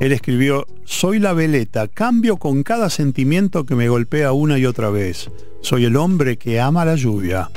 Él 0.00 0.12
escribió, 0.12 0.66
Soy 0.84 1.18
la 1.18 1.34
veleta, 1.34 1.88
cambio 1.88 2.38
con 2.38 2.62
cada 2.62 2.90
sentimiento 2.90 3.64
que 3.64 3.74
me 3.74 3.88
golpea 3.88 4.32
una 4.32 4.58
y 4.58 4.66
otra 4.66 4.90
vez. 4.90 5.30
Soy 5.60 5.84
el 5.84 5.96
hombre 5.96 6.36
que 6.36 6.60
ama 6.60 6.84
la 6.84 6.96
lluvia. 6.96 7.50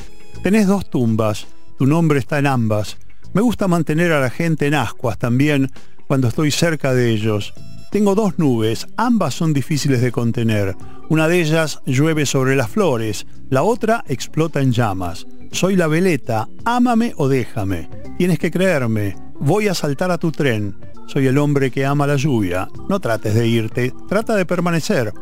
Tenés 0.43 0.67
dos 0.67 0.89
tumbas, 0.89 1.47
tu 1.77 1.85
nombre 1.87 2.19
está 2.19 2.37
en 2.39 2.47
ambas. 2.47 2.97
Me 3.33 3.41
gusta 3.41 3.67
mantener 3.67 4.11
a 4.11 4.21
la 4.21 4.29
gente 4.29 4.67
en 4.67 4.75
ascuas 4.75 5.17
también 5.17 5.71
cuando 6.07 6.27
estoy 6.29 6.51
cerca 6.51 6.93
de 6.93 7.11
ellos. 7.11 7.53
Tengo 7.91 8.15
dos 8.15 8.37
nubes, 8.37 8.87
ambas 8.97 9.33
son 9.33 9.53
difíciles 9.53 10.01
de 10.01 10.11
contener. 10.11 10.75
Una 11.09 11.27
de 11.27 11.41
ellas 11.41 11.79
llueve 11.85 12.25
sobre 12.25 12.55
las 12.55 12.69
flores, 12.69 13.25
la 13.49 13.63
otra 13.63 14.03
explota 14.07 14.61
en 14.61 14.73
llamas. 14.73 15.25
Soy 15.51 15.75
la 15.75 15.87
veleta, 15.87 16.49
ámame 16.65 17.13
o 17.17 17.27
déjame. 17.27 17.89
Tienes 18.17 18.39
que 18.39 18.51
creerme, 18.51 19.15
voy 19.39 19.67
a 19.67 19.73
saltar 19.73 20.11
a 20.11 20.17
tu 20.17 20.31
tren. 20.31 20.75
Soy 21.07 21.27
el 21.27 21.37
hombre 21.37 21.71
que 21.71 21.85
ama 21.85 22.05
la 22.05 22.17
lluvia. 22.17 22.67
No 22.89 22.99
trates 22.99 23.33
de 23.33 23.47
irte, 23.47 23.93
trata 24.09 24.35
de 24.35 24.45
permanecer. 24.45 25.13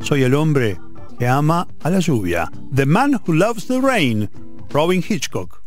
Soy 0.00 0.22
el 0.22 0.34
hombre 0.34 0.78
que 1.18 1.28
ama 1.28 1.68
a 1.82 1.90
la 1.90 2.00
lluvia. 2.00 2.50
The 2.74 2.86
Man 2.86 3.20
Who 3.26 3.34
Loves 3.34 3.66
the 3.66 3.80
Rain, 3.80 4.30
Robin 4.70 5.04
Hitchcock. 5.06 5.62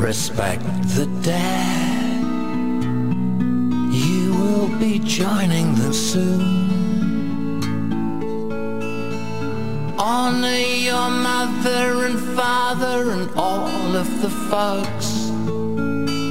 Respect 0.00 0.64
the 0.96 1.04
dead. 1.22 2.22
You 3.92 4.34
will 4.34 4.68
be 4.78 4.98
joining 4.98 5.74
them 5.74 5.92
soon. 5.92 7.60
Honor 9.98 10.56
your 10.56 11.10
mother 11.10 12.06
and 12.06 12.18
father 12.34 13.10
and 13.10 13.30
all 13.36 13.94
of 13.94 14.22
the 14.22 14.30
folks 14.48 15.28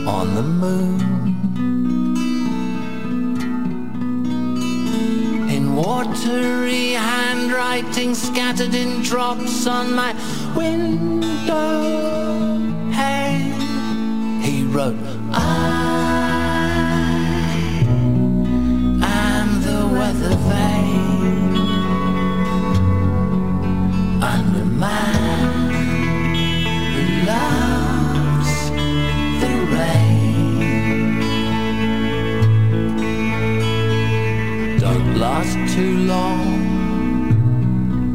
on 0.08 0.34
the 0.34 0.42
moon. 0.42 1.00
In 5.48 5.76
watery 5.76 6.94
handwriting 6.94 8.16
scattered 8.16 8.74
in 8.74 9.04
drops 9.04 9.68
on 9.68 9.94
my 9.94 10.16
window. 10.56 12.10
Wrote, 14.72 14.96
I 15.32 15.42
am 19.02 19.62
the 19.62 19.80
weather 19.98 20.36
vane. 20.48 21.56
I'm 24.22 24.46
the 24.54 24.66
man 24.66 25.72
who 26.94 27.04
loves 27.26 28.52
the 29.42 29.54
rain. 29.76 31.20
Don't 34.80 35.10
last 35.18 35.58
too 35.74 35.96
long. 36.14 36.52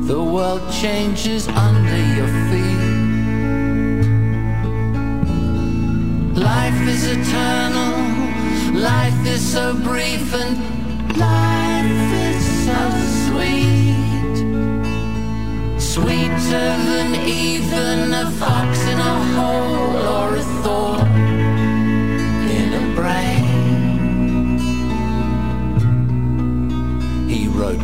The 0.06 0.22
world 0.22 0.62
changes 0.72 1.48
under 1.48 1.98
your 2.14 2.28
feet. 2.48 2.73
Life 6.34 6.88
is 6.88 7.06
eternal. 7.06 7.94
Life 8.74 9.26
is 9.26 9.40
so 9.40 9.72
brief 9.72 10.34
and 10.34 10.58
life 11.16 12.12
is 12.28 12.44
so 12.66 12.80
sweet. 13.26 14.36
Sweeter 15.80 16.76
than 16.90 17.14
even 17.26 18.12
a 18.12 18.30
fox 18.32 18.80
in 18.82 18.98
a 18.98 19.14
hole 19.34 19.96
or 20.18 20.34
a 20.34 20.42
thorn 20.62 21.06
in 22.50 22.74
a 22.74 22.94
brain. 22.96 24.58
He 27.28 27.46
wrote, 27.46 27.80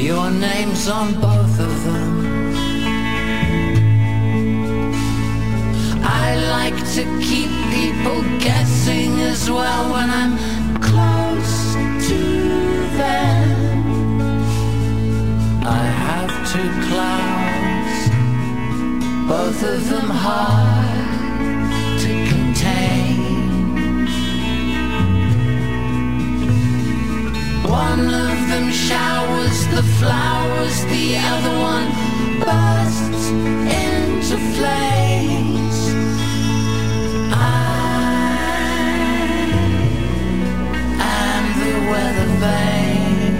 Your 0.00 0.30
name's 0.30 0.88
on 0.88 1.12
both 1.20 1.60
of 1.60 1.84
them 1.84 2.54
I 6.02 6.36
like 6.56 6.78
to 6.94 7.02
keep 7.20 7.50
people 7.76 8.22
guessing 8.38 9.20
as 9.20 9.50
well 9.50 9.92
when 9.92 10.08
I'm 10.08 10.38
close 10.80 11.74
to 12.08 12.18
them 12.96 13.60
I 15.66 15.84
have 16.08 16.32
two 16.52 16.70
clouds, 16.88 17.98
both 19.28 19.62
of 19.62 19.80
them 19.90 20.08
hard 20.08 21.10
to 22.00 22.12
contain. 22.32 23.20
one 27.68 28.29
showers 28.50 29.66
the 29.68 29.82
flowers, 30.00 30.84
the 30.86 31.16
other 31.16 31.56
one 31.72 31.88
bursts 32.40 33.28
into 33.30 34.36
flames. 34.56 35.78
I 37.32 37.44
am 40.98 41.44
the 41.60 41.74
weather 41.90 42.30
vane. 42.42 43.38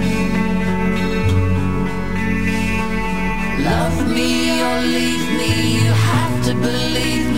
Love 3.65 3.97
me 4.07 4.31
or 4.61 4.77
leave 4.81 5.27
me, 5.39 5.51
you 5.83 5.91
have 5.91 6.45
to 6.45 6.53
believe 6.55 7.30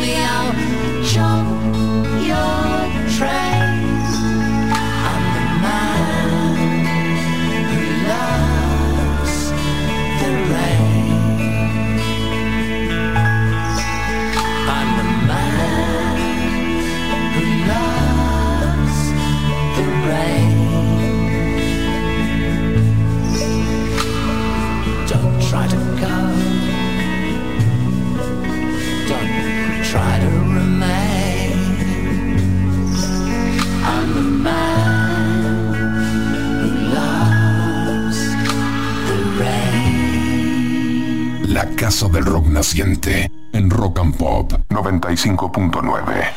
Casa 41.94 42.07
del 42.07 42.26
Rock 42.26 42.48
Naciente 42.48 43.32
en 43.53 43.70
Rock 43.70 43.99
and 43.99 44.18
Pop 44.18 44.52
95.9. 44.70 46.28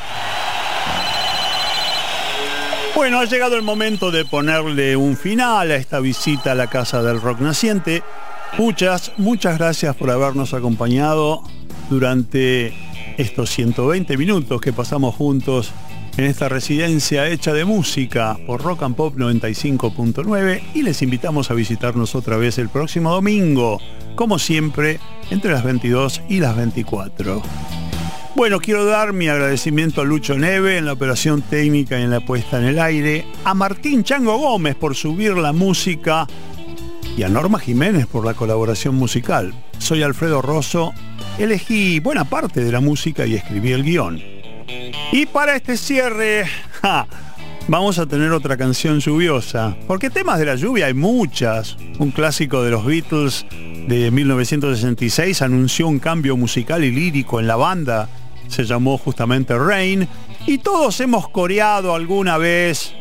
Bueno, 2.94 3.20
ha 3.20 3.24
llegado 3.24 3.56
el 3.56 3.62
momento 3.62 4.10
de 4.10 4.26
ponerle 4.26 4.98
un 4.98 5.16
final 5.16 5.70
a 5.70 5.76
esta 5.76 6.00
visita 6.00 6.52
a 6.52 6.54
la 6.54 6.66
Casa 6.66 7.02
del 7.02 7.22
Rock 7.22 7.40
Naciente. 7.40 8.02
Muchas, 8.58 9.12
muchas 9.16 9.56
gracias 9.56 9.96
por 9.96 10.10
habernos 10.10 10.52
acompañado 10.52 11.42
durante 11.88 12.74
estos 13.16 13.48
120 13.48 14.14
minutos 14.18 14.60
que 14.60 14.74
pasamos 14.74 15.14
juntos 15.14 15.72
en 16.18 16.24
esta 16.24 16.50
residencia 16.50 17.28
hecha 17.28 17.54
de 17.54 17.64
música 17.64 18.36
por 18.46 18.62
Rock 18.62 18.82
and 18.82 18.94
Pop 18.94 19.16
95.9 19.16 20.60
y 20.74 20.82
les 20.82 21.00
invitamos 21.00 21.50
a 21.50 21.54
visitarnos 21.54 22.14
otra 22.14 22.36
vez 22.36 22.58
el 22.58 22.68
próximo 22.68 23.10
domingo, 23.10 23.80
como 24.16 24.38
siempre, 24.40 24.98
entre 25.30 25.52
las 25.52 25.62
22 25.62 26.22
y 26.28 26.40
las 26.40 26.56
24. 26.56 27.42
Bueno, 28.34 28.58
quiero 28.60 28.84
dar 28.84 29.12
mi 29.12 29.28
agradecimiento 29.28 30.00
a 30.00 30.04
Lucho 30.04 30.36
Neve 30.36 30.76
en 30.76 30.86
la 30.86 30.92
operación 30.92 31.42
técnica 31.42 31.98
y 31.98 32.02
en 32.02 32.10
la 32.10 32.20
puesta 32.20 32.58
en 32.58 32.64
el 32.64 32.78
aire, 32.78 33.24
a 33.44 33.54
Martín 33.54 34.04
Chango 34.04 34.36
Gómez 34.36 34.74
por 34.74 34.94
subir 34.94 35.36
la 35.36 35.52
música 35.52 36.26
y 37.16 37.22
a 37.22 37.28
Norma 37.28 37.58
Jiménez 37.58 38.06
por 38.06 38.26
la 38.26 38.34
colaboración 38.34 38.94
musical. 38.94 39.54
Soy 39.78 40.02
Alfredo 40.02 40.42
Rosso, 40.42 40.92
elegí 41.38 42.00
buena 42.00 42.24
parte 42.24 42.62
de 42.62 42.72
la 42.72 42.80
música 42.80 43.24
y 43.24 43.34
escribí 43.34 43.72
el 43.72 43.84
guion. 43.84 44.20
Y 45.12 45.26
para 45.26 45.56
este 45.56 45.76
cierre, 45.76 46.44
vamos 47.68 47.98
a 47.98 48.06
tener 48.06 48.32
otra 48.32 48.56
canción 48.56 49.00
lluviosa, 49.00 49.76
porque 49.86 50.10
temas 50.10 50.38
de 50.38 50.46
la 50.46 50.54
lluvia 50.54 50.86
hay 50.86 50.94
muchas. 50.94 51.76
Un 51.98 52.10
clásico 52.10 52.62
de 52.62 52.70
los 52.70 52.84
Beatles 52.84 53.46
de 53.88 54.10
1966 54.10 55.42
anunció 55.42 55.88
un 55.88 55.98
cambio 55.98 56.36
musical 56.36 56.84
y 56.84 56.90
lírico 56.90 57.40
en 57.40 57.46
la 57.46 57.56
banda, 57.56 58.08
se 58.48 58.64
llamó 58.64 58.98
justamente 58.98 59.58
Rain, 59.58 60.08
y 60.46 60.58
todos 60.58 61.00
hemos 61.00 61.28
coreado 61.28 61.94
alguna 61.94 62.38
vez 62.38 62.92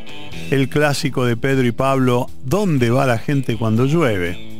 el 0.50 0.70
clásico 0.70 1.26
de 1.26 1.38
Pedro 1.38 1.66
y 1.66 1.72
Pablo, 1.72 2.30
¿Dónde 2.44 2.90
va 2.90 3.06
la 3.06 3.18
gente 3.18 3.58
cuando 3.58 3.86
llueve? 3.86 4.56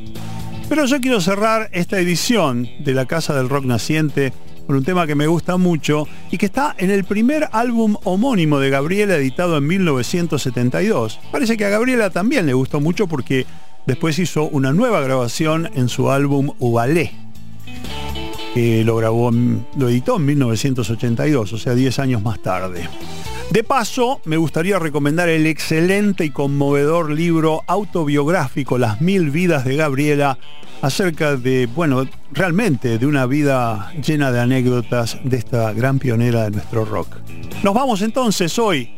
Pero 0.70 0.86
yo 0.86 1.00
quiero 1.00 1.22
cerrar 1.22 1.70
esta 1.74 2.00
edición 2.00 2.68
de 2.80 2.94
la 2.94 3.06
Casa 3.06 3.36
del 3.36 3.50
Rock 3.50 3.66
Naciente 3.66 4.34
con 4.66 4.76
un 4.76 4.84
tema 4.84 5.08
que 5.08 5.16
me 5.16 5.28
gusta 5.28 5.58
mucho 5.58 6.08
y 6.32 6.38
que 6.38 6.48
está 6.48 6.76
en 6.78 6.90
el 6.92 7.04
primer 7.04 7.50
álbum 7.52 7.96
homónimo 8.04 8.60
de 8.60 8.70
Gabriela 8.70 9.16
editado 9.16 9.58
en 9.58 9.68
1972. 9.68 11.20
Parece 11.32 11.58
que 11.58 11.66
a 11.66 11.70
Gabriela 11.70 12.10
también 12.10 12.46
le 12.46 12.54
gustó 12.54 12.80
mucho 12.80 13.08
porque 13.08 13.46
después 13.86 14.18
hizo 14.20 14.44
una 14.44 14.74
nueva 14.74 15.02
grabación 15.02 15.70
en 15.76 15.90
su 15.90 16.10
álbum 16.10 16.52
Ubalé, 16.60 17.12
que 18.54 18.84
lo 18.84 18.96
grabó, 18.96 19.32
lo 19.32 19.90
editó 19.90 20.18
en 20.18 20.26
1982, 20.26 21.54
o 21.54 21.58
sea, 21.58 21.76
10 21.76 22.00
años 22.00 22.24
más 22.24 22.42
tarde. 22.42 22.90
De 23.52 23.64
paso, 23.64 24.22
me 24.26 24.38
gustaría 24.38 24.80
recomendar 24.80 25.30
el 25.30 25.46
excelente 25.46 26.26
y 26.26 26.30
conmovedor 26.30 27.12
libro 27.12 27.64
autobiográfico 27.68 28.78
Las 28.78 29.02
mil 29.02 29.30
vidas 29.30 29.64
de 29.64 29.76
Gabriela 29.78 30.38
acerca 30.82 31.38
de, 31.38 31.68
bueno, 31.68 32.06
realmente 32.32 32.98
de 32.98 33.06
una 33.06 33.26
vida 33.26 33.94
llena 34.06 34.32
de 34.32 34.42
anécdotas 34.42 35.18
de 35.24 35.38
esta 35.38 35.72
gran 35.74 36.00
pionera 36.00 36.44
de 36.44 36.52
nuestro 36.52 36.84
rock. 36.86 37.16
Nos 37.64 37.74
vamos 37.74 38.02
entonces 38.02 38.60
hoy 38.60 38.92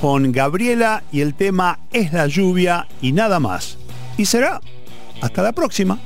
con 0.00 0.32
Gabriela 0.32 1.04
y 1.12 1.20
el 1.20 1.34
tema 1.34 1.78
Es 1.92 2.12
la 2.12 2.26
lluvia 2.26 2.88
y 3.00 3.12
nada 3.12 3.38
más. 3.38 3.78
Y 4.18 4.26
será 4.26 4.60
hasta 5.20 5.42
la 5.42 5.52
próxima. 5.52 5.98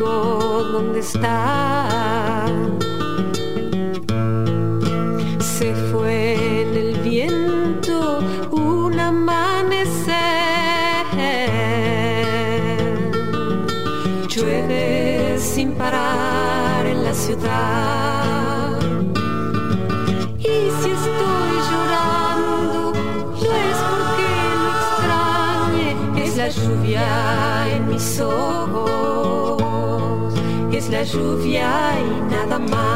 Dónde 0.00 1.00
está 1.00 2.39
es 31.10 31.14
la 31.14 31.22
lluvia 31.22 32.00
y 32.00 32.30
nada 32.30 32.58
más. 32.58 32.89